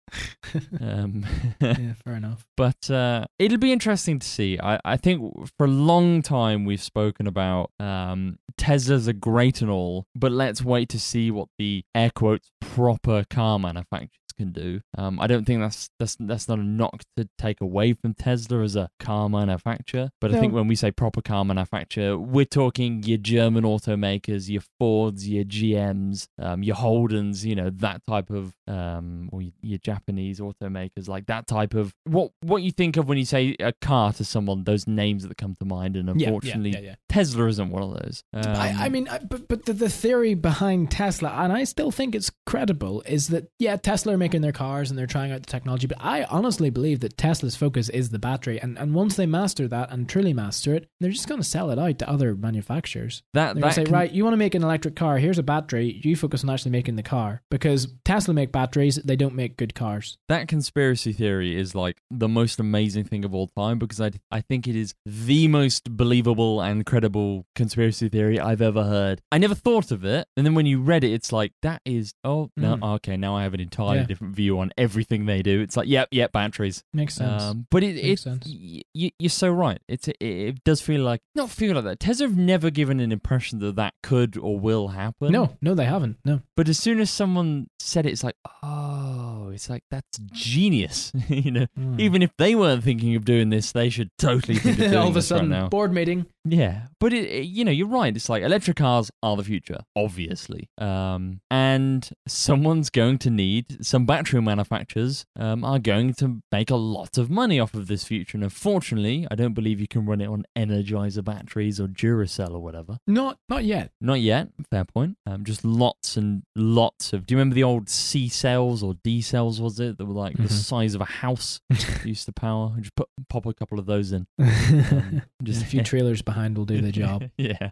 Um, 0.80 1.26
yeah, 1.60 1.94
fair 2.04 2.14
enough. 2.14 2.46
but 2.56 2.90
uh, 2.90 3.26
it'll 3.38 3.58
be 3.58 3.72
interesting 3.72 4.18
to 4.18 4.26
see. 4.26 4.58
I, 4.62 4.78
I 4.84 4.96
think 4.96 5.48
for 5.56 5.66
a 5.66 5.70
long 5.70 6.22
time 6.22 6.64
we've 6.64 6.82
spoken 6.82 7.26
about 7.26 7.70
um, 7.80 8.38
Teslas 8.58 9.08
are 9.08 9.12
great 9.12 9.60
and 9.60 9.70
all, 9.70 10.06
but 10.14 10.32
let's 10.32 10.62
wait 10.62 10.88
to 10.90 11.00
see 11.00 11.30
what 11.30 11.48
the 11.58 11.84
air 11.94 12.10
quotes 12.10 12.50
proper 12.60 13.24
car 13.28 13.58
manufacturers 13.58 14.10
can 14.36 14.52
do. 14.52 14.80
Um, 14.96 15.18
I 15.20 15.26
don't 15.26 15.44
think 15.44 15.60
that's 15.60 15.90
that's 15.98 16.16
that's 16.20 16.48
not 16.48 16.58
a 16.58 16.62
knock 16.62 17.02
to 17.16 17.28
take 17.38 17.60
away 17.60 17.92
from 17.94 18.14
Tesla 18.14 18.62
as 18.62 18.76
a 18.76 18.90
car 19.00 19.28
manufacturer, 19.28 19.95
but 20.20 20.34
I 20.34 20.40
think 20.40 20.52
when 20.52 20.68
we 20.68 20.74
say 20.74 20.90
proper 20.90 21.22
car 21.22 21.44
manufacturer, 21.44 22.18
we're 22.18 22.44
talking 22.44 23.02
your 23.02 23.18
German 23.18 23.64
automakers, 23.64 24.48
your 24.48 24.62
Fords, 24.78 25.28
your 25.28 25.44
GMs, 25.44 26.28
um, 26.40 26.62
your 26.62 26.76
Holdens, 26.76 27.44
you 27.44 27.54
know 27.54 27.70
that 27.70 28.02
type 28.06 28.30
of, 28.30 28.54
um, 28.66 29.28
or 29.32 29.42
your 29.62 29.78
Japanese 29.78 30.40
automakers, 30.40 31.08
like 31.08 31.26
that 31.26 31.46
type 31.46 31.74
of 31.74 31.94
what 32.04 32.32
what 32.42 32.62
you 32.62 32.70
think 32.70 32.96
of 32.96 33.08
when 33.08 33.18
you 33.18 33.24
say 33.24 33.56
a 33.60 33.72
car 33.72 34.12
to 34.14 34.24
someone. 34.24 34.64
Those 34.64 34.86
names 34.86 35.26
that 35.26 35.36
come 35.36 35.54
to 35.56 35.64
mind, 35.64 35.96
and 35.96 36.10
unfortunately, 36.10 36.70
yeah, 36.70 36.78
yeah, 36.78 36.86
yeah. 36.86 36.94
Tesla 37.08 37.46
isn't 37.46 37.70
one 37.70 37.82
of 37.82 37.94
those. 37.94 38.22
Um, 38.32 38.42
I, 38.46 38.86
I 38.86 38.88
mean, 38.88 39.08
I, 39.08 39.18
but 39.18 39.48
but 39.48 39.66
the, 39.66 39.72
the 39.72 39.88
theory 39.88 40.34
behind 40.34 40.90
Tesla, 40.90 41.30
and 41.30 41.52
I 41.52 41.64
still 41.64 41.90
think 41.90 42.14
it's 42.14 42.30
credible, 42.46 43.02
is 43.06 43.28
that 43.28 43.50
yeah, 43.58 43.76
Tesla 43.76 44.14
are 44.14 44.18
making 44.18 44.42
their 44.42 44.52
cars 44.52 44.90
and 44.90 44.98
they're 44.98 45.06
trying 45.06 45.32
out 45.32 45.42
the 45.42 45.50
technology, 45.50 45.86
but 45.86 45.98
I 46.00 46.24
honestly 46.24 46.70
believe 46.70 47.00
that 47.00 47.16
Tesla's 47.16 47.56
focus 47.56 47.88
is 47.88 48.10
the 48.10 48.18
battery, 48.18 48.60
and 48.60 48.78
and 48.78 48.94
once 48.94 49.16
they 49.16 49.26
master 49.26 49.68
that 49.68 49.85
and 49.90 50.08
truly 50.08 50.32
master 50.32 50.74
it, 50.74 50.88
they're 51.00 51.10
just 51.10 51.28
going 51.28 51.40
to 51.40 51.46
sell 51.46 51.70
it 51.70 51.78
out 51.78 51.98
to 51.98 52.08
other 52.08 52.34
manufacturers. 52.34 53.22
that 53.34 53.54
They're 53.54 53.54
going 53.54 53.60
that 53.62 53.68
to 53.68 53.74
say, 53.74 53.84
can- 53.84 53.92
right, 53.94 54.10
you 54.12 54.24
want 54.24 54.34
to 54.34 54.38
make 54.38 54.54
an 54.54 54.62
electric 54.62 54.96
car? 54.96 55.18
Here's 55.18 55.38
a 55.38 55.42
battery. 55.42 56.00
You 56.02 56.16
focus 56.16 56.42
on 56.44 56.50
actually 56.50 56.72
making 56.72 56.96
the 56.96 57.02
car 57.02 57.42
because 57.50 57.88
Tesla 58.04 58.34
make 58.34 58.52
batteries. 58.52 58.96
They 58.96 59.16
don't 59.16 59.34
make 59.34 59.56
good 59.56 59.74
cars. 59.74 60.18
that 60.28 60.48
conspiracy 60.48 61.12
theory 61.12 61.56
is 61.56 61.74
like 61.74 61.98
the 62.10 62.28
most 62.28 62.58
amazing 62.60 63.04
thing 63.04 63.24
of 63.24 63.34
all 63.34 63.48
time 63.48 63.78
because 63.78 64.00
I 64.00 64.10
I 64.30 64.40
think 64.40 64.66
it 64.66 64.76
is 64.76 64.94
the 65.04 65.48
most 65.48 65.96
believable 65.96 66.60
and 66.60 66.84
credible 66.86 67.46
conspiracy 67.54 68.08
theory 68.08 68.38
I've 68.40 68.62
ever 68.62 68.84
heard. 68.84 69.20
I 69.32 69.38
never 69.38 69.54
thought 69.54 69.90
of 69.90 70.04
it, 70.04 70.26
and 70.36 70.44
then 70.46 70.54
when 70.54 70.66
you 70.66 70.80
read 70.80 71.04
it, 71.04 71.12
it's 71.12 71.32
like 71.32 71.52
that 71.62 71.80
is 71.84 72.14
oh 72.24 72.50
no 72.56 72.76
Mm. 72.76 72.94
okay 72.96 73.16
now 73.16 73.36
I 73.36 73.42
have 73.44 73.54
an 73.54 73.60
entirely 73.60 73.98
Yeah. 73.98 74.04
different 74.04 74.34
view 74.34 74.58
on 74.58 74.70
everything 74.76 75.26
they 75.26 75.42
do. 75.42 75.60
It's 75.60 75.76
like 75.76 75.88
yep 75.88 76.08
yep 76.10 76.32
batteries. 76.32 76.82
Makes 76.92 77.14
sense. 77.14 77.42
Um, 77.42 77.66
but 77.70 77.82
it, 77.82 77.94
Makes 77.96 78.20
it 78.20 78.22
sense. 78.22 78.46
y- 78.48 78.82
y- 78.94 79.12
you're 79.18 79.30
so 79.30 79.50
right. 79.50 79.75
It's 79.88 80.08
it, 80.08 80.16
it 80.20 80.64
does 80.64 80.80
feel 80.80 81.02
like 81.02 81.20
not 81.34 81.50
feel 81.50 81.74
like 81.74 81.84
that. 81.84 82.00
Tesla 82.00 82.28
have 82.28 82.36
never 82.36 82.70
given 82.70 83.00
an 83.00 83.12
impression 83.12 83.58
that 83.60 83.76
that 83.76 83.94
could 84.02 84.36
or 84.36 84.58
will 84.58 84.88
happen. 84.88 85.32
no, 85.32 85.56
no, 85.60 85.74
they 85.74 85.84
haven't. 85.84 86.18
No. 86.24 86.40
But 86.56 86.68
as 86.68 86.78
soon 86.78 87.00
as 87.00 87.10
someone 87.10 87.68
said 87.78 88.06
it, 88.06 88.12
it's 88.12 88.24
like, 88.24 88.36
oh, 88.62 89.15
it's 89.56 89.68
like 89.68 89.82
that's 89.90 90.18
genius. 90.32 91.12
you 91.28 91.50
know, 91.50 91.66
Mm. 91.78 91.98
even 92.00 92.22
if 92.22 92.30
they 92.38 92.54
weren't 92.54 92.84
thinking 92.84 93.16
of 93.16 93.24
doing 93.24 93.50
this, 93.50 93.72
they 93.72 93.90
should 93.90 94.10
totally 94.18 94.58
think 94.58 94.78
of 94.78 94.84
doing 94.90 94.96
all 94.96 95.08
of 95.08 95.16
a 95.16 95.18
right 95.18 95.24
sudden, 95.24 95.48
now. 95.48 95.68
board 95.68 95.92
meeting. 95.92 96.26
Yeah, 96.44 96.82
but 97.00 97.12
it, 97.12 97.24
it- 97.28 97.46
you 97.46 97.64
know, 97.64 97.72
you're 97.72 97.88
right. 97.88 98.14
It's 98.14 98.28
like 98.28 98.42
electric 98.44 98.76
cars 98.76 99.10
are 99.22 99.36
the 99.36 99.42
future, 99.44 99.80
obviously. 99.96 100.68
Um, 100.78 101.40
and 101.50 102.08
someone's 102.28 102.90
going 102.90 103.18
to 103.18 103.30
need 103.30 103.84
some 103.84 104.06
battery 104.06 104.40
manufacturers 104.42 105.24
um, 105.38 105.64
are 105.64 105.78
going 105.78 106.14
to 106.14 106.40
make 106.52 106.70
a 106.70 106.76
lot 106.76 107.18
of 107.18 107.30
money 107.30 107.58
off 107.58 107.74
of 107.74 107.88
this 107.88 108.04
future. 108.04 108.36
And 108.36 108.44
unfortunately, 108.44 109.26
I 109.30 109.34
don't 109.34 109.54
believe 109.54 109.80
you 109.80 109.88
can 109.88 110.06
run 110.06 110.20
it 110.20 110.26
on 110.28 110.44
Energizer 110.56 111.24
batteries 111.24 111.80
or 111.80 111.86
Duracell 111.88 112.52
or 112.52 112.60
whatever. 112.60 112.98
Not, 113.06 113.38
not 113.48 113.64
yet. 113.64 113.90
Not 114.00 114.20
yet. 114.20 114.48
Fair 114.70 114.84
point. 114.84 115.16
Um, 115.26 115.44
just 115.44 115.64
lots 115.64 116.16
and 116.16 116.42
lots 116.54 117.12
of. 117.12 117.26
Do 117.26 117.34
you 117.34 117.38
remember 117.38 117.54
the 117.54 117.64
old 117.64 117.88
C 117.88 118.28
cells 118.28 118.82
or 118.82 118.94
D 119.02 119.20
cells? 119.22 119.45
Was 119.46 119.80
it 119.80 119.98
that 119.98 120.04
were 120.04 120.12
like 120.14 120.36
Mhm. 120.36 120.42
the 120.48 120.52
size 120.52 120.94
of 120.94 121.00
a 121.00 121.04
house? 121.06 121.60
used 122.04 122.26
to 122.26 122.32
power. 122.32 122.74
Just 122.78 122.94
put 122.94 123.08
pop 123.28 123.46
a 123.46 123.54
couple 123.54 123.78
of 123.78 123.86
those 123.86 124.12
in. 124.12 124.26
Um, 124.38 125.22
Just 125.42 125.62
a 125.62 125.66
few 125.66 125.82
trailers 125.90 126.22
behind 126.22 126.56
will 126.58 126.64
do 126.64 126.80
the 126.80 126.92
job. 126.92 127.24
yeah. 127.38 127.70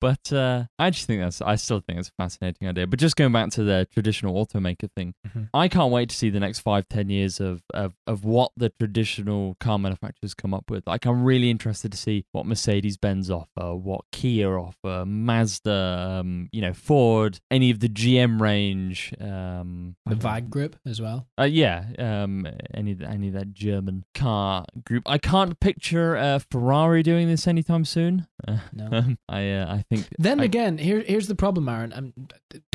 But 0.00 0.32
uh, 0.32 0.64
I 0.78 0.90
just 0.90 1.06
think 1.06 1.22
that's, 1.22 1.40
I 1.40 1.54
still 1.56 1.80
think 1.80 1.98
it's 1.98 2.08
a 2.10 2.22
fascinating 2.22 2.68
idea. 2.68 2.86
But 2.86 2.98
just 2.98 3.16
going 3.16 3.32
back 3.32 3.50
to 3.52 3.62
the 3.64 3.86
traditional 3.92 4.34
automaker 4.44 4.90
thing, 4.96 5.14
Mhm. 5.26 5.48
I 5.54 5.68
can't 5.68 5.90
wait 5.92 6.10
to 6.10 6.16
see 6.16 6.28
the 6.30 6.40
next 6.40 6.58
five, 6.60 6.88
ten 6.88 7.08
years 7.08 7.40
of, 7.40 7.62
of, 7.72 7.94
of 8.06 8.24
what 8.24 8.50
the 8.56 8.68
traditional 8.78 9.56
car 9.60 9.78
manufacturers 9.78 10.34
come 10.34 10.52
up 10.52 10.70
with. 10.70 10.86
Like, 10.86 11.06
I'm 11.06 11.24
really 11.24 11.50
interested 11.50 11.92
to 11.92 11.98
see 11.98 12.24
what 12.32 12.44
Mercedes 12.46 12.96
Benz 12.98 13.30
offer, 13.30 13.74
what 13.74 14.02
Kia 14.12 14.58
offer, 14.58 15.04
Mazda, 15.06 16.20
um, 16.20 16.48
you 16.52 16.60
know, 16.60 16.72
Ford, 16.74 17.40
any 17.50 17.70
of 17.70 17.80
the 17.80 17.88
GM 17.88 18.40
range. 18.40 19.14
Um, 19.20 19.96
The 20.06 20.14
VAG 20.16 20.50
group 20.50 20.76
as 20.84 21.00
well. 21.04 21.28
Uh, 21.38 21.44
yeah, 21.44 21.84
um, 21.98 22.46
any 22.74 22.96
any 23.06 23.28
of 23.28 23.34
that 23.34 23.52
German 23.52 24.04
car 24.14 24.64
group. 24.84 25.02
I 25.06 25.18
can't 25.18 25.58
picture 25.60 26.16
uh, 26.16 26.40
Ferrari 26.50 27.02
doing 27.02 27.28
this 27.28 27.46
anytime 27.46 27.84
soon. 27.84 28.26
Uh, 28.48 28.58
No. 28.72 29.14
I 29.28 29.50
uh, 29.50 29.66
I 29.76 29.84
think 29.88 30.08
Then 30.18 30.40
I- 30.40 30.44
again, 30.44 30.78
here 30.78 31.04
here's 31.06 31.28
the 31.28 31.34
problem, 31.36 31.68
Aaron. 31.68 31.92
Um, 31.94 32.12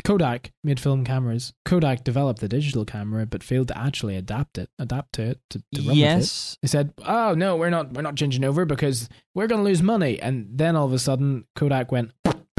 Kodak 0.04 0.52
made 0.64 0.80
film 0.80 1.04
cameras. 1.04 1.52
Kodak 1.64 2.04
developed 2.04 2.40
the 2.40 2.48
digital 2.48 2.84
camera, 2.84 3.26
but 3.26 3.42
failed 3.42 3.68
to 3.68 3.76
actually 3.78 4.16
adapt 4.16 4.56
it, 4.58 4.70
adapt 4.78 5.12
to 5.14 5.22
it 5.22 5.40
to, 5.50 5.58
to 5.74 5.80
run 5.80 5.86
with 5.88 5.96
it. 5.96 5.98
yes, 6.00 6.56
They 6.62 6.68
said, 6.68 6.92
"Oh 7.04 7.34
no, 7.34 7.56
we're 7.56 7.70
not, 7.70 7.92
we're 7.92 8.02
not 8.02 8.16
changing 8.16 8.44
over 8.44 8.64
because 8.64 9.08
we're 9.34 9.46
going 9.46 9.60
to 9.60 9.64
lose 9.64 9.82
money." 9.82 10.20
And 10.20 10.46
then 10.52 10.74
all 10.76 10.86
of 10.86 10.92
a 10.92 10.98
sudden, 10.98 11.44
Kodak 11.54 11.92
went 11.92 12.12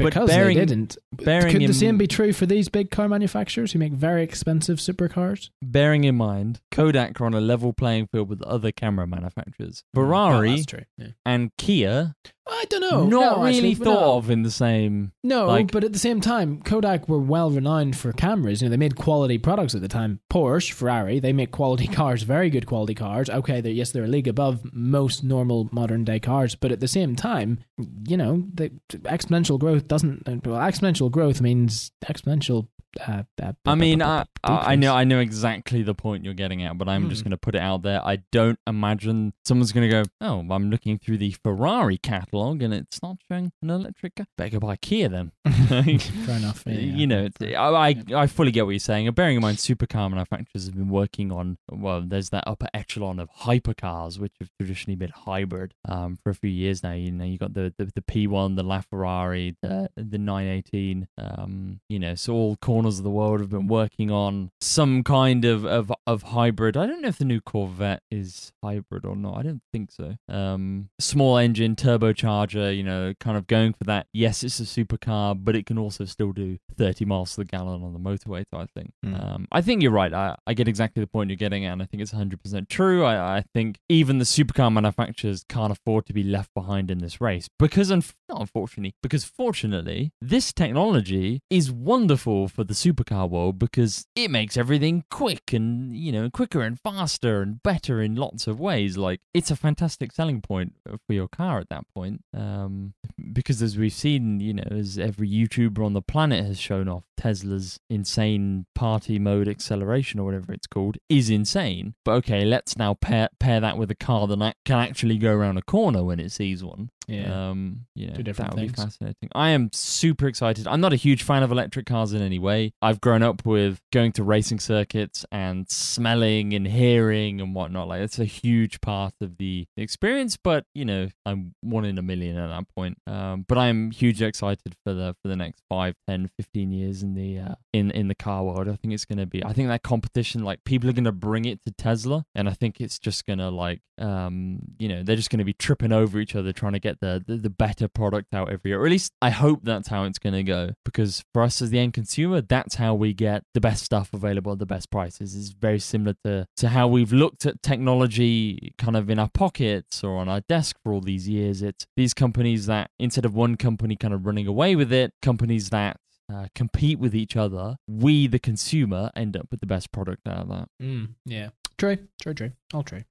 because 0.04 0.28
bearing- 0.30 0.56
they 0.58 0.64
didn't. 0.66 0.96
bearing 1.12 1.52
Could 1.52 1.62
in 1.62 1.68
the 1.68 1.74
same 1.74 1.98
be 1.98 2.06
true 2.06 2.32
for 2.32 2.46
these 2.46 2.68
big 2.68 2.90
car 2.90 3.08
manufacturers 3.08 3.72
who 3.72 3.78
make 3.78 3.92
very 3.92 4.22
expensive 4.22 4.78
supercars? 4.78 5.50
bearing 5.62 6.04
in 6.04 6.16
mind 6.16 6.60
Kodak 6.70 7.20
are 7.20 7.24
on 7.26 7.34
a 7.34 7.40
level 7.40 7.72
playing 7.72 8.08
field 8.12 8.28
with 8.28 8.42
other 8.42 8.72
camera 8.72 9.06
manufacturers. 9.06 9.84
Oh, 9.94 10.00
Ferrari 10.00 10.50
that's 10.50 10.66
true. 10.66 10.84
Yeah. 10.98 11.08
and 11.24 11.50
Kia 11.58 12.14
I 12.48 12.64
don't 12.68 12.80
know. 12.80 13.04
not 13.06 13.36
no, 13.38 13.44
really 13.44 13.54
actually, 13.70 13.74
thought 13.76 14.00
no. 14.00 14.16
of 14.16 14.28
in 14.28 14.42
the 14.42 14.50
same. 14.50 15.12
No, 15.22 15.46
Like- 15.46 15.70
but 15.70 15.84
at 15.84 15.92
the 15.92 15.98
same 15.98 16.20
time, 16.20 16.60
Kodak 16.62 17.08
were 17.08 17.20
well 17.20 17.50
renowned 17.52 17.94
for 17.96 18.12
cameras. 18.12 18.60
You 18.60 18.66
know, 18.66 18.70
they 18.70 18.76
made 18.76 18.96
quality 18.96 19.38
products 19.38 19.76
at 19.76 19.80
the 19.80 19.86
time. 19.88 20.18
Porsche, 20.28 20.72
Ferrari, 20.72 21.20
they 21.20 21.32
make 21.32 21.52
quality 21.52 21.86
cars, 22.00 22.24
very 22.24 22.50
good 22.50 22.66
quality 22.66 22.94
cars. 22.94 23.30
Okay, 23.30 23.60
they're, 23.60 23.72
yes, 23.72 23.92
they're 23.92 24.04
a 24.04 24.08
league 24.08 24.26
above 24.26 24.60
most 24.72 25.22
normal 25.22 25.68
modern 25.70 26.02
day 26.02 26.18
cars, 26.18 26.56
but 26.56 26.72
at 26.72 26.80
the 26.80 26.88
same 26.88 27.14
time, 27.14 27.60
you 28.08 28.16
know, 28.16 28.44
the 28.52 28.72
exponential 28.90 29.58
growth 29.58 29.86
doesn't. 29.92 30.26
Well, 30.46 30.58
exponential 30.58 31.10
growth 31.10 31.42
means 31.42 31.92
exponential. 32.06 32.68
Uh, 33.00 33.22
uh, 33.42 33.52
I 33.64 33.74
mean, 33.74 34.02
I, 34.02 34.24
I 34.44 34.72
I 34.72 34.76
know. 34.76 34.94
I 34.94 35.04
know 35.04 35.18
exactly 35.18 35.82
the 35.82 35.94
point 35.94 36.24
you're 36.24 36.34
getting 36.34 36.62
at, 36.62 36.76
but 36.78 36.88
I'm 36.88 37.08
just 37.08 37.22
Hmm. 37.22 37.28
going 37.28 37.30
to 37.32 37.36
put 37.38 37.54
it 37.54 37.60
out 37.62 37.82
there. 37.82 38.04
I 38.06 38.16
don't 38.32 38.58
imagine 38.66 39.32
someone's 39.44 39.72
going 39.72 39.88
to 39.88 40.02
go, 40.02 40.02
"Oh, 40.20 40.44
I'm 40.50 40.70
looking 40.70 40.98
through 40.98 41.18
the 41.18 41.30
Ferrari 41.42 41.96
catalog 41.98 42.62
and 42.62 42.74
it's 42.74 43.02
not 43.02 43.16
showing 43.30 43.52
an 43.62 43.70
electric 43.70 44.16
car. 44.16 44.26
Better 44.36 44.58
go 44.58 44.60
buy 44.60 44.76
Kia 44.76 45.08
then." 45.08 45.32
Fair 45.72 46.36
enough. 46.36 46.64
yeah, 46.66 46.72
you 46.74 47.06
know, 47.06 47.24
it's, 47.24 47.40
I, 47.40 47.54
I 47.54 48.04
I 48.22 48.26
fully 48.26 48.50
get 48.50 48.64
what 48.66 48.72
you're 48.72 48.78
saying. 48.78 49.06
And 49.06 49.16
bearing 49.16 49.36
in 49.36 49.42
mind, 49.42 49.58
supercar 49.58 50.10
manufacturers 50.10 50.66
have 50.66 50.74
been 50.76 50.88
working 50.90 51.32
on 51.32 51.56
well, 51.70 52.02
there's 52.02 52.30
that 52.30 52.44
upper 52.46 52.68
echelon 52.74 53.18
of 53.18 53.30
hypercars, 53.30 54.18
which 54.18 54.32
have 54.40 54.50
traditionally 54.60 54.96
been 54.96 55.10
hybrid 55.14 55.72
um, 55.88 56.18
for 56.22 56.30
a 56.30 56.34
few 56.34 56.50
years 56.50 56.82
now. 56.82 56.92
You 56.92 57.10
know, 57.12 57.24
you 57.24 57.38
got 57.38 57.54
the 57.54 57.72
the, 57.78 57.86
the 57.94 58.02
P1, 58.02 58.56
the 58.56 58.64
LaFerrari, 58.64 59.56
the 59.62 59.88
the 59.96 60.18
918. 60.18 61.08
Um, 61.18 61.80
you 61.88 61.98
know, 61.98 62.14
so 62.14 62.34
all 62.34 62.56
corners 62.82 62.98
of 62.98 63.04
the 63.04 63.10
world 63.10 63.38
have 63.38 63.50
been 63.50 63.68
working 63.68 64.10
on 64.10 64.50
some 64.60 65.04
kind 65.04 65.44
of 65.44 65.64
of 65.64 65.92
of 66.04 66.22
hybrid. 66.22 66.76
I 66.76 66.86
don't 66.86 67.00
know 67.00 67.08
if 67.08 67.18
the 67.18 67.24
new 67.24 67.40
Corvette 67.40 68.02
is 68.10 68.52
hybrid 68.62 69.04
or 69.04 69.14
not. 69.14 69.38
I 69.38 69.42
don't 69.42 69.62
think 69.72 69.92
so. 69.92 70.16
Um, 70.28 70.88
small 70.98 71.38
engine, 71.38 71.76
turbocharger. 71.76 72.76
You 72.76 72.82
know, 72.82 73.14
kind 73.20 73.36
of 73.36 73.46
going 73.46 73.72
for 73.72 73.84
that. 73.84 74.06
Yes, 74.12 74.42
it's 74.42 74.58
a 74.58 74.64
supercar, 74.64 75.36
but 75.38 75.54
it 75.54 75.64
can 75.66 75.78
also 75.78 76.04
still 76.04 76.32
do 76.32 76.58
30 76.76 77.04
miles 77.04 77.32
to 77.32 77.36
the 77.38 77.44
gallon 77.44 77.84
on 77.84 77.92
the 77.92 77.98
motorway 77.98 78.44
type 78.52 78.70
thing. 78.74 78.92
Mm. 79.04 79.22
Um, 79.22 79.48
I 79.52 79.60
think 79.60 79.82
you're 79.82 79.92
right. 79.92 80.12
I, 80.12 80.36
I 80.46 80.54
get 80.54 80.68
exactly 80.68 81.02
the 81.02 81.06
point 81.06 81.30
you're 81.30 81.36
getting 81.36 81.64
at, 81.64 81.72
and 81.72 81.82
I 81.82 81.86
think 81.86 82.02
it's 82.02 82.12
100% 82.12 82.68
true. 82.68 83.04
I, 83.04 83.38
I 83.38 83.44
think 83.54 83.78
even 83.88 84.18
the 84.18 84.24
supercar 84.24 84.72
manufacturers 84.72 85.44
can't 85.48 85.72
afford 85.72 86.06
to 86.06 86.12
be 86.12 86.22
left 86.22 86.52
behind 86.54 86.90
in 86.90 86.98
this 86.98 87.20
race 87.20 87.48
because, 87.58 87.90
unf- 87.90 88.14
not 88.28 88.40
unfortunately, 88.40 88.94
because 89.02 89.24
fortunately, 89.24 90.12
this 90.20 90.52
technology 90.52 91.42
is 91.50 91.70
wonderful 91.70 92.48
for 92.48 92.64
the 92.64 92.71
supercar 92.72 93.28
world 93.28 93.58
because 93.58 94.06
it 94.14 94.30
makes 94.30 94.56
everything 94.56 95.04
quick 95.10 95.52
and, 95.52 95.96
you 95.96 96.12
know, 96.12 96.30
quicker 96.30 96.62
and 96.62 96.78
faster 96.80 97.42
and 97.42 97.62
better 97.62 98.00
in 98.00 98.14
lots 98.14 98.46
of 98.46 98.60
ways. 98.60 98.96
Like, 98.96 99.20
it's 99.34 99.50
a 99.50 99.56
fantastic 99.56 100.12
selling 100.12 100.40
point 100.40 100.74
for 101.06 101.12
your 101.12 101.28
car 101.28 101.58
at 101.58 101.68
that 101.70 101.84
point. 101.94 102.22
Um, 102.36 102.94
because 103.32 103.62
as 103.62 103.76
we've 103.76 103.92
seen, 103.92 104.40
you 104.40 104.54
know, 104.54 104.68
as 104.70 104.98
every 104.98 105.28
YouTuber 105.28 105.84
on 105.84 105.92
the 105.92 106.02
planet 106.02 106.44
has 106.44 106.58
shown 106.58 106.88
off, 106.88 107.04
Tesla's 107.16 107.78
insane 107.88 108.66
party 108.74 109.18
mode 109.18 109.48
acceleration 109.48 110.18
or 110.18 110.24
whatever 110.24 110.52
it's 110.52 110.66
called 110.66 110.98
is 111.08 111.30
insane. 111.30 111.94
But 112.04 112.12
okay, 112.12 112.44
let's 112.44 112.76
now 112.76 112.94
pair 112.94 113.28
pair 113.38 113.60
that 113.60 113.78
with 113.78 113.90
a 113.90 113.94
car 113.94 114.26
that 114.26 114.56
can 114.64 114.78
actually 114.78 115.18
go 115.18 115.32
around 115.32 115.56
a 115.56 115.62
corner 115.62 116.02
when 116.02 116.18
it 116.18 116.32
sees 116.32 116.64
one. 116.64 116.90
Yeah. 117.08 117.50
Um, 117.50 117.86
you 117.94 118.08
know, 118.08 118.14
Two 118.14 118.22
different 118.22 118.52
that 118.52 118.60
would 118.60 118.72
be 118.72 118.74
fascinating. 118.74 119.28
I 119.34 119.50
am 119.50 119.70
super 119.72 120.26
excited. 120.26 120.66
I'm 120.66 120.80
not 120.80 120.92
a 120.92 120.96
huge 120.96 121.22
fan 121.22 121.42
of 121.42 121.50
electric 121.50 121.86
cars 121.86 122.12
in 122.12 122.22
any 122.22 122.38
way. 122.38 122.72
I've 122.80 123.00
grown 123.00 123.22
up 123.22 123.44
with 123.44 123.80
going 123.92 124.12
to 124.12 124.24
racing 124.24 124.60
circuits 124.60 125.24
and 125.32 125.68
smelling 125.70 126.52
and 126.54 126.66
hearing 126.66 127.40
and 127.40 127.54
whatnot. 127.54 127.88
Like 127.88 128.02
it's 128.02 128.18
a 128.18 128.24
huge 128.24 128.80
part 128.80 129.14
of 129.20 129.38
the 129.38 129.66
experience. 129.76 130.36
But 130.36 130.64
you 130.74 130.84
know, 130.84 131.08
I'm 131.26 131.54
one 131.60 131.84
in 131.84 131.98
a 131.98 132.02
million 132.02 132.36
at 132.36 132.48
that 132.48 132.66
point. 132.74 132.98
Um, 133.06 133.44
but 133.48 133.58
I'm 133.58 133.90
hugely 133.90 134.26
excited 134.26 134.76
for 134.84 134.94
the 134.94 135.14
for 135.22 135.28
the 135.28 135.36
next 135.36 135.62
five, 135.68 135.94
ten, 136.08 136.30
fifteen 136.36 136.72
years 136.72 137.02
in 137.02 137.14
the 137.14 137.38
uh, 137.38 137.54
in 137.72 137.90
in 137.90 138.08
the 138.08 138.14
car 138.14 138.44
world. 138.44 138.68
I 138.68 138.76
think 138.76 138.94
it's 138.94 139.04
going 139.04 139.18
to 139.18 139.26
be. 139.26 139.44
I 139.44 139.52
think 139.52 139.68
that 139.68 139.82
competition, 139.82 140.44
like 140.44 140.64
people 140.64 140.88
are 140.88 140.94
going 140.94 141.04
to 141.04 141.12
bring 141.12 141.44
it 141.44 141.60
to 141.64 141.72
Tesla, 141.72 142.24
and 142.34 142.48
I 142.48 142.52
think 142.52 142.80
it's 142.80 142.98
just 142.98 143.26
going 143.26 143.38
to 143.38 143.50
like, 143.50 143.80
um, 143.98 144.60
you 144.78 144.88
know, 144.88 145.02
they're 145.02 145.16
just 145.16 145.30
going 145.30 145.38
to 145.38 145.44
be 145.44 145.52
tripping 145.52 145.92
over 145.92 146.18
each 146.18 146.34
other 146.34 146.52
trying 146.52 146.72
to 146.72 146.78
get 146.78 146.91
the, 147.00 147.22
the 147.26 147.36
the 147.36 147.50
better 147.50 147.88
product 147.88 148.34
out 148.34 148.50
every 148.50 148.70
year. 148.70 148.80
Or 148.80 148.86
at 148.86 148.90
least 148.90 149.12
I 149.20 149.30
hope 149.30 149.60
that's 149.62 149.88
how 149.88 150.04
it's 150.04 150.18
going 150.18 150.34
to 150.34 150.42
go. 150.42 150.70
Because 150.84 151.24
for 151.32 151.42
us 151.42 151.60
as 151.62 151.70
the 151.70 151.78
end 151.78 151.94
consumer, 151.94 152.40
that's 152.40 152.76
how 152.76 152.94
we 152.94 153.12
get 153.12 153.44
the 153.54 153.60
best 153.60 153.84
stuff 153.84 154.12
available 154.12 154.52
at 154.52 154.58
the 154.58 154.66
best 154.66 154.90
prices. 154.90 155.34
It's 155.34 155.50
very 155.50 155.78
similar 155.78 156.16
to 156.24 156.46
to 156.56 156.68
how 156.68 156.88
we've 156.88 157.12
looked 157.12 157.46
at 157.46 157.62
technology 157.62 158.74
kind 158.78 158.96
of 158.96 159.10
in 159.10 159.18
our 159.18 159.30
pockets 159.30 160.04
or 160.04 160.18
on 160.18 160.28
our 160.28 160.40
desk 160.40 160.76
for 160.82 160.92
all 160.92 161.00
these 161.00 161.28
years. 161.28 161.62
It's 161.62 161.86
these 161.96 162.14
companies 162.14 162.66
that 162.66 162.90
instead 162.98 163.24
of 163.24 163.34
one 163.34 163.56
company 163.56 163.96
kind 163.96 164.14
of 164.14 164.26
running 164.26 164.46
away 164.46 164.76
with 164.76 164.92
it, 164.92 165.12
companies 165.22 165.70
that 165.70 165.98
uh, 166.32 166.46
compete 166.54 166.98
with 166.98 167.14
each 167.14 167.36
other, 167.36 167.76
we, 167.86 168.26
the 168.26 168.38
consumer, 168.38 169.10
end 169.14 169.36
up 169.36 169.48
with 169.50 169.60
the 169.60 169.66
best 169.66 169.92
product 169.92 170.26
out 170.26 170.38
of 170.38 170.48
that. 170.48 170.68
Mm, 170.80 171.14
yeah. 171.24 171.50
True, 171.78 171.98
true, 172.20 172.34
true. 172.34 172.52
All 172.72 172.82
true. 172.82 173.02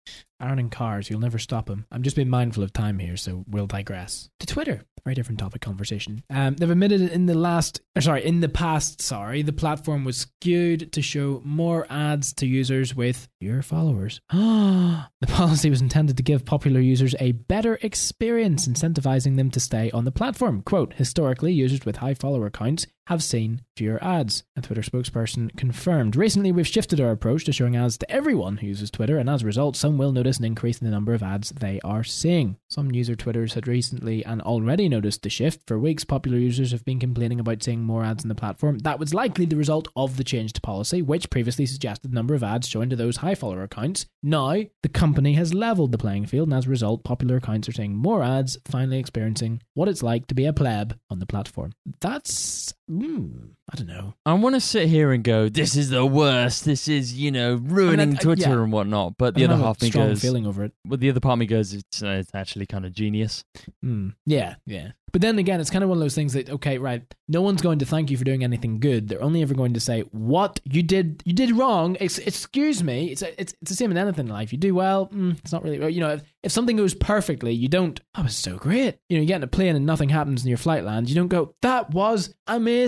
Aaron 0.41 0.59
and 0.59 0.71
cars, 0.71 1.09
you'll 1.09 1.19
never 1.19 1.37
stop 1.37 1.69
him. 1.69 1.85
I'm 1.91 2.03
just 2.03 2.15
being 2.15 2.29
mindful 2.29 2.63
of 2.63 2.73
time 2.73 2.99
here, 2.99 3.17
so 3.17 3.45
we'll 3.47 3.67
digress. 3.67 4.29
To 4.39 4.47
Twitter, 4.47 4.83
very 5.03 5.13
different 5.13 5.39
topic 5.39 5.61
conversation. 5.61 6.23
Um, 6.29 6.55
they've 6.55 6.69
admitted 6.69 7.01
in 7.01 7.27
the 7.27 7.35
last, 7.35 7.81
or 7.95 8.01
sorry, 8.01 8.25
in 8.25 8.39
the 8.39 8.49
past, 8.49 9.01
sorry, 9.01 9.41
the 9.41 9.53
platform 9.53 10.03
was 10.03 10.17
skewed 10.17 10.91
to 10.93 11.01
show 11.01 11.41
more 11.45 11.85
ads 11.89 12.33
to 12.33 12.47
users 12.47 12.95
with 12.95 13.27
fewer 13.39 13.61
followers. 13.61 14.19
the 14.31 15.07
policy 15.27 15.69
was 15.69 15.81
intended 15.81 16.17
to 16.17 16.23
give 16.23 16.45
popular 16.45 16.79
users 16.79 17.15
a 17.19 17.33
better 17.33 17.77
experience, 17.81 18.67
incentivizing 18.67 19.37
them 19.37 19.51
to 19.51 19.59
stay 19.59 19.91
on 19.91 20.05
the 20.05 20.11
platform. 20.11 20.61
Quote, 20.63 20.93
historically, 20.93 21.53
users 21.53 21.85
with 21.85 21.97
high 21.97 22.15
follower 22.15 22.49
counts 22.49 22.87
have 23.11 23.21
seen 23.21 23.59
fewer 23.75 24.01
ads. 24.01 24.45
A 24.55 24.61
Twitter 24.61 24.81
spokesperson 24.81 25.53
confirmed. 25.57 26.15
Recently, 26.15 26.53
we've 26.53 26.65
shifted 26.65 27.01
our 27.01 27.11
approach 27.11 27.43
to 27.43 27.51
showing 27.51 27.75
ads 27.75 27.97
to 27.97 28.09
everyone 28.09 28.55
who 28.57 28.67
uses 28.67 28.89
Twitter, 28.89 29.17
and 29.17 29.29
as 29.29 29.43
a 29.43 29.45
result, 29.45 29.75
some 29.75 29.97
will 29.97 30.13
notice 30.13 30.37
an 30.37 30.45
increase 30.45 30.79
in 30.79 30.85
the 30.85 30.91
number 30.91 31.13
of 31.13 31.21
ads 31.21 31.49
they 31.49 31.81
are 31.83 32.05
seeing. 32.05 32.55
Some 32.69 32.91
user 32.91 33.17
Twitters 33.17 33.53
had 33.53 33.67
recently 33.67 34.23
and 34.23 34.41
already 34.41 34.87
noticed 34.87 35.23
the 35.23 35.29
shift. 35.29 35.67
For 35.67 35.77
weeks, 35.77 36.05
popular 36.05 36.37
users 36.37 36.71
have 36.71 36.85
been 36.85 37.01
complaining 37.01 37.41
about 37.41 37.61
seeing 37.61 37.81
more 37.81 38.05
ads 38.05 38.23
on 38.23 38.29
the 38.29 38.35
platform. 38.35 38.77
That 38.79 38.99
was 38.99 39.13
likely 39.13 39.43
the 39.43 39.57
result 39.57 39.89
of 39.97 40.15
the 40.15 40.23
changed 40.23 40.61
policy, 40.61 41.01
which 41.01 41.29
previously 41.29 41.65
suggested 41.65 42.11
the 42.11 42.15
number 42.15 42.33
of 42.33 42.43
ads 42.43 42.69
shown 42.69 42.89
to 42.91 42.95
those 42.95 43.17
high 43.17 43.35
follower 43.35 43.63
accounts. 43.63 44.05
Now, 44.23 44.55
the 44.83 44.89
company 44.89 45.33
has 45.33 45.53
leveled 45.53 45.91
the 45.91 45.97
playing 45.97 46.27
field, 46.27 46.47
and 46.47 46.57
as 46.57 46.65
a 46.65 46.69
result, 46.69 47.03
popular 47.03 47.35
accounts 47.37 47.67
are 47.67 47.73
seeing 47.73 47.93
more 47.93 48.23
ads, 48.23 48.57
finally 48.63 48.99
experiencing 48.99 49.61
what 49.73 49.89
it's 49.89 50.01
like 50.01 50.27
to 50.27 50.35
be 50.35 50.45
a 50.45 50.53
pleb 50.53 50.97
on 51.09 51.19
the 51.19 51.25
platform. 51.25 51.73
That's. 51.99 52.73
Mm, 52.91 53.51
I 53.71 53.77
don't 53.77 53.87
know. 53.87 54.13
I 54.25 54.33
want 54.33 54.55
to 54.55 54.59
sit 54.61 54.89
here 54.89 55.11
and 55.13 55.23
go, 55.23 55.47
this 55.47 55.75
is 55.77 55.89
the 55.89 56.05
worst. 56.05 56.65
This 56.65 56.87
is, 56.87 57.13
you 57.13 57.31
know, 57.31 57.55
ruining 57.55 58.17
I- 58.17 58.19
Twitter 58.19 58.49
yeah. 58.49 58.63
and 58.63 58.71
whatnot. 58.71 59.17
But 59.17 59.35
the 59.35 59.43
I 59.43 59.45
other 59.47 59.63
half 59.63 59.81
me 59.81 59.89
strong 59.89 60.09
goes, 60.09 60.21
feeling 60.21 60.45
over 60.45 60.65
it. 60.65 60.73
but 60.83 60.99
the 60.99 61.09
other 61.09 61.19
part 61.21 61.33
of 61.33 61.39
me 61.39 61.45
goes, 61.45 61.73
it's, 61.73 62.03
uh, 62.03 62.07
it's 62.19 62.31
actually 62.35 62.65
kind 62.65 62.85
of 62.85 62.91
genius. 62.93 63.45
Mm, 63.83 64.15
yeah, 64.25 64.55
yeah. 64.65 64.89
But 65.13 65.21
then 65.21 65.39
again, 65.39 65.59
it's 65.59 65.69
kind 65.69 65.83
of 65.83 65.89
one 65.89 65.97
of 65.97 66.01
those 66.01 66.15
things 66.15 66.31
that 66.33 66.49
okay, 66.49 66.77
right? 66.77 67.03
No 67.27 67.41
one's 67.41 67.61
going 67.61 67.79
to 67.79 67.85
thank 67.85 68.09
you 68.09 68.15
for 68.17 68.23
doing 68.23 68.45
anything 68.45 68.79
good. 68.79 69.09
They're 69.09 69.21
only 69.21 69.41
ever 69.41 69.53
going 69.53 69.73
to 69.73 69.79
say 69.81 70.01
what 70.11 70.61
you 70.63 70.81
did. 70.83 71.21
You 71.25 71.33
did 71.33 71.51
wrong. 71.51 71.97
Ex- 71.99 72.17
excuse 72.19 72.81
me. 72.81 73.07
It's 73.11 73.21
it's 73.21 73.53
it's 73.61 73.71
the 73.71 73.75
same 73.75 73.91
in 73.91 73.97
anything 73.97 74.27
in 74.27 74.31
life. 74.31 74.53
You 74.53 74.57
do 74.57 74.73
well. 74.73 75.07
Mm, 75.07 75.37
it's 75.39 75.51
not 75.51 75.65
really. 75.65 75.91
You 75.93 75.99
know, 75.99 76.11
if, 76.11 76.23
if 76.43 76.53
something 76.53 76.77
goes 76.77 76.93
perfectly, 76.93 77.51
you 77.51 77.67
don't. 77.67 77.99
That 78.15 78.23
was 78.23 78.37
so 78.37 78.55
great. 78.55 78.99
You 79.09 79.17
know, 79.17 79.21
you 79.21 79.27
get 79.27 79.35
in 79.35 79.43
a 79.43 79.47
plane 79.47 79.75
and 79.75 79.85
nothing 79.85 80.07
happens 80.07 80.43
in 80.43 80.47
your 80.47 80.57
flight 80.57 80.85
lands. 80.85 81.09
You 81.09 81.15
don't 81.17 81.27
go. 81.27 81.55
That 81.61 81.91
was 81.91 82.33
amazing. 82.47 82.80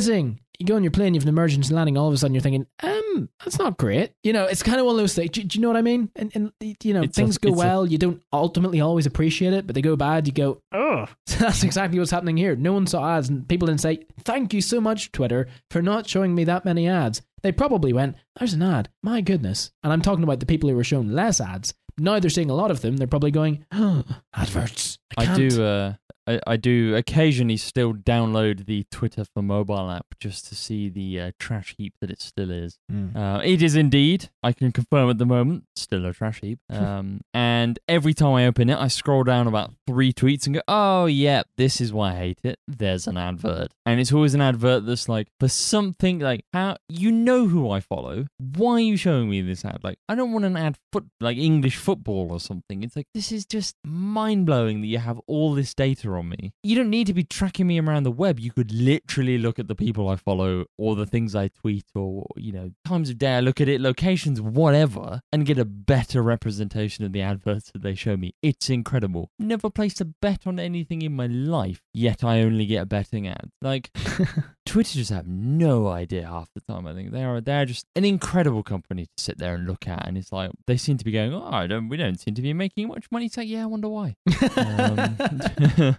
You 0.60 0.68
go 0.68 0.76
on 0.76 0.84
your 0.84 0.92
plane, 0.92 1.14
you 1.16 1.20
have 1.20 1.26
an 1.26 1.30
emergency 1.30 1.74
landing. 1.74 1.98
All 1.98 2.08
of 2.08 2.14
a 2.14 2.18
sudden, 2.18 2.36
you're 2.36 2.42
thinking, 2.42 2.68
um, 2.84 3.28
that's 3.44 3.58
not 3.58 3.76
great. 3.78 4.12
You 4.24 4.34
know, 4.34 4.46
it's 4.46 4.62
kind 4.62 4.80
of 4.80 4.86
one 4.86 4.94
of 4.96 5.00
those 5.02 5.16
things. 5.16 5.32
Do, 5.32 5.44
do 5.44 5.58
you 5.58 5.62
know 5.62 5.68
what 5.68 5.78
I 5.78 5.82
mean? 5.82 6.10
And, 6.16 6.32
and 6.36 6.52
you 6.84 6.94
know, 6.94 7.02
It's 7.02 7.18
a- 7.18 7.22
things 7.22 7.38
go 7.40 7.50
it's 7.50 7.56
a- 7.58 7.60
well. 7.60 7.86
you 7.88 7.98
don't 7.98 8.22
ultimately 8.32 8.80
always 8.80 9.06
appreciate 9.08 9.52
it, 9.54 9.66
but 9.66 9.74
they 9.74 9.82
go 9.82 9.96
bad. 9.96 10.28
You 10.28 10.34
go, 10.34 10.62
oh, 10.72 11.08
that's 11.40 11.64
exactly 11.64 11.98
what's 12.00 12.12
happening 12.12 12.38
here. 12.38 12.56
No 12.56 12.72
one 12.74 12.86
saw 12.86 13.18
ads, 13.18 13.30
and 13.30 13.48
people 13.48 13.66
didn't 13.66 13.82
say, 13.82 14.06
thank 14.20 14.54
you 14.54 14.62
so 14.62 14.80
much, 14.80 15.12
Twitter, 15.12 15.48
for 15.72 15.82
not 15.82 16.08
showing 16.08 16.36
me 16.36 16.44
that 16.46 16.66
many 16.66 16.88
ads. 16.88 17.24
they 17.42 17.52
probably 17.52 17.92
went, 17.92 18.16
"There's 18.38 18.54
an 18.54 18.62
ad. 18.62 18.90
My 19.02 19.22
goodness!" 19.22 19.72
And 19.84 19.92
I'm 19.92 20.02
talking 20.04 20.24
about 20.24 20.40
the 20.40 20.46
people 20.46 20.70
who 20.70 20.76
were 20.76 20.84
shown 20.86 21.10
less 21.14 21.42
ads. 21.42 21.74
Now 21.98 22.20
they're 22.20 22.30
seeing 22.30 22.50
a 22.50 22.56
lot 22.56 22.72
of 22.72 22.82
them. 22.82 22.98
They're 22.98 23.08
probably 23.08 23.32
going, 23.32 23.66
oh, 23.74 24.04
"Adverts." 24.34 24.98
I, 25.18 25.32
I 25.34 25.36
do. 25.36 25.64
Uh, 25.64 25.94
I, 26.28 26.40
I 26.46 26.58
do 26.58 26.96
occasionally 26.96 27.58
still 27.58 27.94
download 27.94 28.66
the 28.66 28.86
Twitter 28.92 29.26
for 29.34 29.42
mobile 29.42 29.90
app 29.92 30.16
just 30.20 30.48
to 30.48 30.56
see 30.56 30.90
the 30.90 31.20
uh, 31.20 31.32
trash 31.40 31.76
heap 31.78 31.94
that 32.02 32.10
it 32.10 32.22
still 32.22 32.52
is. 32.52 32.78
Mm. 32.92 33.16
Uh, 33.16 33.42
it 33.44 33.62
is 33.62 33.76
indeed, 33.76 34.30
I 34.42 34.54
can 34.54 34.72
confirm 34.72 35.10
at 35.10 35.18
the 35.18 35.26
moment, 35.26 35.66
still 35.76 36.06
a 36.06 36.14
trash 36.14 36.42
heap. 36.42 36.60
Um, 36.84 37.22
and 37.34 37.80
every 37.88 38.14
time 38.14 38.34
I 38.34 38.46
open 38.46 38.70
it, 38.70 38.78
I 38.78 38.88
scroll 38.88 39.24
down 39.24 39.48
about 39.48 39.72
three 39.88 40.12
tweets 40.12 40.46
and 40.46 40.56
go, 40.56 40.62
oh, 40.68 41.06
yeah, 41.06 41.44
this 41.56 41.80
is 41.80 41.94
why 41.94 42.12
I 42.12 42.16
hate 42.16 42.40
it. 42.44 42.60
There's 42.68 43.08
an 43.08 43.16
advert. 43.16 43.72
And 43.86 44.02
it's 44.02 44.12
always 44.12 44.34
an 44.34 44.42
advert 44.42 44.86
that's 44.86 45.08
like, 45.08 45.30
for 45.40 45.48
something 45.48 46.20
like, 46.20 46.44
how 46.52 46.78
you 46.90 47.12
know 47.12 47.48
who 47.48 47.70
I 47.70 47.80
follow. 47.80 48.26
Why 48.38 48.74
are 48.74 48.80
you 48.80 48.98
showing 48.98 49.30
me 49.30 49.42
this 49.42 49.64
ad? 49.64 49.80
Like, 49.82 49.98
I 50.10 50.16
don't 50.16 50.34
want 50.34 50.46
an 50.46 50.58
ad 50.58 50.78
foot 50.92 51.06
like 51.22 51.38
English 51.38 51.78
football 51.78 52.32
or 52.32 52.40
something. 52.40 52.84
It's 52.84 52.96
like, 52.96 53.08
this 53.14 53.32
is 53.32 53.46
just 53.46 53.76
mind 53.86 54.46
blowing 54.46 54.82
that 54.82 54.88
you 54.88 54.98
have 54.98 55.22
all 55.26 55.54
this 55.54 55.74
data 55.74 56.10
on 56.18 56.30
me. 56.30 56.54
You 56.64 56.76
don't 56.76 56.90
need 56.90 57.08
to 57.08 57.14
be 57.14 57.24
tracking 57.24 57.68
me 57.68 57.80
around 57.80 58.04
the 58.04 58.12
web. 58.12 58.40
You 58.40 58.52
could 58.52 58.72
literally 58.72 59.38
look 59.38 59.60
at 59.60 59.68
the 59.68 59.76
people 59.76 60.10
I 60.10 60.16
follow 60.16 60.66
or 60.78 60.96
the 60.96 61.06
things 61.06 61.36
I 61.36 61.48
tweet 61.50 61.86
or, 61.96 62.28
you 62.36 62.52
know, 62.52 62.72
times 62.86 63.10
of 63.10 63.18
day 63.18 63.36
I 63.36 63.40
look 63.40 63.62
at 63.62 63.70
it, 63.70 63.82
locations, 63.82 64.42
whatever, 64.42 65.22
and 65.32 65.46
get 65.46 65.58
a 65.58 65.66
better 65.66 66.22
representation 66.22 67.06
of 67.06 67.14
the 67.14 67.22
adverts 67.22 67.72
that 67.72 67.82
they 67.82 67.96
show 67.96 68.18
me. 68.18 68.36
It's 68.42 68.70
incredible. 68.70 69.32
Never 69.40 69.70
placed 69.70 70.02
a 70.02 70.06
bet 70.06 70.46
on 70.46 70.60
anything 70.60 71.02
in 71.02 71.16
my 71.16 71.28
life, 71.28 71.82
yet 71.94 72.24
I 72.24 72.42
only 72.42 72.66
get 72.66 72.84
a 72.84 72.86
betting 72.86 73.28
ads. 73.28 73.52
Like, 73.62 73.92
Twitter 74.66 74.94
just 74.98 75.12
have 75.12 75.28
no 75.28 75.88
idea 75.88 76.26
half 76.28 76.50
the 76.56 76.62
time. 76.62 76.88
I 76.88 76.94
think 76.94 77.12
they 77.12 77.24
are 77.24 77.42
they're 77.42 77.66
just 77.66 77.86
an 77.96 78.06
incredible 78.06 78.64
company 78.64 79.06
to 79.06 79.12
sit 79.24 79.38
there 79.38 79.56
and 79.56 79.68
look 79.68 79.88
at, 79.88 80.08
and 80.08 80.18
it's 80.18 80.32
like 80.32 80.52
they 80.68 80.78
seem 80.78 80.98
to 80.98 81.04
be 81.06 81.12
going, 81.12 81.34
"Oh, 81.34 81.44
I 81.52 81.68
don't, 81.68 81.90
we 81.90 81.98
don't 81.98 82.20
seem 82.20 82.34
to 82.36 82.42
be 82.42 82.54
making 82.54 82.88
much 82.88 83.06
money." 83.12 83.26
It's 83.26 83.36
like, 83.38 83.48
yeah, 83.50 83.64
I 83.64 83.66
wonder 83.66 83.90
why. 83.90 84.16
Um, 84.56 85.18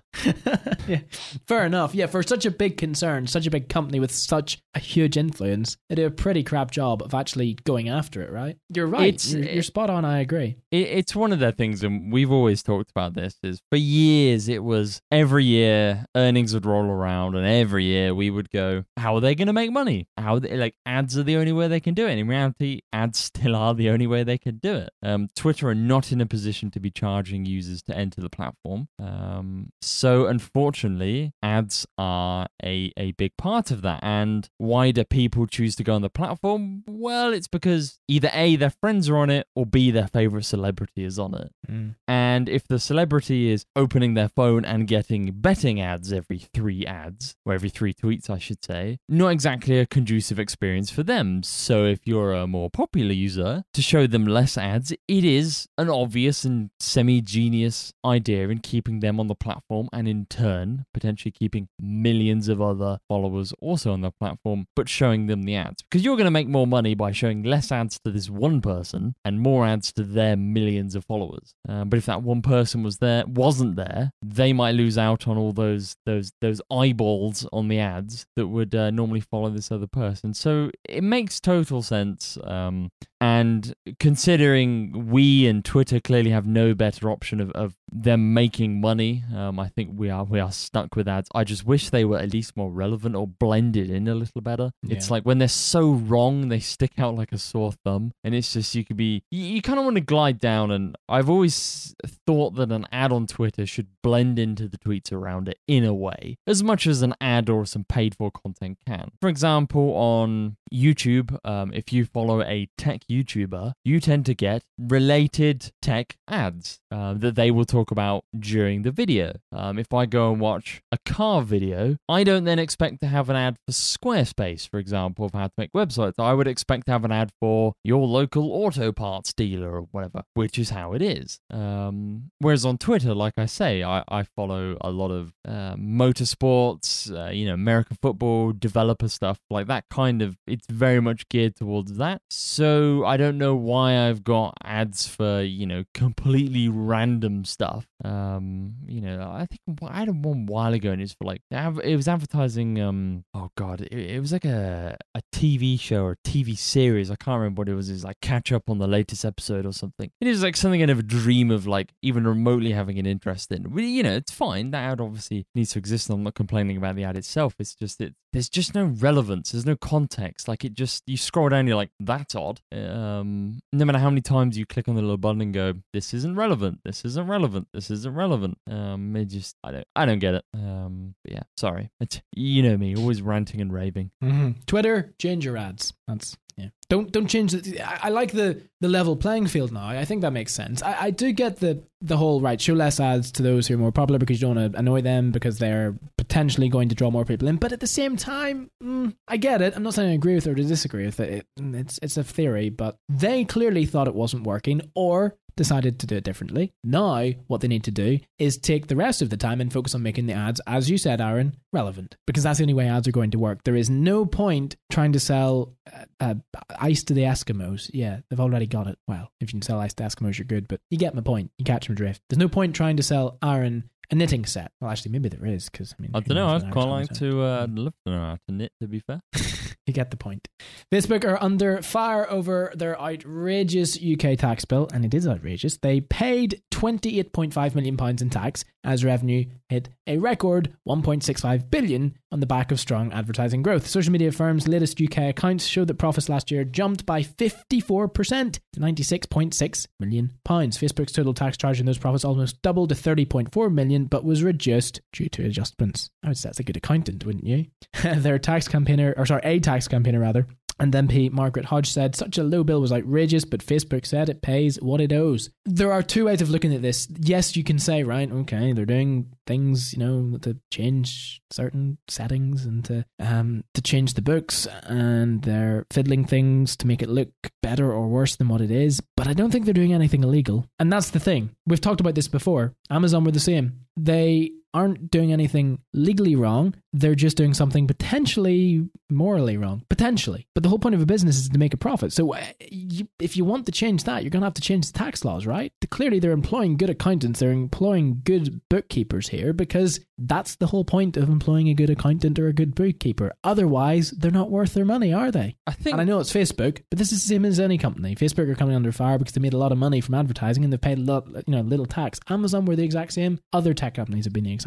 yeah, 0.88 1.00
fair 1.46 1.66
enough. 1.66 1.94
Yeah, 1.94 2.06
for 2.06 2.22
such 2.22 2.46
a 2.46 2.50
big 2.50 2.76
concern, 2.76 3.26
such 3.26 3.46
a 3.46 3.50
big 3.50 3.68
company 3.68 4.00
with 4.00 4.10
such 4.12 4.62
a 4.74 4.78
huge 4.78 5.16
influence, 5.16 5.76
they 5.88 5.94
do 5.96 6.06
a 6.06 6.10
pretty 6.10 6.42
crap 6.42 6.70
job 6.70 7.02
of 7.02 7.14
actually 7.14 7.54
going 7.64 7.88
after 7.88 8.22
it. 8.22 8.30
Right? 8.30 8.56
You're 8.74 8.86
right. 8.86 9.14
It's- 9.14 9.32
you're, 9.32 9.44
you're 9.44 9.62
spot 9.62 9.90
on. 9.90 10.04
I 10.04 10.20
agree. 10.20 10.56
It, 10.74 10.88
it's 10.98 11.14
one 11.14 11.32
of 11.32 11.38
the 11.38 11.52
things, 11.52 11.82
and 11.84 12.12
we've 12.12 12.32
always 12.32 12.62
talked 12.62 12.90
about 12.90 13.14
this. 13.14 13.38
Is 13.42 13.62
for 13.70 13.76
years 13.76 14.48
it 14.48 14.64
was 14.64 15.00
every 15.10 15.44
year 15.44 16.06
earnings 16.16 16.52
would 16.52 16.66
roll 16.66 16.86
around, 16.86 17.36
and 17.36 17.46
every 17.46 17.84
year 17.84 18.14
we 18.14 18.30
would 18.30 18.50
go, 18.50 18.84
"How 18.96 19.14
are 19.14 19.20
they 19.20 19.34
going 19.34 19.46
to 19.46 19.52
make 19.52 19.70
money? 19.70 20.08
How 20.16 20.40
they, 20.40 20.56
like 20.56 20.74
ads 20.84 21.16
are 21.16 21.22
the 21.22 21.36
only 21.36 21.52
way 21.52 21.68
they 21.68 21.80
can 21.80 21.94
do 21.94 22.06
it." 22.06 22.10
And 22.10 22.20
in 22.20 22.28
reality, 22.28 22.80
ads 22.92 23.18
still 23.34 23.54
are 23.54 23.74
the 23.74 23.88
only 23.88 24.06
way 24.06 24.24
they 24.24 24.38
can 24.38 24.58
do 24.58 24.74
it. 24.74 24.90
Um, 25.02 25.28
Twitter 25.36 25.68
are 25.68 25.74
not 25.74 26.10
in 26.10 26.20
a 26.20 26.26
position 26.26 26.70
to 26.72 26.80
be 26.80 26.90
charging 26.90 27.46
users 27.46 27.82
to 27.84 27.96
enter 27.96 28.20
the 28.20 28.30
platform. 28.30 28.88
Um, 29.00 29.70
so 29.80 30.26
unfortunately, 30.26 31.32
ads 31.42 31.86
are 31.98 32.48
a 32.64 32.92
a 32.96 33.12
big 33.12 33.36
part 33.36 33.70
of 33.70 33.82
that. 33.82 34.00
And 34.02 34.48
why 34.58 34.90
do 34.90 35.04
people 35.04 35.46
choose 35.46 35.76
to 35.76 35.84
go 35.84 35.94
on 35.94 36.02
the 36.02 36.10
platform? 36.10 36.82
Well, 36.88 37.32
it's 37.32 37.48
because 37.48 37.98
either 38.08 38.30
a 38.32 38.56
their 38.56 38.70
friends 38.70 39.08
are 39.08 39.16
on 39.16 39.30
it, 39.30 39.46
or 39.54 39.66
b 39.66 39.92
their 39.92 40.08
favorite 40.08 40.44
celebrity 40.44 40.63
is 40.96 41.18
on 41.18 41.34
it. 41.34 41.52
Mm. 41.68 41.94
And 42.06 42.48
if 42.48 42.66
the 42.66 42.78
celebrity 42.78 43.50
is 43.50 43.66
opening 43.76 44.14
their 44.14 44.28
phone 44.28 44.64
and 44.64 44.86
getting 44.86 45.32
betting 45.32 45.80
ads 45.80 46.12
every 46.12 46.38
three 46.38 46.86
ads, 46.86 47.34
or 47.44 47.52
every 47.52 47.70
three 47.70 47.94
tweets, 47.94 48.30
I 48.30 48.38
should 48.38 48.64
say, 48.64 48.98
not 49.08 49.28
exactly 49.28 49.78
a 49.78 49.86
conducive 49.86 50.38
experience 50.38 50.90
for 50.90 51.02
them. 51.02 51.42
So 51.42 51.84
if 51.84 52.00
you're 52.06 52.32
a 52.32 52.46
more 52.46 52.70
popular 52.70 53.12
user, 53.12 53.64
to 53.72 53.82
show 53.82 54.06
them 54.06 54.26
less 54.26 54.56
ads, 54.56 54.92
it 54.92 55.24
is 55.24 55.68
an 55.78 55.88
obvious 55.88 56.44
and 56.44 56.70
semi 56.80 57.20
genius 57.20 57.92
idea 58.04 58.48
in 58.48 58.58
keeping 58.58 59.00
them 59.00 59.18
on 59.20 59.26
the 59.26 59.34
platform 59.34 59.88
and 59.92 60.08
in 60.08 60.26
turn 60.26 60.84
potentially 60.92 61.32
keeping 61.32 61.68
millions 61.80 62.48
of 62.48 62.60
other 62.60 62.98
followers 63.08 63.52
also 63.60 63.92
on 63.92 64.00
the 64.00 64.10
platform, 64.10 64.66
but 64.76 64.88
showing 64.88 65.26
them 65.26 65.42
the 65.42 65.56
ads. 65.56 65.82
Because 65.82 66.04
you're 66.04 66.16
going 66.16 66.24
to 66.26 66.30
make 66.30 66.48
more 66.48 66.66
money 66.66 66.94
by 66.94 67.12
showing 67.12 67.42
less 67.42 67.70
ads 67.72 67.98
to 68.04 68.10
this 68.10 68.30
one 68.30 68.60
person 68.60 69.14
and 69.24 69.40
more 69.40 69.66
ads 69.66 69.92
to 69.92 70.02
their 70.02 70.36
millions 70.54 70.94
of 70.94 71.04
followers. 71.04 71.54
Um, 71.68 71.88
but 71.88 71.98
if 71.98 72.06
that 72.06 72.22
one 72.22 72.40
person 72.40 72.82
was 72.82 72.98
there, 72.98 73.24
wasn't 73.26 73.76
there, 73.76 74.10
they 74.24 74.52
might 74.52 74.74
lose 74.74 74.96
out 74.96 75.28
on 75.28 75.36
all 75.36 75.52
those 75.52 75.96
those 76.06 76.32
those 76.40 76.60
eyeballs 76.70 77.46
on 77.52 77.68
the 77.68 77.78
ads 77.78 78.26
that 78.36 78.46
would 78.46 78.74
uh, 78.74 78.90
normally 78.90 79.20
follow 79.20 79.50
this 79.50 79.70
other 79.70 79.86
person. 79.86 80.32
So 80.32 80.70
it 80.88 81.02
makes 81.02 81.40
total 81.40 81.82
sense. 81.82 82.38
Um, 82.44 82.90
and 83.24 83.74
considering 83.98 85.08
we 85.08 85.46
and 85.46 85.64
Twitter 85.64 85.98
clearly 85.98 86.28
have 86.28 86.46
no 86.46 86.74
better 86.74 87.10
option 87.10 87.40
of, 87.40 87.50
of 87.52 87.74
them 87.90 88.34
making 88.34 88.82
money, 88.82 89.24
um, 89.34 89.58
I 89.58 89.68
think 89.68 89.92
we 89.94 90.10
are 90.10 90.24
we 90.24 90.40
are 90.40 90.52
stuck 90.52 90.94
with 90.94 91.08
ads. 91.08 91.30
I 91.34 91.44
just 91.44 91.64
wish 91.64 91.88
they 91.88 92.04
were 92.04 92.18
at 92.18 92.34
least 92.34 92.54
more 92.54 92.70
relevant 92.70 93.16
or 93.16 93.26
blended 93.26 93.88
in 93.88 94.08
a 94.08 94.14
little 94.14 94.42
better. 94.42 94.72
It's 94.86 95.10
like 95.10 95.22
when 95.22 95.38
they're 95.38 95.48
so 95.48 95.92
wrong, 95.92 96.50
they 96.50 96.60
stick 96.60 96.98
out 96.98 97.14
like 97.14 97.32
a 97.32 97.38
sore 97.38 97.72
thumb, 97.72 98.12
and 98.22 98.34
it's 98.34 98.52
just 98.52 98.74
you 98.74 98.84
could 98.84 98.98
be 98.98 99.22
you, 99.30 99.44
you 99.54 99.62
kind 99.62 99.78
of 99.78 99.86
want 99.86 99.96
to 99.96 100.02
glide 100.02 100.38
down. 100.38 100.70
And 100.70 100.94
I've 101.08 101.30
always 101.30 101.94
thought 102.26 102.56
that 102.56 102.70
an 102.72 102.86
ad 102.92 103.10
on 103.10 103.26
Twitter 103.26 103.64
should 103.64 103.86
blend 104.02 104.38
into 104.38 104.68
the 104.68 104.76
tweets 104.76 105.12
around 105.12 105.48
it 105.48 105.58
in 105.66 105.84
a 105.84 105.94
way, 105.94 106.36
as 106.46 106.62
much 106.62 106.86
as 106.86 107.00
an 107.00 107.14
ad 107.22 107.48
or 107.48 107.64
some 107.64 107.84
paid 107.84 108.14
for 108.14 108.30
content 108.30 108.76
can. 108.86 109.12
For 109.18 109.30
example, 109.30 109.94
on 109.94 110.56
YouTube, 110.74 111.38
um, 111.44 111.72
if 111.72 111.92
you 111.92 112.04
follow 112.04 112.42
a 112.42 112.68
tech 112.76 113.02
YouTuber, 113.14 113.72
you 113.84 114.00
tend 114.00 114.26
to 114.26 114.34
get 114.34 114.62
related 114.78 115.72
tech 115.80 116.16
ads 116.28 116.80
uh, 116.90 117.14
that 117.14 117.34
they 117.34 117.50
will 117.50 117.64
talk 117.64 117.90
about 117.90 118.24
during 118.38 118.82
the 118.82 118.90
video. 118.90 119.34
Um, 119.52 119.78
if 119.78 119.92
I 119.92 120.06
go 120.06 120.32
and 120.32 120.40
watch 120.40 120.82
a 120.92 120.98
car 121.04 121.42
video, 121.42 121.96
I 122.08 122.24
don't 122.24 122.44
then 122.44 122.58
expect 122.58 123.00
to 123.00 123.06
have 123.06 123.30
an 123.30 123.36
ad 123.36 123.56
for 123.66 123.72
Squarespace, 123.72 124.68
for 124.68 124.78
example, 124.78 125.26
of 125.26 125.32
how 125.32 125.46
to 125.46 125.52
make 125.58 125.72
websites. 125.72 126.14
I 126.18 126.32
would 126.32 126.48
expect 126.48 126.86
to 126.86 126.92
have 126.92 127.04
an 127.04 127.12
ad 127.12 127.30
for 127.40 127.74
your 127.84 128.06
local 128.06 128.52
auto 128.52 128.92
parts 128.92 129.32
dealer 129.32 129.72
or 129.74 129.82
whatever, 129.90 130.22
which 130.34 130.58
is 130.58 130.70
how 130.70 130.92
it 130.92 131.02
is. 131.02 131.38
Um, 131.50 132.30
whereas 132.38 132.64
on 132.64 132.78
Twitter, 132.78 133.14
like 133.14 133.34
I 133.36 133.46
say, 133.46 133.82
I, 133.82 134.04
I 134.08 134.22
follow 134.22 134.76
a 134.80 134.90
lot 134.90 135.10
of 135.10 135.32
uh, 135.46 135.74
motorsports, 135.76 137.10
uh, 137.10 137.30
you 137.30 137.46
know, 137.46 137.54
American 137.54 137.96
football, 138.00 138.52
developer 138.52 139.08
stuff, 139.08 139.38
like 139.50 139.66
that 139.66 139.84
kind 139.90 140.22
of, 140.22 140.36
it's 140.46 140.66
very 140.68 141.00
much 141.00 141.28
geared 141.28 141.56
towards 141.56 141.96
that. 141.96 142.22
So 142.30 142.93
I 143.02 143.16
don't 143.16 143.38
know 143.38 143.54
why 143.54 144.08
I've 144.08 144.22
got 144.22 144.54
ads 144.62 145.08
for, 145.08 145.40
you 145.42 145.66
know, 145.66 145.84
completely 145.94 146.68
random 146.68 147.44
stuff. 147.44 147.86
Um, 148.04 148.74
you 148.86 149.00
know, 149.00 149.22
I 149.22 149.46
think 149.46 149.80
I 149.82 150.00
had 150.00 150.24
one 150.24 150.44
while 150.44 150.74
ago 150.74 150.90
and 150.90 151.00
it's 151.00 151.14
for 151.14 151.24
like, 151.24 151.40
it 151.50 151.96
was 151.96 152.06
advertising, 152.06 152.80
um, 152.80 153.24
oh 153.32 153.50
God, 153.56 153.80
it, 153.80 153.92
it 153.92 154.20
was 154.20 154.32
like 154.32 154.44
a, 154.44 154.96
a 155.14 155.22
TV 155.32 155.80
show 155.80 156.04
or 156.04 156.12
a 156.12 156.28
TV 156.28 156.56
series. 156.56 157.10
I 157.10 157.16
can't 157.16 157.38
remember 157.38 157.60
what 157.60 157.68
it 157.68 157.74
was. 157.74 157.88
It's 157.88 158.04
like 158.04 158.20
catch 158.20 158.52
up 158.52 158.68
on 158.68 158.78
the 158.78 158.86
latest 158.86 159.24
episode 159.24 159.64
or 159.64 159.72
something. 159.72 160.10
It 160.20 160.28
is 160.28 160.42
like 160.42 160.56
something 160.56 160.82
I 160.82 160.86
never 160.86 161.02
dream 161.02 161.50
of 161.50 161.66
like 161.66 161.92
even 162.02 162.26
remotely 162.26 162.72
having 162.72 162.98
an 162.98 163.06
interest 163.06 163.50
in. 163.50 163.76
You 163.76 164.02
know, 164.02 164.14
it's 164.14 164.32
fine. 164.32 164.70
That 164.72 164.84
ad 164.84 165.00
obviously 165.00 165.46
needs 165.54 165.72
to 165.72 165.78
exist. 165.78 166.10
I'm 166.10 166.22
not 166.22 166.34
complaining 166.34 166.76
about 166.76 166.96
the 166.96 167.04
ad 167.04 167.16
itself. 167.16 167.54
It's 167.58 167.74
just 167.74 168.00
it. 168.00 168.14
There's 168.32 168.48
just 168.48 168.74
no 168.74 168.84
relevance. 168.84 169.52
There's 169.52 169.66
no 169.66 169.76
context. 169.76 170.48
Like 170.48 170.64
it 170.64 170.74
just 170.74 171.02
you 171.06 171.16
scroll 171.16 171.48
down, 171.48 171.66
you're 171.66 171.76
like, 171.76 171.90
that's 172.00 172.34
odd. 172.34 172.60
Um, 172.84 173.60
no 173.72 173.84
matter 173.84 173.98
how 173.98 174.10
many 174.10 174.20
times 174.20 174.56
you 174.56 174.66
click 174.66 174.88
on 174.88 174.94
the 174.94 175.02
little 175.02 175.16
button 175.16 175.40
and 175.40 175.52
go, 175.54 175.74
this 175.92 176.14
isn't 176.14 176.36
relevant. 176.36 176.80
This 176.84 177.04
isn't 177.04 177.26
relevant. 177.26 177.68
This 177.72 177.90
isn't 177.90 178.14
relevant. 178.14 178.58
Um, 178.70 179.14
it 179.16 179.26
just 179.26 179.56
I 179.62 179.72
don't 179.72 179.86
I 179.96 180.06
don't 180.06 180.18
get 180.18 180.34
it. 180.34 180.44
Um, 180.54 181.14
yeah, 181.24 181.42
sorry. 181.56 181.90
It's, 182.00 182.20
you 182.32 182.62
know 182.62 182.76
me, 182.76 182.96
always 182.96 183.22
ranting 183.22 183.60
and 183.60 183.72
raving. 183.72 184.10
Mm-hmm. 184.22 184.60
Twitter, 184.66 185.14
your 185.44 185.56
ads. 185.56 185.92
That's 186.06 186.36
yeah. 186.56 186.68
Don't 186.88 187.10
don't 187.10 187.26
change 187.26 187.52
the. 187.52 187.80
I, 187.80 188.00
I 188.04 188.08
like 188.10 188.32
the 188.32 188.62
the 188.80 188.88
level 188.88 189.16
playing 189.16 189.46
field 189.46 189.72
now. 189.72 189.88
I 189.88 190.04
think 190.04 190.22
that 190.22 190.32
makes 190.32 190.52
sense. 190.52 190.82
I, 190.82 191.04
I 191.04 191.10
do 191.10 191.32
get 191.32 191.60
the 191.60 191.82
the 192.00 192.16
whole 192.16 192.40
right. 192.40 192.60
Show 192.60 192.74
less 192.74 193.00
ads 193.00 193.32
to 193.32 193.42
those 193.42 193.66
who 193.66 193.74
are 193.74 193.78
more 193.78 193.92
popular 193.92 194.18
because 194.18 194.40
you 194.40 194.46
don't 194.46 194.56
want 194.56 194.72
to 194.72 194.78
annoy 194.78 195.00
them 195.00 195.30
because 195.30 195.58
they're 195.58 195.96
potentially 196.18 196.68
going 196.68 196.88
to 196.90 196.94
draw 196.94 197.10
more 197.10 197.24
people 197.24 197.48
in. 197.48 197.56
But 197.56 197.72
at 197.72 197.80
the 197.80 197.86
same 197.86 198.16
time, 198.16 198.70
mm, 198.82 199.14
I 199.26 199.36
get 199.36 199.62
it. 199.62 199.74
I'm 199.76 199.82
not 199.82 199.94
saying 199.94 200.10
I 200.10 200.14
agree 200.14 200.34
with 200.34 200.46
it 200.46 200.50
or 200.50 200.54
disagree 200.54 201.06
with 201.06 201.20
it. 201.20 201.32
it. 201.32 201.46
It's 201.56 201.98
it's 202.02 202.16
a 202.16 202.24
theory, 202.24 202.68
but 202.68 202.98
they 203.08 203.44
clearly 203.44 203.86
thought 203.86 204.08
it 204.08 204.14
wasn't 204.14 204.44
working 204.44 204.82
or 204.94 205.36
decided 205.56 205.98
to 206.00 206.06
do 206.06 206.16
it 206.16 206.24
differently. 206.24 206.72
Now, 206.82 207.30
what 207.46 207.60
they 207.60 207.68
need 207.68 207.84
to 207.84 207.90
do 207.90 208.18
is 208.38 208.56
take 208.58 208.86
the 208.86 208.96
rest 208.96 209.22
of 209.22 209.30
the 209.30 209.36
time 209.36 209.60
and 209.60 209.72
focus 209.72 209.94
on 209.94 210.02
making 210.02 210.26
the 210.26 210.32
ads, 210.32 210.60
as 210.66 210.90
you 210.90 210.98
said, 210.98 211.20
Aaron, 211.20 211.56
relevant. 211.72 212.16
Because 212.26 212.42
that's 212.42 212.58
the 212.58 212.64
only 212.64 212.74
way 212.74 212.88
ads 212.88 213.08
are 213.08 213.12
going 213.12 213.30
to 213.32 213.38
work. 213.38 213.64
There 213.64 213.76
is 213.76 213.90
no 213.90 214.26
point 214.26 214.76
trying 214.90 215.12
to 215.12 215.20
sell 215.20 215.74
uh, 215.92 216.04
uh, 216.20 216.34
ice 216.78 217.04
to 217.04 217.14
the 217.14 217.22
Eskimos. 217.22 217.90
Yeah, 217.92 218.20
they've 218.28 218.40
already 218.40 218.66
got 218.66 218.86
it. 218.86 218.98
Well, 219.06 219.30
if 219.40 219.48
you 219.48 219.58
can 219.58 219.62
sell 219.62 219.80
ice 219.80 219.94
to 219.94 220.04
Eskimos, 220.04 220.38
you're 220.38 220.46
good, 220.46 220.68
but 220.68 220.80
you 220.90 220.98
get 220.98 221.14
my 221.14 221.22
point. 221.22 221.50
You 221.58 221.64
catch 221.64 221.88
my 221.88 221.94
drift. 221.94 222.22
There's 222.28 222.38
no 222.38 222.48
point 222.48 222.74
trying 222.74 222.96
to 222.96 223.02
sell 223.02 223.38
Aaron 223.42 223.90
a 224.14 224.16
knitting 224.16 224.44
set. 224.44 224.70
Well, 224.80 224.90
actually, 224.90 225.12
maybe 225.12 225.28
there 225.28 225.44
is 225.44 225.68
because 225.68 225.94
I 225.98 226.02
mean, 226.02 226.12
I 226.14 226.20
don't 226.20 226.36
know. 226.36 226.48
I'd 226.48 226.70
quite 226.70 226.84
like 226.84 227.10
to. 227.14 227.42
Uh. 227.42 227.62
I'd 227.64 227.78
love 227.78 227.94
to 228.06 228.12
know 228.12 228.20
how 228.20 228.38
to 228.48 228.54
knit. 228.54 228.72
To 228.80 228.88
be 228.88 229.00
fair, 229.00 229.20
You 229.86 229.92
get 229.92 230.10
the 230.10 230.16
point. 230.16 230.48
Facebook 230.90 231.24
are 231.24 231.42
under 231.42 231.82
fire 231.82 232.30
over 232.30 232.72
their 232.74 232.98
outrageous 232.98 233.98
UK 233.98 234.38
tax 234.38 234.64
bill, 234.64 234.88
and 234.94 235.04
it 235.04 235.12
is 235.12 235.28
outrageous. 235.28 235.76
They 235.76 236.00
paid 236.00 236.62
28.5 236.72 237.74
million 237.74 237.96
pounds 237.98 238.22
in 238.22 238.30
tax 238.30 238.64
as 238.82 239.04
revenue 239.04 239.44
hit 239.68 239.88
a 240.06 240.18
record 240.18 240.74
1.65 240.88 241.70
billion 241.70 242.14
on 242.30 242.40
the 242.40 242.46
back 242.46 242.70
of 242.70 242.80
strong 242.80 243.12
advertising 243.12 243.62
growth. 243.62 243.86
Social 243.86 244.12
media 244.12 244.32
firms' 244.32 244.68
latest 244.68 245.00
UK 245.00 245.18
accounts 245.30 245.66
show 245.66 245.84
that 245.84 245.94
profits 245.94 246.28
last 246.28 246.50
year 246.50 246.64
jumped 246.64 247.06
by 247.06 247.22
54% 247.22 248.58
to 248.72 248.80
96.6 248.80 249.86
million 250.00 250.32
pounds. 250.44 250.78
Facebook's 250.78 251.12
total 251.12 251.34
tax 251.34 251.56
charge 251.56 251.80
in 251.80 251.86
those 251.86 251.98
profits 251.98 252.24
almost 252.24 252.60
doubled 252.62 252.90
to 252.90 252.94
30.4 252.94 253.72
million, 253.72 254.03
but 254.04 254.24
was 254.24 254.42
reduced 254.42 255.00
due 255.12 255.28
to 255.30 255.44
adjustments. 255.44 256.10
I 256.22 256.28
would 256.28 256.38
say 256.38 256.48
that's 256.48 256.60
a 256.60 256.64
good 256.64 256.76
accountant, 256.76 257.24
wouldn't 257.24 257.46
you? 257.46 257.66
Their 258.02 258.38
tax 258.38 258.68
campaigner, 258.68 259.14
or 259.16 259.26
sorry, 259.26 259.42
a 259.44 259.60
tax 259.60 259.88
campaigner 259.88 260.20
rather, 260.20 260.46
and 260.78 260.92
MP 260.92 261.30
Margaret 261.30 261.66
Hodge 261.66 261.90
said 261.90 262.16
such 262.16 262.38
a 262.38 262.44
low 262.44 262.64
bill 262.64 262.80
was 262.80 262.92
outrageous, 262.92 263.44
but 263.44 263.64
Facebook 263.64 264.06
said 264.06 264.28
it 264.28 264.42
pays 264.42 264.76
what 264.80 265.00
it 265.00 265.12
owes. 265.12 265.50
There 265.64 265.92
are 265.92 266.02
two 266.02 266.26
ways 266.26 266.42
of 266.42 266.50
looking 266.50 266.74
at 266.74 266.82
this. 266.82 267.08
Yes, 267.18 267.56
you 267.56 267.64
can 267.64 267.78
say, 267.78 268.02
right, 268.02 268.30
okay, 268.30 268.72
they're 268.72 268.84
doing 268.84 269.32
things, 269.46 269.92
you 269.92 269.98
know, 270.00 270.38
to 270.38 270.58
change 270.70 271.40
certain 271.50 271.98
settings 272.08 272.64
and 272.64 272.84
to 272.84 273.04
um 273.20 273.64
to 273.74 273.82
change 273.82 274.14
the 274.14 274.22
books 274.22 274.66
and 274.84 275.42
they're 275.42 275.86
fiddling 275.90 276.24
things 276.24 276.76
to 276.76 276.86
make 276.86 277.02
it 277.02 277.08
look 277.08 277.30
better 277.62 277.92
or 277.92 278.08
worse 278.08 278.36
than 278.36 278.48
what 278.48 278.60
it 278.60 278.70
is. 278.70 279.00
But 279.16 279.28
I 279.28 279.32
don't 279.32 279.50
think 279.50 279.64
they're 279.64 279.74
doing 279.74 279.92
anything 279.92 280.24
illegal. 280.24 280.66
And 280.78 280.92
that's 280.92 281.10
the 281.10 281.20
thing. 281.20 281.50
We've 281.66 281.80
talked 281.80 282.00
about 282.00 282.14
this 282.14 282.28
before. 282.28 282.74
Amazon 282.90 283.24
were 283.24 283.32
the 283.32 283.40
same. 283.40 283.80
They 283.96 284.52
aren't 284.74 285.10
doing 285.10 285.32
anything 285.32 285.78
legally 285.92 286.34
wrong. 286.34 286.74
They're 286.92 287.14
just 287.14 287.36
doing 287.36 287.54
something 287.54 287.86
potentially 287.86 288.88
morally 289.08 289.56
wrong. 289.56 289.84
Potentially. 289.88 290.46
But 290.54 290.62
the 290.62 290.68
whole 290.68 290.78
point 290.78 290.94
of 290.94 291.00
a 291.00 291.06
business 291.06 291.36
is 291.38 291.48
to 291.48 291.58
make 291.58 291.72
a 291.72 291.78
profit. 291.78 292.12
So 292.12 292.34
uh, 292.34 292.42
you, 292.60 293.08
if 293.20 293.36
you 293.36 293.44
want 293.44 293.66
to 293.66 293.72
change 293.72 294.04
that, 294.04 294.22
you're 294.22 294.30
going 294.30 294.42
to 294.42 294.46
have 294.46 294.54
to 294.54 294.60
change 294.60 294.90
the 294.90 294.98
tax 294.98 295.24
laws, 295.24 295.46
right? 295.46 295.72
Clearly, 295.90 296.18
they're 296.18 296.32
employing 296.32 296.76
good 296.76 296.90
accountants. 296.90 297.40
They're 297.40 297.52
employing 297.52 298.20
good 298.24 298.60
bookkeepers 298.68 299.28
here 299.28 299.52
because 299.52 300.00
that's 300.18 300.56
the 300.56 300.66
whole 300.66 300.84
point 300.84 301.16
of 301.16 301.28
employing 301.28 301.68
a 301.68 301.74
good 301.74 301.90
accountant 301.90 302.38
or 302.38 302.48
a 302.48 302.52
good 302.52 302.74
bookkeeper. 302.74 303.32
Otherwise, 303.44 304.10
they're 304.10 304.30
not 304.30 304.50
worth 304.50 304.74
their 304.74 304.84
money, 304.84 305.12
are 305.12 305.30
they? 305.30 305.56
I 305.66 305.72
think 305.72 305.94
And 305.94 306.00
I 306.00 306.04
know 306.04 306.20
it's 306.20 306.32
Facebook, 306.32 306.82
but 306.90 306.98
this 306.98 307.12
is 307.12 307.22
the 307.22 307.28
same 307.28 307.44
as 307.44 307.60
any 307.60 307.78
company. 307.78 308.14
Facebook 308.14 308.48
are 308.48 308.54
coming 308.54 308.76
under 308.76 308.92
fire 308.92 309.18
because 309.18 309.34
they 309.34 309.40
made 309.40 309.54
a 309.54 309.58
lot 309.58 309.72
of 309.72 309.78
money 309.78 310.00
from 310.00 310.14
advertising 310.14 310.64
and 310.64 310.72
they've 310.72 310.80
paid 310.80 310.98
a 310.98 311.02
lot, 311.02 311.26
you 311.46 311.54
know, 311.54 311.60
little 311.62 311.86
tax. 311.86 312.20
Amazon 312.28 312.64
were 312.64 312.76
the 312.76 312.84
exact 312.84 313.12
same. 313.12 313.40
Other 313.52 313.74
tech 313.74 313.94
companies 313.94 314.24
have 314.24 314.32
been 314.32 314.44
the 314.44 314.52
exact 314.52 314.63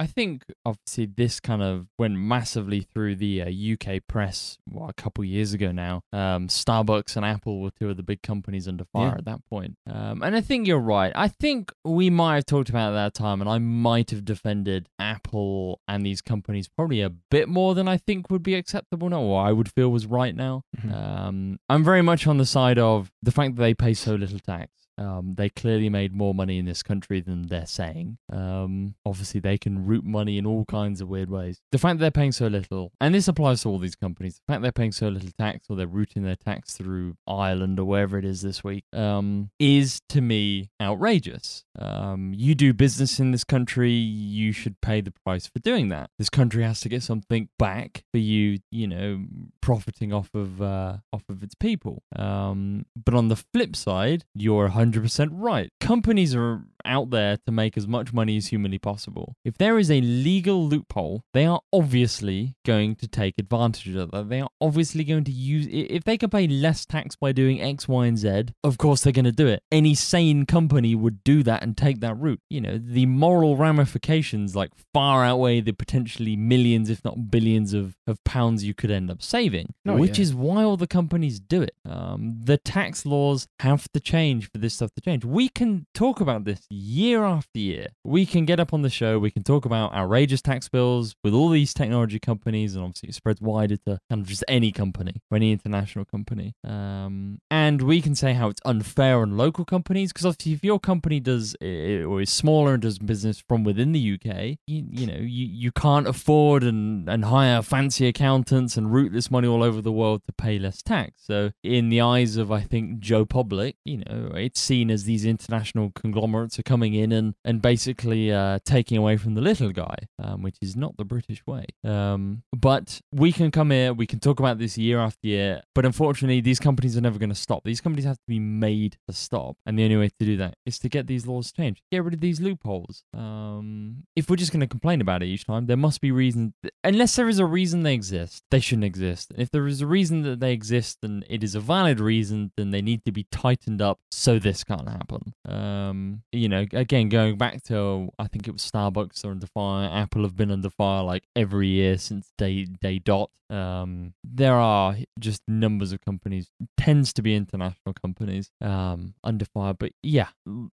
I 0.00 0.06
think 0.06 0.42
obviously 0.66 1.06
this 1.06 1.38
kind 1.38 1.62
of 1.62 1.86
went 1.98 2.16
massively 2.16 2.80
through 2.80 3.14
the 3.16 3.42
uh, 3.42 3.46
UK 3.94 4.00
press 4.08 4.58
well, 4.68 4.88
a 4.88 4.92
couple 4.92 5.24
years 5.24 5.52
ago 5.54 5.70
now. 5.70 6.02
Um, 6.12 6.48
Starbucks 6.48 7.16
and 7.16 7.24
Apple 7.24 7.60
were 7.60 7.70
two 7.70 7.90
of 7.90 7.96
the 7.96 8.02
big 8.02 8.20
companies 8.22 8.66
under 8.66 8.84
fire 8.84 9.10
Yeah. 9.10 9.14
at 9.18 9.24
that 9.26 9.44
point. 9.48 9.76
Um, 9.88 10.22
and 10.22 10.34
I 10.34 10.40
think 10.40 10.66
you're 10.66 10.80
right. 10.80 11.12
I 11.14 11.28
think 11.28 11.70
we 11.84 12.10
might 12.10 12.34
have 12.36 12.46
talked 12.46 12.68
about 12.70 12.88
it 12.92 12.96
at 12.96 13.04
that 13.04 13.14
time, 13.14 13.40
and 13.40 13.48
I 13.48 13.58
might 13.58 14.10
have 14.10 14.24
defended 14.24 14.88
Apple 14.98 15.80
and 15.86 16.04
these 16.04 16.20
companies 16.20 16.68
probably 16.68 17.00
a 17.00 17.10
bit 17.10 17.48
more 17.48 17.74
than 17.76 17.86
I 17.86 17.96
think 17.96 18.30
would 18.30 18.42
be 18.42 18.54
acceptable 18.54 19.08
now, 19.10 19.20
or 19.20 19.44
I 19.46 19.52
would 19.52 19.70
feel 19.70 19.90
was 19.90 20.06
right 20.06 20.34
now. 20.34 20.62
Um, 20.92 21.58
I'm 21.68 21.84
very 21.84 22.02
much 22.02 22.26
on 22.26 22.38
the 22.38 22.46
side 22.46 22.78
of 22.78 23.12
the 23.22 23.30
fact 23.32 23.56
that 23.56 23.62
they 23.62 23.74
pay 23.74 23.94
so 23.94 24.14
little 24.16 24.38
tax. 24.40 24.70
Um, 24.98 25.34
they 25.36 25.48
clearly 25.48 25.88
made 25.88 26.12
more 26.12 26.34
money 26.34 26.58
in 26.58 26.66
this 26.66 26.82
country 26.82 27.20
than 27.20 27.48
they're 27.48 27.66
saying. 27.66 28.18
Um, 28.32 28.94
obviously, 29.04 29.40
they 29.40 29.58
can 29.58 29.84
root 29.84 30.04
money 30.04 30.38
in 30.38 30.46
all 30.46 30.64
kinds 30.64 31.00
of 31.00 31.08
weird 31.08 31.30
ways. 31.30 31.60
The 31.72 31.78
fact 31.78 31.98
that 31.98 32.02
they're 32.02 32.10
paying 32.10 32.32
so 32.32 32.46
little, 32.46 32.92
and 33.00 33.14
this 33.14 33.28
applies 33.28 33.62
to 33.62 33.68
all 33.68 33.78
these 33.78 33.96
companies, 33.96 34.36
the 34.36 34.52
fact 34.52 34.62
they're 34.62 34.72
paying 34.72 34.92
so 34.92 35.08
little 35.08 35.30
tax 35.38 35.66
or 35.68 35.76
they're 35.76 35.86
routing 35.86 36.22
their 36.22 36.36
tax 36.36 36.74
through 36.76 37.16
Ireland 37.26 37.80
or 37.80 37.84
wherever 37.84 38.18
it 38.18 38.24
is 38.24 38.42
this 38.42 38.62
week, 38.62 38.84
um, 38.92 39.50
is 39.58 40.00
to 40.10 40.20
me 40.20 40.70
outrageous. 40.80 41.63
Um, 41.78 42.32
you 42.34 42.54
do 42.54 42.72
business 42.72 43.18
in 43.18 43.30
this 43.32 43.44
country, 43.44 43.90
you 43.90 44.52
should 44.52 44.80
pay 44.80 45.00
the 45.00 45.12
price 45.24 45.46
for 45.46 45.58
doing 45.58 45.88
that. 45.88 46.10
This 46.18 46.30
country 46.30 46.62
has 46.62 46.80
to 46.82 46.88
get 46.88 47.02
something 47.02 47.48
back 47.58 48.04
for 48.12 48.18
you, 48.18 48.58
you 48.70 48.86
know, 48.86 49.24
profiting 49.60 50.12
off 50.12 50.30
of 50.34 50.62
uh, 50.62 50.98
off 51.12 51.24
of 51.28 51.42
its 51.42 51.54
people. 51.54 52.02
Um, 52.14 52.86
but 52.96 53.14
on 53.14 53.28
the 53.28 53.36
flip 53.36 53.74
side, 53.76 54.24
you're 54.34 54.70
100% 54.70 55.28
right. 55.32 55.70
Companies 55.80 56.34
are 56.34 56.64
out 56.84 57.10
there 57.10 57.36
to 57.46 57.52
make 57.52 57.76
as 57.76 57.86
much 57.86 58.12
money 58.12 58.36
as 58.36 58.48
humanly 58.48 58.78
possible. 58.78 59.34
If 59.44 59.58
there 59.58 59.78
is 59.78 59.90
a 59.90 60.00
legal 60.00 60.66
loophole, 60.66 61.22
they 61.32 61.46
are 61.46 61.60
obviously 61.72 62.54
going 62.64 62.96
to 62.96 63.08
take 63.08 63.34
advantage 63.38 63.94
of 63.94 64.10
that. 64.10 64.28
They 64.28 64.40
are 64.40 64.48
obviously 64.60 65.04
going 65.04 65.24
to 65.24 65.32
use 65.32 65.66
if 65.70 66.04
they 66.04 66.16
can 66.18 66.30
pay 66.30 66.46
less 66.46 66.84
tax 66.84 67.16
by 67.16 67.32
doing 67.32 67.60
X, 67.60 67.86
Y, 67.88 68.06
and 68.06 68.18
Z, 68.18 68.46
of 68.62 68.78
course 68.78 69.02
they're 69.02 69.12
going 69.12 69.24
to 69.24 69.32
do 69.32 69.46
it. 69.46 69.62
Any 69.70 69.94
sane 69.94 70.46
company 70.46 70.94
would 70.94 71.22
do 71.24 71.42
that 71.42 71.62
and 71.62 71.76
take 71.76 72.00
that 72.00 72.14
route. 72.18 72.40
You 72.50 72.60
know, 72.60 72.78
the 72.78 73.06
moral 73.06 73.56
ramifications 73.56 74.56
like 74.56 74.70
far 74.92 75.24
outweigh 75.24 75.60
the 75.60 75.72
potentially 75.72 76.36
millions, 76.36 76.90
if 76.90 77.04
not 77.04 77.30
billions 77.30 77.74
of, 77.74 77.96
of 78.06 78.22
pounds 78.24 78.64
you 78.64 78.74
could 78.74 78.90
end 78.90 79.10
up 79.10 79.22
saving, 79.22 79.74
Oh, 79.86 79.96
which 79.96 80.18
yeah. 80.18 80.22
is 80.22 80.34
why 80.34 80.62
all 80.64 80.76
the 80.76 80.86
companies 80.86 81.40
do 81.40 81.62
it. 81.62 81.74
Um, 81.88 82.34
the 82.42 82.56
tax 82.58 83.04
laws 83.06 83.46
have 83.60 83.88
to 83.92 84.00
change 84.00 84.50
for 84.50 84.58
this 84.58 84.74
stuff 84.74 84.90
to 84.94 85.00
change. 85.00 85.24
We 85.24 85.48
can 85.48 85.86
talk 85.94 86.20
about 86.20 86.44
this 86.44 86.66
year 86.74 87.24
after 87.24 87.58
year. 87.58 87.88
We 88.04 88.26
can 88.26 88.44
get 88.44 88.60
up 88.60 88.72
on 88.72 88.82
the 88.82 88.90
show, 88.90 89.18
we 89.18 89.30
can 89.30 89.42
talk 89.42 89.64
about 89.64 89.94
outrageous 89.94 90.42
tax 90.42 90.68
bills 90.68 91.14
with 91.22 91.32
all 91.32 91.48
these 91.48 91.72
technology 91.72 92.18
companies, 92.18 92.74
and 92.74 92.84
obviously 92.84 93.10
it 93.10 93.14
spreads 93.14 93.40
wider 93.40 93.76
to 93.86 94.00
kind 94.10 94.22
of 94.22 94.26
just 94.26 94.44
any 94.48 94.72
company 94.72 95.22
or 95.30 95.36
any 95.36 95.52
international 95.52 96.04
company. 96.04 96.54
Um, 96.66 97.38
and 97.50 97.82
we 97.82 98.00
can 98.00 98.14
say 98.14 98.32
how 98.32 98.48
it's 98.48 98.60
unfair 98.64 99.20
on 99.20 99.36
local 99.36 99.64
companies 99.64 100.12
because 100.12 100.26
obviously 100.26 100.52
if 100.52 100.64
your 100.64 100.80
company 100.80 101.20
does 101.20 101.54
or 101.62 102.20
is 102.20 102.30
smaller 102.30 102.74
and 102.74 102.82
does 102.82 102.98
business 102.98 103.42
from 103.46 103.64
within 103.64 103.92
the 103.92 104.14
UK, 104.14 104.58
you, 104.66 104.84
you 104.90 105.06
know 105.06 105.18
you, 105.18 105.46
you 105.46 105.72
can't 105.72 106.06
afford 106.06 106.62
and, 106.62 107.08
and 107.08 107.26
hire 107.26 107.62
fancy 107.62 108.06
accountants 108.06 108.76
and 108.76 108.92
route 108.92 109.12
this 109.12 109.30
money 109.30 109.48
all 109.48 109.62
over 109.62 109.80
the 109.80 109.92
world 109.92 110.22
to 110.26 110.32
pay 110.32 110.58
less 110.58 110.82
tax. 110.82 111.22
So 111.24 111.52
in 111.62 111.88
the 111.88 112.00
eyes 112.00 112.36
of 112.36 112.50
I 112.50 112.60
think 112.60 113.00
Joe 113.00 113.24
Public, 113.24 113.76
you 113.84 113.98
know 113.98 114.32
it's 114.34 114.60
seen 114.60 114.90
as 114.90 115.04
these 115.04 115.24
international 115.24 115.92
conglomerates 115.94 116.58
coming 116.64 116.94
in 116.94 117.12
and 117.12 117.34
and 117.44 117.60
basically 117.62 118.32
uh, 118.32 118.58
taking 118.64 118.98
away 118.98 119.16
from 119.16 119.34
the 119.34 119.40
little 119.40 119.70
guy, 119.70 119.96
um, 120.18 120.42
which 120.42 120.56
is 120.60 120.76
not 120.76 120.96
the 120.96 121.04
British 121.04 121.46
way. 121.46 121.66
Um, 121.84 122.42
but 122.56 123.00
we 123.12 123.32
can 123.32 123.50
come 123.50 123.70
here, 123.70 123.92
we 123.92 124.06
can 124.06 124.20
talk 124.20 124.40
about 124.40 124.58
this 124.58 124.78
year 124.78 124.98
after 124.98 125.26
year, 125.26 125.62
but 125.74 125.84
unfortunately 125.84 126.40
these 126.40 126.60
companies 126.60 126.96
are 126.96 127.00
never 127.00 127.18
going 127.18 127.28
to 127.30 127.34
stop. 127.34 127.62
These 127.64 127.80
companies 127.80 128.04
have 128.04 128.16
to 128.16 128.28
be 128.28 128.38
made 128.38 128.96
to 129.08 129.14
stop, 129.14 129.56
and 129.66 129.78
the 129.78 129.84
only 129.84 129.96
way 129.96 130.08
to 130.08 130.24
do 130.24 130.36
that 130.38 130.54
is 130.66 130.78
to 130.80 130.88
get 130.88 131.06
these 131.06 131.26
laws 131.26 131.52
changed, 131.52 131.82
get 131.90 132.04
rid 132.04 132.14
of 132.14 132.20
these 132.20 132.40
loopholes. 132.40 133.04
Um, 133.12 134.04
if 134.16 134.30
we're 134.30 134.36
just 134.36 134.52
going 134.52 134.60
to 134.60 134.66
complain 134.66 135.00
about 135.00 135.22
it 135.22 135.26
each 135.26 135.46
time, 135.46 135.66
there 135.66 135.76
must 135.76 136.00
be 136.00 136.10
reason. 136.10 136.54
Unless 136.82 137.16
there 137.16 137.28
is 137.28 137.38
a 137.38 137.46
reason 137.46 137.82
they 137.82 137.94
exist, 137.94 138.42
they 138.50 138.60
shouldn't 138.60 138.84
exist. 138.84 139.30
And 139.30 139.40
if 139.40 139.50
there 139.50 139.66
is 139.66 139.80
a 139.80 139.86
reason 139.86 140.22
that 140.22 140.40
they 140.40 140.52
exist, 140.52 140.98
and 141.02 141.24
it 141.28 141.42
is 141.42 141.54
a 141.54 141.60
valid 141.60 142.00
reason, 142.00 142.52
then 142.56 142.70
they 142.70 142.82
need 142.82 143.04
to 143.04 143.12
be 143.12 143.26
tightened 143.30 143.82
up 143.82 143.98
so 144.10 144.38
this 144.38 144.64
can't 144.64 144.88
happen. 144.88 145.34
Um, 145.46 146.22
you 146.32 146.48
know, 146.48 146.53
again, 146.54 147.08
going 147.08 147.36
back 147.36 147.62
to 147.64 148.10
I 148.18 148.26
think 148.26 148.48
it 148.48 148.52
was 148.52 148.70
Starbucks 148.70 149.24
are 149.24 149.30
under 149.30 149.46
fire, 149.46 149.88
Apple 149.92 150.22
have 150.22 150.36
been 150.36 150.50
under 150.50 150.70
fire 150.70 151.02
like 151.02 151.24
every 151.36 151.68
year 151.68 151.98
since 151.98 152.30
day 152.38 152.64
day 152.64 152.98
dot. 152.98 153.30
Um, 153.50 154.14
there 154.24 154.54
are 154.54 154.96
just 155.18 155.42
numbers 155.46 155.92
of 155.92 156.00
companies, 156.00 156.50
tends 156.76 157.12
to 157.12 157.22
be 157.22 157.36
international 157.36 157.92
companies, 157.92 158.50
um, 158.60 159.14
under 159.22 159.44
fire. 159.44 159.74
But 159.74 159.92
yeah, 160.02 160.28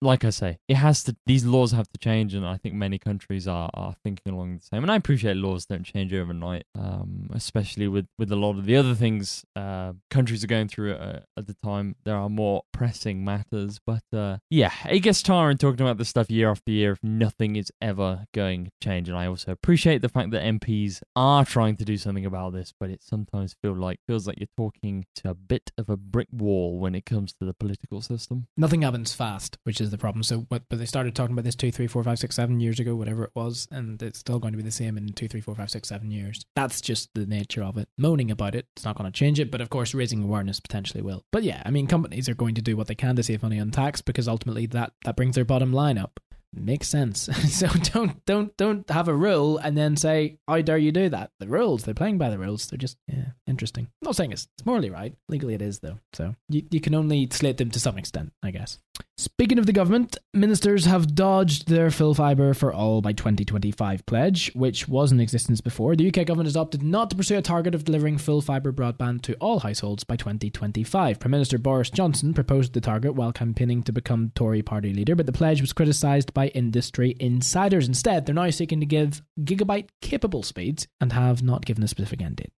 like 0.01 0.25
I 0.25 0.31
say, 0.31 0.57
it 0.67 0.75
has 0.75 1.03
to. 1.03 1.15
These 1.25 1.45
laws 1.45 1.71
have 1.71 1.87
to 1.89 1.97
change, 1.99 2.33
and 2.33 2.45
I 2.45 2.57
think 2.57 2.75
many 2.75 2.97
countries 2.97 3.47
are 3.47 3.69
are 3.73 3.95
thinking 4.03 4.33
along 4.33 4.57
the 4.57 4.63
same. 4.63 4.83
And 4.83 4.91
I 4.91 4.95
appreciate 4.95 5.37
laws 5.37 5.65
don't 5.65 5.83
change 5.83 6.13
overnight, 6.13 6.65
um, 6.77 7.29
especially 7.33 7.87
with 7.87 8.07
with 8.17 8.31
a 8.31 8.35
lot 8.35 8.57
of 8.57 8.65
the 8.65 8.75
other 8.75 8.95
things 8.95 9.45
uh, 9.55 9.93
countries 10.09 10.43
are 10.43 10.47
going 10.47 10.67
through 10.67 10.93
uh, 10.93 11.21
at 11.37 11.47
the 11.47 11.55
time. 11.63 11.95
There 12.03 12.17
are 12.17 12.29
more 12.29 12.63
pressing 12.73 13.23
matters, 13.23 13.79
but 13.85 14.03
uh, 14.11 14.37
yeah, 14.49 14.73
it 14.89 14.99
gets 14.99 15.21
tiring 15.21 15.57
talking 15.65 15.85
about 15.85 15.97
this 15.97 16.09
stuff 16.09 16.29
year 16.29 16.49
after 16.49 16.71
year 16.71 16.91
if 16.91 17.03
nothing 17.03 17.55
is 17.55 17.71
ever 17.81 18.25
going 18.33 18.65
to 18.65 18.71
change. 18.81 19.09
And 19.09 19.17
I 19.17 19.25
also 19.25 19.51
appreciate 19.51 20.01
the 20.01 20.09
fact 20.09 20.31
that 20.31 20.43
MPs 20.43 21.01
are 21.15 21.43
trying 21.43 21.75
to 21.77 21.85
do 21.85 21.97
something 21.97 22.25
about 22.25 22.53
this, 22.53 22.73
but 22.79 22.89
it 22.89 23.01
sometimes 23.01 23.55
feel 23.61 23.73
like 23.73 23.99
feels 24.07 24.27
like 24.27 24.39
you're 24.39 24.47
talking 24.55 25.05
to 25.15 25.29
a 25.29 25.33
bit 25.33 25.71
of 25.77 25.89
a 25.89 25.97
brick 25.97 26.27
wall 26.31 26.77
when 26.79 26.93
it 26.93 27.05
comes 27.05 27.33
to 27.33 27.45
the 27.45 27.53
political 27.53 28.01
system. 28.01 28.47
Nothing 28.55 28.83
happens 28.83 29.13
fast, 29.13 29.57
which 29.63 29.81
is 29.81 29.89
the 29.89 29.97
problem. 29.97 30.23
So, 30.23 30.45
but, 30.49 30.63
but 30.69 30.79
they 30.79 30.85
started 30.85 31.15
talking 31.15 31.33
about 31.33 31.45
this 31.45 31.55
two, 31.55 31.71
three, 31.71 31.87
four, 31.87 32.03
five, 32.03 32.19
six, 32.19 32.35
seven 32.35 32.59
years 32.59 32.79
ago, 32.79 32.95
whatever 32.95 33.23
it 33.23 33.31
was, 33.33 33.67
and 33.71 34.01
it's 34.03 34.19
still 34.19 34.39
going 34.39 34.53
to 34.53 34.57
be 34.57 34.63
the 34.63 34.71
same 34.71 34.97
in 34.97 35.13
two, 35.13 35.27
three, 35.27 35.41
four, 35.41 35.55
five, 35.55 35.71
six, 35.71 35.89
seven 35.89 36.11
years. 36.11 36.45
That's 36.55 36.81
just 36.81 37.09
the 37.15 37.25
nature 37.25 37.63
of 37.63 37.77
it. 37.77 37.89
Moaning 37.97 38.31
about 38.31 38.55
it, 38.55 38.67
it's 38.75 38.85
not 38.85 38.97
going 38.97 39.11
to 39.11 39.17
change 39.17 39.39
it, 39.39 39.49
but 39.49 39.61
of 39.61 39.69
course, 39.69 39.93
raising 39.93 40.23
awareness 40.23 40.59
potentially 40.59 41.01
will. 41.01 41.23
But 41.31 41.43
yeah, 41.43 41.63
I 41.65 41.71
mean, 41.71 41.87
companies 41.87 42.29
are 42.29 42.35
going 42.35 42.55
to 42.55 42.61
do 42.61 42.77
what 42.77 42.87
they 42.87 42.95
can 42.95 43.15
to 43.15 43.23
save 43.23 43.43
money 43.43 43.59
on 43.59 43.71
tax 43.71 44.01
because 44.01 44.27
ultimately 44.27 44.65
that 44.67 44.93
that 45.03 45.15
brings 45.15 45.35
their 45.35 45.44
bottom 45.45 45.73
line 45.73 45.97
up. 45.97 46.19
makes 46.53 46.87
sense. 46.87 47.21
so 47.51 47.67
don't 47.67 48.25
don't 48.25 48.55
don't 48.57 48.89
have 48.89 49.07
a 49.07 49.13
rule 49.13 49.57
and 49.57 49.77
then 49.77 49.97
say, 49.97 50.37
"I 50.47 50.61
dare 50.61 50.77
you 50.77 50.91
do 50.91 51.09
that?" 51.09 51.31
The 51.39 51.47
rules 51.47 51.83
they're 51.83 51.93
playing 51.93 52.17
by 52.17 52.29
the 52.29 52.39
rules. 52.39 52.67
They're 52.67 52.77
just 52.77 52.97
yeah, 53.07 53.31
interesting. 53.47 53.85
I'm 53.85 54.05
not 54.05 54.15
saying 54.15 54.31
it's, 54.31 54.47
it's 54.57 54.65
morally 54.65 54.89
right. 54.89 55.15
Legally, 55.29 55.53
it 55.53 55.61
is 55.61 55.79
though. 55.79 55.99
So 56.13 56.35
you 56.49 56.63
you 56.71 56.81
can 56.81 56.95
only 56.95 57.27
slate 57.31 57.57
them 57.57 57.71
to 57.71 57.79
some 57.79 57.97
extent, 57.97 58.33
I 58.43 58.51
guess. 58.51 58.79
Speaking 59.17 59.57
of 59.57 59.65
the 59.65 59.71
government, 59.71 60.17
ministers 60.33 60.83
have 60.85 61.15
dodged 61.15 61.69
their 61.69 61.89
full 61.89 62.13
fibre 62.13 62.53
for 62.53 62.73
all 62.73 63.01
by 63.01 63.13
2025 63.13 64.05
pledge, 64.05 64.51
which 64.53 64.89
was 64.89 65.09
in 65.09 65.21
existence 65.21 65.61
before. 65.61 65.95
The 65.95 66.09
UK 66.09 66.25
government 66.25 66.47
has 66.47 66.57
opted 66.57 66.83
not 66.83 67.09
to 67.09 67.15
pursue 67.15 67.37
a 67.37 67.41
target 67.41 67.73
of 67.73 67.85
delivering 67.85 68.17
full 68.17 68.41
fibre 68.41 68.73
broadband 68.73 69.21
to 69.21 69.35
all 69.35 69.59
households 69.59 70.03
by 70.03 70.17
2025. 70.17 71.17
Prime 71.17 71.31
Minister 71.31 71.57
Boris 71.57 71.89
Johnson 71.89 72.33
proposed 72.33 72.73
the 72.73 72.81
target 72.81 73.15
while 73.15 73.31
campaigning 73.31 73.83
to 73.83 73.93
become 73.93 74.33
Tory 74.35 74.61
party 74.61 74.93
leader, 74.93 75.15
but 75.15 75.27
the 75.27 75.31
pledge 75.31 75.61
was 75.61 75.71
criticised 75.71 76.33
by 76.33 76.47
industry 76.49 77.15
insiders. 77.17 77.87
Instead, 77.87 78.25
they're 78.25 78.35
now 78.35 78.49
seeking 78.49 78.81
to 78.81 78.85
give 78.85 79.21
gigabyte 79.39 79.87
capable 80.01 80.43
speeds 80.43 80.89
and 80.99 81.13
have 81.13 81.41
not 81.41 81.65
given 81.65 81.85
a 81.85 81.87
specific 81.87 82.21
end 82.21 82.35
date. 82.35 82.51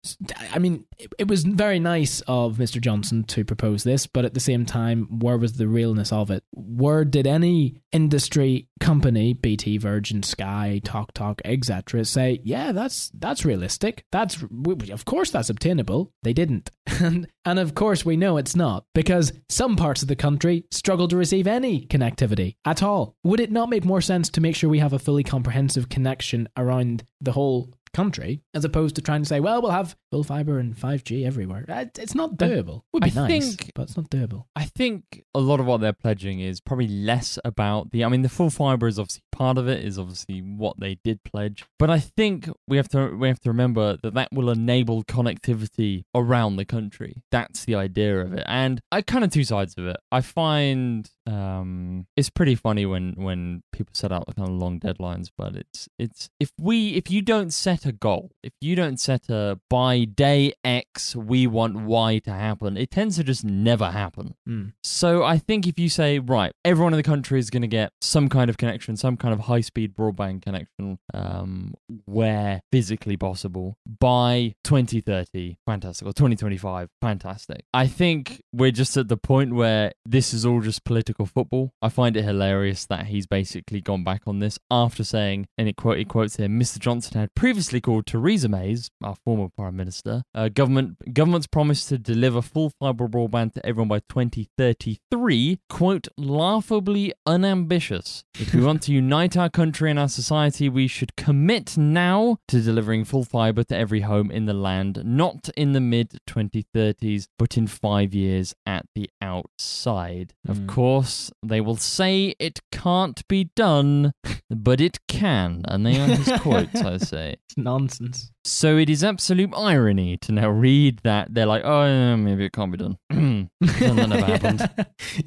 I 0.52 0.58
mean, 0.58 0.86
it, 1.20 1.28
was 1.28 1.44
very 1.44 1.78
nice 1.78 2.22
of 2.22 2.58
Mr. 2.58 2.82
Johnson 2.82 3.26
to 3.26 3.46
propose 3.46 3.84
this, 3.84 4.08
but 4.08 4.26
at 4.26 4.34
the 4.34 4.40
same 4.40 4.66
time, 4.66 5.20
where 5.20 5.38
was 5.38 5.54
the 5.54 5.68
realness 5.68 6.12
of 6.12 6.32
it? 6.32 6.44
Where 6.52 7.06
did 7.06 7.28
any 7.28 7.82
industry 7.92 8.68
company, 8.80 9.34
BT, 9.34 9.78
Virgin, 9.78 10.24
Sky, 10.24 10.82
Talk 10.84 11.14
Talk, 11.14 11.42
etc., 11.46 12.06
say, 12.06 12.40
yeah, 12.44 12.72
that's 12.72 13.12
that's 13.14 13.46
realistic. 13.46 14.06
That's 14.12 14.42
of 14.42 15.06
course 15.06 15.32
that's 15.32 15.50
obtainable. 15.50 16.12
They 16.24 16.34
didn't, 16.34 16.72
and 16.88 17.28
and 17.46 17.60
of 17.60 17.76
course 17.76 18.06
we 18.06 18.18
know 18.18 18.38
it's 18.38 18.56
not 18.56 18.86
because 18.96 19.34
some 19.50 19.76
parts 19.76 20.02
of 20.02 20.08
the 20.08 20.16
country 20.16 20.66
struggle 20.72 21.08
to 21.10 21.18
receive 21.18 21.48
any 21.48 21.86
connectivity 21.86 22.56
at 22.66 22.82
all. 22.82 23.16
Would 23.24 23.40
it 23.40 23.52
not 23.52 23.70
make 23.70 23.86
more 23.86 24.02
sense 24.02 24.30
to 24.32 24.42
make 24.42 24.56
sure 24.56 24.70
we 24.70 24.80
have 24.80 24.94
a 24.94 25.00
fully 25.00 25.24
comprehensive 25.24 25.90
connection 25.90 26.48
around 26.58 27.04
the 27.22 27.32
whole 27.32 27.74
country 28.02 28.42
as 28.54 28.64
opposed 28.64 28.94
to 28.96 29.02
trying 29.02 29.22
to 29.24 29.28
say, 29.28 29.40
well, 29.40 29.62
we'll 29.62 29.72
have 29.82 29.96
full 30.12 30.24
fiber 30.24 30.60
and 30.60 30.76
5G 30.76 31.26
everywhere. 31.26 31.66
Uh, 31.68 31.86
It's 32.00 32.16
not 32.22 32.30
doable. 32.38 32.78
Would 32.94 33.04
be 33.04 33.12
I 33.12 33.28
nice, 33.28 33.56
think- 33.56 33.72
but 33.76 33.84
it's 33.84 33.98
not 33.98 34.10
doable. 34.10 34.46
I 34.56 34.66
think 34.80 35.02
a 35.34 35.40
lot 35.40 35.60
of 35.60 35.66
what 35.66 35.80
they're 35.82 35.94
pledging 36.06 36.40
is 36.50 36.62
probably 36.62 36.88
less 36.88 37.40
about 37.44 37.92
the. 37.92 38.06
I 38.06 38.10
mean, 38.10 38.22
the 38.22 38.30
full 38.38 38.50
fiber 38.50 38.88
is 38.88 38.98
obviously 39.00 39.24
part 39.32 39.58
of 39.58 39.68
it. 39.68 39.84
Is 39.84 39.98
obviously 40.00 40.40
what 40.42 40.76
they 40.80 40.94
did 41.04 41.24
pledge, 41.24 41.66
but 41.80 41.90
I 41.90 42.00
think 42.00 42.50
we 42.68 42.78
have 42.78 42.90
to 42.90 43.16
we 43.22 43.28
have 43.28 43.40
to 43.42 43.50
remember 43.50 43.98
that 44.04 44.14
that 44.14 44.30
will 44.32 44.50
enable 44.50 45.04
connectivity 45.04 46.04
around 46.16 46.56
the 46.58 46.66
country. 46.66 47.24
That's 47.32 47.66
the 47.66 47.76
idea 47.76 48.22
of 48.22 48.34
it, 48.34 48.44
and 48.48 48.80
I 48.92 49.02
kind 49.02 49.24
of 49.24 49.32
two 49.32 49.44
sides 49.44 49.76
of 49.78 49.86
it. 49.88 49.98
I 50.12 50.22
find 50.22 51.10
um, 51.26 52.08
it's 52.16 52.30
pretty 52.30 52.56
funny 52.56 52.86
when 52.86 53.14
when 53.18 53.64
people 53.72 53.94
set 53.94 54.12
out 54.12 54.26
kind 54.36 54.48
of 54.50 54.56
long 54.56 54.80
deadlines, 54.80 55.30
but 55.38 55.56
it's 55.56 55.88
it's 56.00 56.30
if 56.40 56.52
we 56.60 56.90
if 56.96 57.10
you 57.12 57.22
don't 57.22 57.52
set 57.52 57.86
a 57.88 57.92
goal, 57.92 58.32
if 58.44 58.54
you 58.62 58.76
don't 58.76 59.00
set 59.00 59.30
a 59.30 59.60
by 59.70 60.04
day 60.04 60.54
X 60.64 61.16
we 61.16 61.48
want 61.48 61.76
Y 61.76 62.20
to 62.20 62.32
happen, 62.32 62.78
it 62.78 62.92
tends 62.92 63.16
to 63.18 63.24
just 63.24 63.44
never 63.44 63.92
happen. 63.92 64.36
Mm. 64.48 64.74
So 64.84 65.24
I 65.24 65.38
think 65.38 65.68
if 65.68 65.80
you 65.80 65.90
say, 65.90 66.20
right, 66.20 66.52
everyone 66.64 66.94
in 66.94 66.98
the 66.98 67.04
country 67.04 67.40
is 67.40 67.50
going 67.50 67.62
to 67.62 67.68
get 67.68 67.92
some 68.02 68.30
kind 68.30 68.50
of 68.50 68.58
connection, 68.58 68.96
some 68.98 69.18
kind 69.18 69.34
of 69.34 69.42
high 69.42 69.62
speed 69.62 69.96
broadband 69.96 70.42
connection, 70.42 71.00
um, 71.14 71.74
where 72.06 72.62
physically 72.72 73.18
possible 73.18 73.78
by 74.00 74.56
2030, 74.64 75.58
fantastic, 75.66 76.08
or 76.08 76.14
2025, 76.14 76.90
fantastic. 77.02 77.64
I 77.74 77.88
think 77.88 78.42
we're 78.54 78.72
just 78.72 78.98
at 78.98 79.08
the 79.08 79.18
point 79.18 79.54
where 79.54 79.94
this 80.06 80.34
is 80.34 80.46
all 80.46 80.62
just 80.62 80.84
political 80.84 81.26
football. 81.26 81.72
I 81.82 81.90
find 81.90 82.16
it 82.18 82.24
hilarious 82.24 82.86
that 82.86 83.08
he's 83.08 83.28
basically 83.28 83.82
gone 83.82 84.04
back 84.04 84.22
on 84.28 84.40
this 84.40 84.60
after 84.70 85.04
saying, 85.04 85.48
and 85.58 85.68
it 85.68 85.76
quote, 85.76 85.98
he 85.98 86.06
quotes 86.06 86.38
here, 86.38 86.48
Mr. 86.48 86.80
Johnson 86.80 87.20
had 87.20 87.34
previously 87.36 87.67
called 87.82 88.06
Theresa 88.06 88.48
May's, 88.50 88.90
our 89.04 89.16
former 89.24 89.50
prime 89.58 89.76
minister, 89.76 90.24
uh, 90.34 90.50
government 90.50 91.14
government's 91.14 91.48
promise 91.48 91.86
to 91.88 91.98
deliver 91.98 92.42
full 92.42 92.72
fiber 92.80 93.08
broadband 93.08 93.54
to 93.54 93.66
everyone 93.66 93.88
by 93.90 94.00
2033, 94.10 95.60
quote, 95.70 96.08
laughably 96.18 97.14
unambitious. 97.26 98.24
If 98.40 98.54
we 98.54 98.64
want 98.64 98.82
to 98.84 98.94
unite 98.94 99.36
our 99.38 99.50
country 99.50 99.90
and 99.90 100.00
our 100.00 100.10
society, 100.10 100.70
we 100.70 100.88
should 100.88 101.16
commit 101.16 101.78
now 101.78 102.38
to 102.48 102.62
delivering 102.62 103.06
full 103.06 103.24
fiber 103.24 103.64
to 103.66 103.76
every 103.76 104.02
home 104.02 104.32
in 104.32 104.46
the 104.46 104.54
land, 104.54 105.02
not 105.06 105.50
in 105.56 105.74
the 105.74 105.82
mid 105.82 106.20
2030s, 106.28 107.28
but 107.38 107.58
in 107.58 107.68
five 107.68 108.14
years 108.14 108.54
at 108.66 108.86
the 108.96 109.10
outside. 109.22 110.34
Of 110.48 110.58
Mm. 110.60 110.68
course, 110.68 111.32
they 111.44 111.62
will 111.62 111.76
say 111.78 112.36
it 112.40 112.60
can't 112.72 113.28
be 113.28 113.50
done, 113.56 114.14
but 114.50 114.80
it 114.82 115.00
can. 115.08 115.64
And 115.68 115.86
they 115.86 116.00
are 116.00 116.08
his 116.08 116.32
quotes, 116.42 116.82
I 116.82 116.98
say. 116.98 117.36
Nonsense. 117.58 118.32
So 118.48 118.78
it 118.78 118.90
is 118.90 119.04
absolute 119.04 119.54
irony 119.56 120.16
to 120.18 120.32
now 120.32 120.50
read 120.50 121.00
that 121.04 121.34
they're 121.34 121.46
like, 121.46 121.64
oh, 121.66 121.84
yeah, 121.84 122.16
maybe 122.16 122.46
it 122.46 122.54
can't 122.54 122.72
be 122.72 122.78
done. 122.78 122.98
and 123.10 123.50
that 123.60 124.08
never 124.08 124.26
happened. 124.26 124.70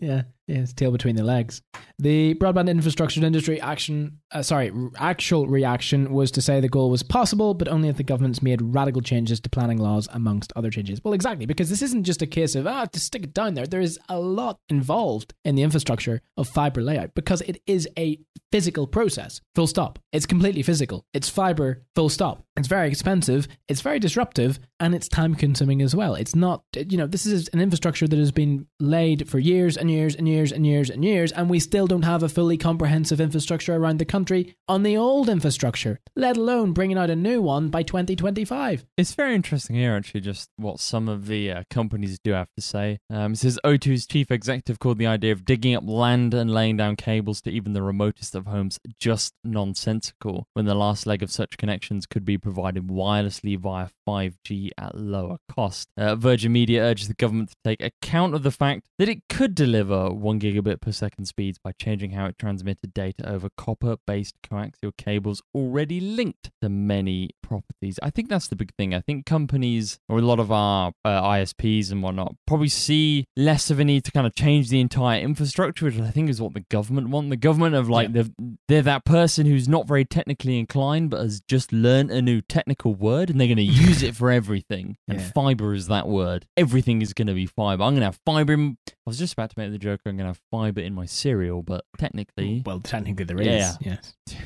yeah, 0.01 0.23
yeah, 0.47 0.59
it's 0.61 0.73
tail 0.73 0.91
between 0.91 1.17
the 1.17 1.23
legs. 1.23 1.61
The 1.99 2.35
broadband 2.37 2.71
infrastructure 2.71 3.23
industry 3.23 3.61
action, 3.61 4.21
uh, 4.33 4.41
sorry, 4.43 4.73
actual 4.97 5.47
reaction 5.47 6.15
was 6.15 6.31
to 6.31 6.41
say 6.41 6.61
the 6.61 6.69
goal 6.69 6.89
was 6.89 7.03
possible, 7.03 7.53
but 7.53 7.69
only 7.69 7.91
if 7.91 7.99
the 7.99 8.03
government's 8.03 8.43
made 8.43 8.63
radical 8.63 9.03
changes 9.03 9.39
to 9.41 9.51
planning 9.51 9.77
laws, 9.77 10.09
amongst 10.13 10.53
other 10.57 10.71
changes. 10.71 11.05
Well, 11.05 11.13
exactly, 11.13 11.45
because 11.45 11.69
this 11.69 11.83
isn't 11.83 12.05
just 12.05 12.23
a 12.23 12.27
case 12.27 12.55
of 12.55 12.67
ah, 12.67 12.87
to 12.87 12.99
stick 12.99 13.25
it 13.25 13.35
down 13.35 13.53
there. 13.53 13.67
There 13.67 13.83
is 13.83 13.99
a 14.09 14.19
lot 14.19 14.59
involved 14.71 15.35
in 15.45 15.57
the 15.57 15.63
infrastructure 15.63 16.23
of 16.39 16.49
fiber 16.49 16.81
layout 16.81 17.15
because 17.15 17.43
it 17.43 17.61
is 17.67 17.87
a 17.99 18.19
physical 18.51 18.87
process. 18.87 19.41
Full 19.55 19.67
stop. 19.67 19.99
It's 20.13 20.27
completely 20.27 20.63
physical. 20.63 21.05
It's 21.13 21.29
fiber. 21.29 21.85
Full 21.95 22.09
stop. 22.09 22.45
It's 22.61 22.69
very 22.69 22.89
expensive. 22.89 23.49
It's 23.69 23.81
very 23.81 23.99
disruptive, 23.99 24.61
and 24.81 24.95
it's 24.95 25.09
time 25.09 25.35
consuming 25.35 25.83
as 25.83 25.95
well. 25.95 26.15
It's 26.15 26.35
not, 26.35 26.65
you 26.75 26.97
know, 26.97 27.07
this 27.07 27.27
is 27.27 27.49
an 27.49 27.61
infrastructure 27.61 28.09
that 28.09 28.19
has 28.19 28.33
been 28.33 28.67
laid 28.81 29.29
for 29.29 29.39
years 29.39 29.77
and 29.77 29.91
years 29.91 30.17
and 30.17 30.27
years 30.27 30.51
and 30.51 30.67
years 30.67 30.89
and 30.91 31.05
years, 31.05 31.31
and 31.33 31.51
we 31.51 31.61
still 31.61 31.87
don't 31.87 32.03
have 32.03 32.23
a 32.23 32.29
fully 32.29 32.57
comprehensive 32.57 33.21
infrastructure 33.21 33.77
around 33.77 33.99
the 33.99 34.05
country 34.05 34.57
on 34.67 34.83
the 34.83 34.97
old 34.97 35.29
infrastructure, 35.29 36.01
let 36.17 36.37
alone 36.37 36.73
bringing 36.73 36.97
out 36.97 37.11
a 37.11 37.17
new 37.17 37.43
one 37.43 37.69
by 37.69 37.83
2025. 37.83 38.87
It's 38.97 39.15
very 39.15 39.35
interesting 39.35 39.77
here, 39.77 39.95
actually, 39.95 40.23
just 40.23 40.49
what 40.57 40.81
some 40.81 41.09
of 41.09 41.27
the 41.27 41.53
uh, 41.53 41.63
companies 41.71 42.19
do 42.19 42.33
have 42.33 42.49
to 42.57 42.63
say. 42.63 42.99
Um, 43.11 43.33
it 43.33 43.39
says 43.39 43.61
O2's 43.65 44.07
chief 44.07 44.31
executive 44.31 44.79
called 44.79 44.99
the 44.99 45.07
idea 45.07 45.33
of 45.33 45.45
digging 45.45 45.75
up 45.75 45.85
land 45.87 46.33
and 46.33 46.51
laying 46.51 46.79
down 46.79 46.97
cables 46.97 47.43
to 47.43 47.51
even 47.51 47.75
the 47.75 47.83
remotest 47.83 48.35
of 48.35 48.47
homes 48.47 48.79
just 48.99 49.35
nonsensical, 49.45 50.47
when 50.55 50.65
the 50.65 50.75
last 50.75 51.07
leg 51.07 51.23
of 51.23 51.31
such 51.31 51.59
connections 51.59 52.07
could 52.07 52.25
be 52.25 52.39
provided 52.39 52.89
wirelessly 52.89 53.59
via 53.59 53.89
5G 54.09 54.70
at 54.79 54.97
lower 54.97 55.39
cost. 55.55 55.89
Uh, 55.97 56.15
Virgin 56.17 56.53
Media 56.53 56.83
urges 56.83 57.09
the 57.09 57.15
government 57.15 57.51
to 57.51 57.57
take 57.65 57.83
account 57.83 58.35
of 58.35 58.43
the 58.43 58.51
fact 58.51 58.87
that 58.99 59.09
it 59.09 59.23
could 59.29 59.55
deliver 59.55 60.11
1 60.11 60.41
gigabit 60.41 60.81
per 60.81 60.93
second 60.93 61.27
speeds 61.27 61.59
by 61.63 61.73
changing 61.81 62.11
how 62.13 62.27
it 62.27 62.39
transmitted 62.39 62.93
data 62.95 63.29
over 63.29 63.49
copper 63.57 63.97
based 64.07 64.35
coaxial 64.43 64.97
cables 64.97 65.43
already 65.55 66.01
linked 66.01 66.51
to 66.61 66.69
many 66.69 67.31
properties. 67.43 67.99
I 68.03 68.11
think 68.11 68.29
that's 68.29 68.49
the 68.49 68.57
big 68.57 68.73
thing. 68.77 68.95
I 68.95 69.01
think 69.01 69.27
companies 69.27 69.99
or 70.09 70.19
a 70.19 70.23
lot 70.23 70.41
of 70.41 70.51
our 70.53 70.93
uh, 71.05 71.23
ISPs 71.23 71.91
and 71.91 72.03
whatnot 72.03 72.35
probably 72.47 72.69
see 72.69 73.25
less 73.37 73.71
of 73.71 73.81
a 73.81 73.85
need 73.85 74.05
to 74.05 74.13
kind 74.13 74.27
of 74.27 74.35
change 74.35 74.69
the 74.69 74.81
entire 74.81 75.21
infrastructure, 75.21 75.85
which 75.87 75.99
I 75.99 76.11
think 76.11 76.29
is 76.31 76.41
what 76.41 76.55
the 76.55 76.65
government 76.71 77.09
want. 77.09 77.31
The 77.31 77.37
government 77.37 77.75
of 77.75 77.89
like 77.89 78.09
Yeah. 78.09 78.23
they're, 78.23 78.49
they're 78.69 78.83
that 78.83 79.05
person 79.05 79.47
who's 79.47 79.69
not 79.69 79.87
very 79.87 80.05
technically 80.05 80.59
inclined 80.59 81.11
but 81.11 81.21
has 81.21 81.41
just 81.49 81.73
learned 81.73 82.11
a 82.11 82.23
new 82.23 82.41
technical 82.41 82.95
word 82.95 83.31
and 83.31 83.41
they're 83.41 83.47
going 83.49 83.57
to 83.57 83.63
use 83.63 84.03
it 84.03 84.15
for 84.17 84.31
everything. 84.31 84.60
And 84.71 84.97
Yeah. 85.09 85.31
fiber 85.35 85.75
is 85.75 85.87
that 85.89 86.09
word. 86.09 86.47
Everything 86.57 87.03
is 87.03 87.13
going 87.13 87.29
to 87.29 87.35
be 87.35 87.47
fiber. 87.47 87.83
I'm 87.83 87.93
going 87.93 88.01
to 88.01 88.07
have 88.07 88.21
fiber 88.27 88.53
in. 88.53 88.77
I 88.89 88.93
was 89.07 89.19
just 89.19 89.33
about 89.33 89.51
to 89.51 89.59
make 89.59 89.71
the 89.71 89.79
joke. 89.79 90.01
I'm 90.07 90.17
going 90.17 90.25
to 90.25 90.31
have 90.31 90.41
fiber 90.51 90.81
in 90.81 90.95
my 90.95 91.07
cereal, 91.07 91.63
but 91.63 91.85
technically, 91.99 92.63
Well, 92.65 92.81
technically 92.81 93.25
there 93.25 93.41
is. 93.41 93.77
Yeah. 93.81 93.97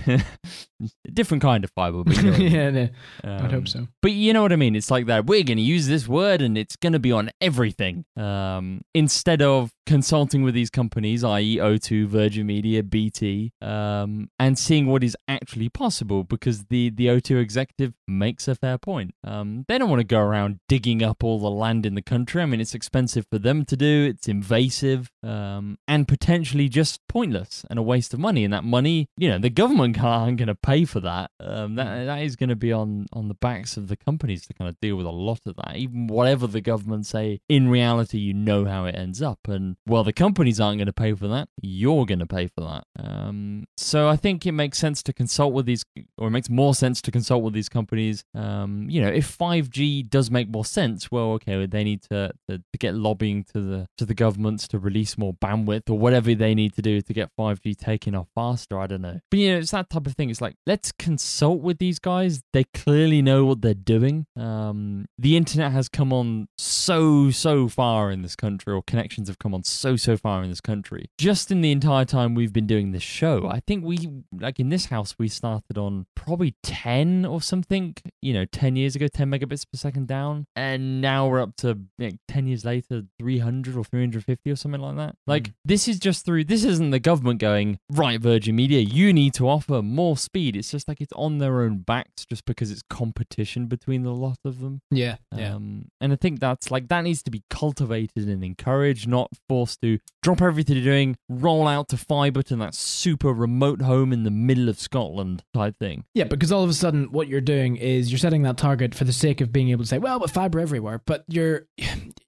Yes. 0.07 0.25
different 1.13 1.43
kind 1.43 1.65
of 1.65 1.71
fiber. 1.71 2.05
But 2.05 2.17
you 2.17 2.23
know 2.23 2.33
I 2.35 2.39
mean. 2.39 2.53
yeah, 2.53 2.71
no, 2.71 2.89
I'd 3.25 3.41
Um, 3.45 3.51
hope 3.51 3.69
so. 3.69 3.89
But 4.03 4.13
you 4.13 4.33
know 4.33 4.43
what 4.43 4.53
I 4.53 4.57
mean? 4.57 4.77
It's 4.77 4.91
like 4.91 5.07
that. 5.07 5.27
We're 5.27 5.45
going 5.45 5.57
to 5.59 5.63
use 5.63 5.87
this 5.87 6.07
word 6.09 6.43
and 6.43 6.57
it's 6.59 6.77
going 6.77 6.93
to 6.93 6.99
be 6.99 7.13
on 7.13 7.31
everything. 7.41 8.05
Um, 8.17 8.83
instead 8.95 9.43
of 9.43 9.73
consulting 9.87 10.43
with 10.43 10.55
these 10.55 10.71
companies, 10.71 11.23
i.e., 11.25 11.57
O2, 11.59 12.07
Virgin 12.07 12.47
Media, 12.47 12.83
BT, 12.83 13.53
um, 13.61 14.31
and 14.39 14.59
seeing 14.59 14.87
what 14.87 15.05
is 15.05 15.17
actually 15.29 15.69
possible 15.69 16.25
because 16.25 16.65
the, 16.67 16.91
the 16.91 17.07
O2 17.09 17.41
executive 17.41 17.93
makes 18.09 18.49
a 18.49 18.55
fair 18.55 18.79
point. 18.79 19.15
Um, 19.25 19.65
they 19.69 19.79
don't 19.79 19.91
want 19.91 20.01
to 20.01 20.05
go 20.05 20.21
around 20.21 20.59
digging 20.69 21.03
up 21.03 21.23
all 21.23 21.39
the 21.39 21.51
land 21.51 21.85
in 21.87 21.95
the 21.95 22.03
country. 22.03 22.43
I 22.43 22.47
mean, 22.47 22.61
it's 22.61 22.75
expensive 22.75 23.27
for 23.31 23.39
them 23.39 23.65
to 23.67 23.77
do, 23.77 24.07
it's 24.11 24.29
invasive, 24.29 25.11
um, 25.23 25.79
and 25.87 26.09
potentially 26.09 26.69
just 26.69 27.01
pointless 27.09 27.65
and 27.69 27.79
a 27.79 27.83
waste 27.83 28.15
of 28.15 28.21
money. 28.21 28.45
And 28.45 28.53
that 28.53 28.65
money, 28.65 29.07
you 29.17 29.29
know, 29.29 29.39
the 29.39 29.51
government 29.51 29.97
can't 29.97 30.37
going 30.37 30.49
to 30.49 30.55
pay 30.55 30.74
pay 30.75 30.85
for 30.85 31.01
that. 31.01 31.31
Um, 31.41 31.75
that 31.77 32.05
that 32.05 32.23
is 32.23 32.37
going 32.37 32.49
to 32.49 32.57
be 32.57 32.73
on 32.73 33.07
on 33.13 33.29
the 33.29 33.35
backs 33.35 33.77
of 33.77 33.89
the 33.89 33.97
companies 33.97 34.47
to 34.47 34.55
kind 34.55 34.69
of 34.69 34.79
deal 34.81 34.97
with 34.97 35.07
a 35.07 35.11
lot 35.11 35.41
of 35.47 35.57
that. 35.57 35.77
Even 35.77 36.07
whatever 36.07 36.47
the 36.47 36.61
government 36.61 37.07
say, 37.07 37.41
in 37.49 37.69
reality, 37.69 38.19
you 38.19 38.35
know 38.35 38.65
how 38.65 38.85
it 38.85 38.95
ends 38.95 39.23
up. 39.23 39.41
And 39.49 39.77
well, 39.87 40.05
the 40.05 40.13
companies 40.13 40.61
aren't 40.61 40.79
going 40.79 40.87
to 40.87 40.93
pay 40.93 41.15
for 41.15 41.29
that. 41.29 41.49
You're 41.61 42.07
going 42.07 42.19
to 42.21 42.27
pay 42.27 42.49
for 42.49 42.63
that. 42.63 42.85
Um, 42.99 43.67
so 43.77 44.09
I 44.09 44.17
think 44.17 44.47
it 44.47 44.53
makes 44.53 44.79
sense 44.79 45.03
to 45.05 45.13
consult 45.13 45.53
with 45.53 45.67
these, 45.67 45.85
or 46.19 46.29
it 46.29 46.33
makes 46.33 46.51
more 46.51 46.75
sense 46.75 47.01
to 47.03 47.11
consult 47.11 47.43
with 47.43 47.55
these 47.55 47.69
companies. 47.69 48.25
Um, 48.35 48.89
you 48.89 49.01
know, 49.01 49.09
if 49.09 49.37
5G 49.37 50.09
does 50.09 50.31
make 50.31 50.49
more 50.49 50.65
sense, 50.65 51.11
well, 51.11 51.33
okay, 51.33 51.67
they 51.67 51.85
need 51.85 52.03
to, 52.03 52.33
to, 52.49 52.59
to 52.59 52.79
get 52.79 52.95
lobbying 52.95 53.45
to 53.53 53.61
the 53.61 53.87
to 53.99 54.05
the 54.05 54.15
governments 54.15 54.67
to 54.69 54.79
release 54.79 55.19
more 55.19 55.35
bandwidth 55.35 55.91
or 55.91 55.99
whatever 55.99 56.35
they 56.35 56.55
need 56.55 56.75
to 56.75 56.83
do 56.83 57.01
to 57.01 57.13
get 57.13 57.31
5G 57.39 57.77
taken 57.77 58.15
off 58.15 58.29
faster. 58.35 58.79
I 58.79 58.87
don't 58.87 59.03
know, 59.03 59.21
but 59.31 59.39
you 59.39 59.53
know, 59.53 59.59
it's 59.59 59.71
that 59.73 59.91
type 59.91 60.07
of 60.07 60.15
thing. 60.15 60.31
It's 60.31 60.41
like 60.41 60.54
let's 60.67 60.93
consult 60.93 61.61
with 61.61 61.79
these 61.79 61.99
guys. 61.99 62.43
They 62.53 62.65
clearly 62.65 63.23
know 63.23 63.45
what 63.45 63.61
they're 63.63 63.75
doing. 63.75 64.27
Um, 64.37 65.07
the 65.19 65.37
internet 65.37 65.73
has 65.73 65.89
come 65.89 66.13
on 66.13 66.49
so 66.59 67.31
so 67.31 67.69
far 67.69 68.11
in 68.11 68.23
this 68.23 68.37
country, 68.37 68.73
or 68.73 68.83
connections 68.83 69.29
have 69.29 69.39
come 69.39 69.55
on 69.55 69.65
so 69.65 69.97
so 69.97 70.17
far 70.17 70.43
in 70.43 70.51
this 70.51 70.61
country. 70.61 71.07
Just 71.19 71.51
in 71.51 71.61
the 71.61 71.73
entire 71.73 72.05
time 72.05 72.35
we've 72.35 72.53
been 72.53 72.67
doing 72.67 72.93
this 72.93 73.03
show, 73.03 73.49
I 73.49 73.61
think 73.67 73.85
we 73.85 74.09
like 74.33 74.61
in 74.61 74.69
this 74.69 74.87
house 74.87 75.15
we 75.19 75.29
started 75.29 75.79
on 75.79 76.07
probably 76.15 76.55
10 76.63 77.25
or 77.25 77.41
something. 77.43 77.95
You 78.23 78.33
know, 78.35 78.45
10 78.47 78.77
years 78.77 78.97
ago, 78.97 79.09
10 79.09 79.31
megabits 79.31 79.65
per 79.71 79.77
second 79.77 80.09
down, 80.09 80.47
and 80.57 81.01
now 81.01 81.29
we're 81.29 81.41
up 81.41 81.57
to 81.59 81.79
like, 81.99 82.17
10 82.29 82.47
years 82.47 82.65
later, 82.65 83.03
300 83.19 83.77
or 83.77 83.85
350 83.85 84.51
or 84.51 84.57
something 84.57 84.81
like 84.81 84.97
that. 84.97 85.17
Like 85.27 85.45
Mm. 85.45 85.53
this 85.65 85.89
is 85.89 85.99
just 85.99 86.25
through. 86.25 86.45
This 86.45 86.65
isn't 86.65 86.91
the 86.91 87.01
government 87.01 87.39
going 87.41 87.79
right, 87.91 88.21
Virgin 88.21 88.57
Media. 88.57 88.81
You 88.81 89.13
need 89.13 89.35
to 89.35 89.49
offer 89.49 89.83
more 89.83 90.17
speed. 90.17 90.44
It's 90.53 90.71
just 90.71 90.89
like 90.89 91.01
it's 91.01 91.13
on 91.15 91.39
their 91.39 91.63
own 91.63 91.79
backs, 91.79 92.25
just 92.27 92.45
because 92.45 92.71
it's 92.71 92.83
competition 92.89 93.67
between 93.67 94.03
the 94.03 94.11
lot 94.11 94.39
of 94.45 94.61
them. 94.61 94.81
Yeah, 94.91 95.17
yeah. 95.35 95.55
Um, 95.55 95.87
and 96.01 96.13
I 96.13 96.17
think 96.17 96.41
that's 96.41 96.71
like 96.71 96.89
that 96.89 97.03
needs 97.03 97.23
to 97.25 97.31
be 97.31 97.43
cultivated 97.51 98.29
and 98.29 98.45
encouraged, 98.45 99.09
not 99.09 99.31
forced 99.49 99.81
to 99.83 99.99
drop 100.23 100.43
everything 100.43 100.77
you're 100.77 100.85
doing, 100.85 101.17
roll 101.29 101.67
out 101.67 101.89
to 101.89 101.97
fibre 101.97 102.43
to 102.43 102.57
that 102.57 102.75
super 102.75 103.33
remote 103.33 103.83
home 103.83 104.13
in 104.13 104.25
the 104.25 104.31
middle 104.31 104.69
of 104.69 104.79
Scotland 104.79 105.43
type 105.53 105.77
thing. 105.79 106.05
Yeah, 106.15 106.25
because 106.25 106.53
all 106.53 106.65
of 106.65 106.71
a 106.71 106.75
sudden, 106.75 107.13
what 107.13 107.29
you're 107.29 107.41
doing 107.41 107.77
is 107.77 108.11
you're 108.11 108.19
setting 108.19 108.43
that 108.43 108.57
target 108.57 108.95
for 108.95 109.05
the 109.05 109.13
sake 109.13 109.41
of 109.41 109.53
being 109.53 109.71
able 109.71 109.85
to 109.85 109.89
say, 109.89 109.99
"Well, 109.99 110.19
but 110.19 110.31
fiber 110.31 110.61
everywhere," 110.61 111.03
but 111.05 111.25
you're 111.29 111.67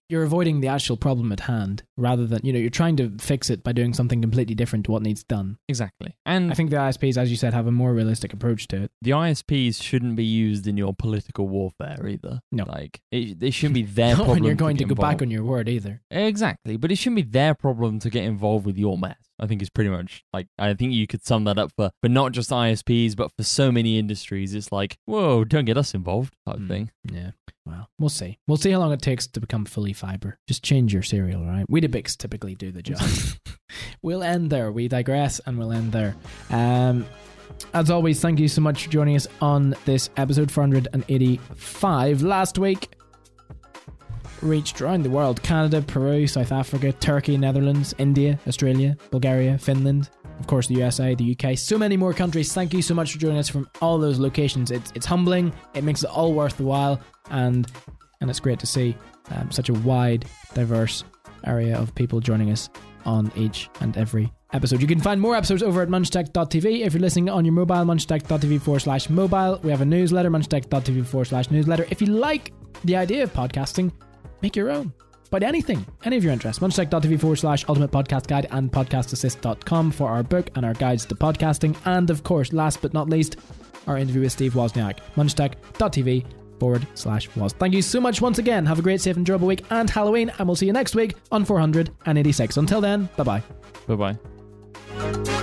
you're 0.09 0.23
avoiding 0.23 0.61
the 0.61 0.69
actual 0.69 0.97
problem 0.97 1.33
at 1.33 1.41
hand, 1.41 1.83
rather 1.97 2.27
than 2.27 2.41
you 2.45 2.53
know 2.53 2.59
you're 2.59 2.71
trying 2.71 2.97
to 2.97 3.11
fix 3.19 3.51
it 3.51 3.63
by 3.65 3.73
doing 3.73 3.93
something 3.95 4.21
completely 4.23 4.55
different 4.55 4.85
to 4.87 4.91
what 4.93 5.03
needs 5.03 5.25
done. 5.25 5.59
Exactly. 5.69 6.15
And 6.25 6.51
I 6.51 6.55
think 6.55 6.71
the 6.71 6.77
ISPs, 6.77 7.17
as 7.17 7.31
you 7.31 7.37
said, 7.37 7.55
have 7.55 7.67
a 7.67 7.73
more 7.73 7.93
realistic 7.93 8.33
approach 8.33 8.69
to 8.69 8.83
it. 8.85 8.91
the 9.03 9.11
ISPs 9.11 9.83
shouldn't 9.83 10.17
be 10.17 10.25
used 10.25 10.67
in 10.67 10.77
your 10.77 10.95
political 10.95 11.49
warfare 11.49 12.07
either. 12.07 12.41
No. 12.53 12.65
Like 12.67 13.01
it, 13.11 13.43
it 13.43 13.51
shouldn't 13.53 13.75
be 13.75 13.83
their 13.83 14.09
Not 14.17 14.17
problem. 14.17 14.37
when 14.37 14.45
you're 14.45 14.55
going 14.55 14.77
to, 14.77 14.85
get 14.85 14.95
go 14.97 15.01
back 15.01 15.23
on 15.23 15.31
your 15.31 15.45
word 15.45 15.69
either. 15.69 16.03
Exactly, 16.11 16.77
but 16.77 16.91
it 16.93 16.97
shouldn't 16.97 17.17
be 17.17 17.23
their 17.31 17.55
problem 17.55 17.99
to 18.01 18.11
get 18.11 18.25
involved 18.25 18.67
with 18.67 18.79
your 18.79 18.97
mess. 18.99 19.17
I 19.39 19.47
think 19.47 19.61
it's 19.61 19.71
pretty 19.71 19.91
much 19.91 20.25
like 20.33 20.47
I 20.59 20.73
think 20.75 20.93
you 20.95 21.07
could 21.07 21.25
sum 21.25 21.45
that 21.45 21.59
up 21.59 21.71
for, 21.77 21.91
for 22.03 22.09
not 22.09 22.33
just 22.33 22.51
ISPs, 22.51 23.15
but 23.17 23.31
for 23.37 23.43
so 23.45 23.71
many 23.71 23.99
industries. 23.99 24.55
It's 24.55 24.73
like, 24.73 24.97
whoa, 25.05 25.45
don't 25.45 25.65
get 25.67 25.77
us 25.77 25.93
involved 25.95 26.35
type 26.47 26.57
Mm. 26.59 26.69
thing. 26.69 26.91
Yeah. 27.13 27.31
Well, 27.67 27.91
we'll 27.99 28.09
see. 28.09 28.39
We'll 28.47 28.57
see 28.57 28.71
how 28.71 28.79
long 28.79 28.93
it 28.93 29.03
takes 29.03 29.27
to 29.27 29.41
become 29.41 29.65
fully 29.65 29.93
fiber. 29.93 30.39
Just 30.47 30.63
change 30.63 30.95
your 30.95 31.03
cereal, 31.03 31.45
right? 31.45 31.67
Weetabix 31.69 32.17
typically 32.17 32.55
do 32.55 32.71
the 32.71 32.81
job. 32.81 33.01
we'll 34.03 34.23
end 34.23 34.51
there. 34.51 34.71
We 34.71 34.87
digress 34.87 35.41
and 35.45 35.59
we'll 35.59 35.73
end 35.73 35.91
there. 35.91 36.15
Um, 36.51 37.05
as 37.75 37.91
always, 37.91 38.21
thank 38.21 38.39
you 38.39 38.47
so 38.47 38.61
much 38.61 38.85
for 38.85 38.91
joining 38.91 39.17
us 39.17 39.27
on 39.41 39.75
this 39.85 40.11
episode 40.17 40.51
485. 40.51 42.23
Last 42.23 42.59
week, 42.59 42.95
reached 44.43 44.81
around 44.81 45.03
the 45.03 45.11
world 45.11 45.43
Canada, 45.43 45.83
Peru, 45.83 46.27
South 46.27 46.53
Africa, 46.53 46.93
Turkey, 46.93 47.37
Netherlands, 47.37 47.95
India, 47.99 48.39
Australia, 48.47 48.97
Bulgaria, 49.11 49.59
Finland, 49.59 50.11
of 50.39 50.47
course, 50.47 50.67
the 50.67 50.75
USA, 50.75 51.15
the 51.15 51.37
UK, 51.37 51.57
so 51.57 51.79
many 51.79 51.97
more 51.97 52.13
countries. 52.13 52.53
Thank 52.53 52.75
you 52.75 52.83
so 52.83 52.95
much 52.95 53.13
for 53.13 53.19
joining 53.19 53.39
us 53.39 53.49
from 53.49 53.69
all 53.81 53.99
those 53.99 54.19
locations. 54.19 54.71
It's, 54.71 54.93
it's 54.95 55.07
humbling, 55.07 55.53
it 55.75 55.85
makes 55.85 56.05
it 56.05 56.11
all 56.11 56.35
worth 56.35 56.57
the 56.57 56.65
while, 56.65 57.01
and, 57.31 57.71
and 58.21 58.31
it's 58.31 58.41
great 58.41 58.59
to 58.61 58.67
see 58.67 58.97
um, 59.31 59.51
such 59.51 59.69
a 59.69 59.75
wide, 59.75 60.25
diverse 60.55 61.05
area 61.45 61.79
of 61.79 61.95
people 61.95 62.21
joining 62.21 62.51
us 62.51 62.69
on 63.05 63.31
each 63.37 63.69
and 63.81 63.97
every 63.97 64.33
episode. 64.53 64.81
You 64.81 64.89
can 64.89 65.01
find 65.01 65.21
more 65.21 65.37
episodes 65.37 65.63
over 65.63 65.83
at 65.83 65.89
munchtech.tv. 65.89 66.85
If 66.85 66.93
you're 66.93 67.01
listening 67.01 67.29
on 67.29 67.45
your 67.45 67.55
mobile, 67.55 67.77
munchtech.tv 67.77 68.61
forward 68.61 68.81
slash 68.81 69.09
mobile. 69.09 69.61
We 69.63 69.71
have 69.71 69.81
a 69.81 69.85
newsletter, 69.85 70.31
munchtech.tv 70.31 71.07
forward 71.07 71.27
slash 71.27 71.51
newsletter. 71.51 71.87
If 71.91 72.01
you 72.01 72.09
like 72.09 72.53
the 72.85 72.97
idea 72.97 73.23
of 73.23 73.33
podcasting, 73.33 73.93
make 74.43 74.57
your 74.57 74.71
own. 74.71 74.93
But 75.31 75.43
anything, 75.43 75.85
any 76.05 76.17
of 76.17 76.25
your 76.25 76.33
interests, 76.33 76.63
munchtech.tv 76.63 77.21
forward 77.21 77.37
slash 77.37 77.65
ultimate 77.69 77.91
podcast 77.91 78.27
guide 78.27 78.47
and 78.51 78.71
podcastassist.com 78.71 79.91
for 79.91 80.09
our 80.09 80.23
book 80.23 80.51
and 80.55 80.65
our 80.65 80.75
guides 80.75 81.05
to 81.07 81.15
podcasting. 81.15 81.77
And 81.85 82.11
of 82.11 82.23
course, 82.23 82.53
last 82.53 82.81
but 82.81 82.95
not 82.95 83.09
least, 83.09 83.37
our 83.87 83.99
interview 83.99 84.23
with 84.23 84.33
Steve 84.33 84.55
Wozniak, 84.55 84.99
munchtech.tv 85.17 86.25
forward 86.59 86.87
slash 86.95 87.29
woz. 87.37 87.53
Thank 87.53 87.75
you 87.75 87.83
so 87.83 88.01
much 88.01 88.21
once 88.21 88.39
again. 88.39 88.67
Have 88.67 88.79
a 88.79 88.83
great, 88.83 89.01
safe, 89.01 89.17
and 89.17 89.23
enjoyable 89.23 89.49
week 89.49 89.65
and 89.71 89.89
Halloween, 89.89 90.33
and 90.39 90.49
we'll 90.49 90.57
see 90.57 90.67
you 90.67 90.73
next 90.73 90.95
week 90.95 91.15
on 91.31 91.45
486. 91.45 92.57
Until 92.57 92.81
then, 92.81 93.09
bye 93.17 93.25
bye. 93.25 93.43
Bye 93.87 94.17
bye. 94.97 95.43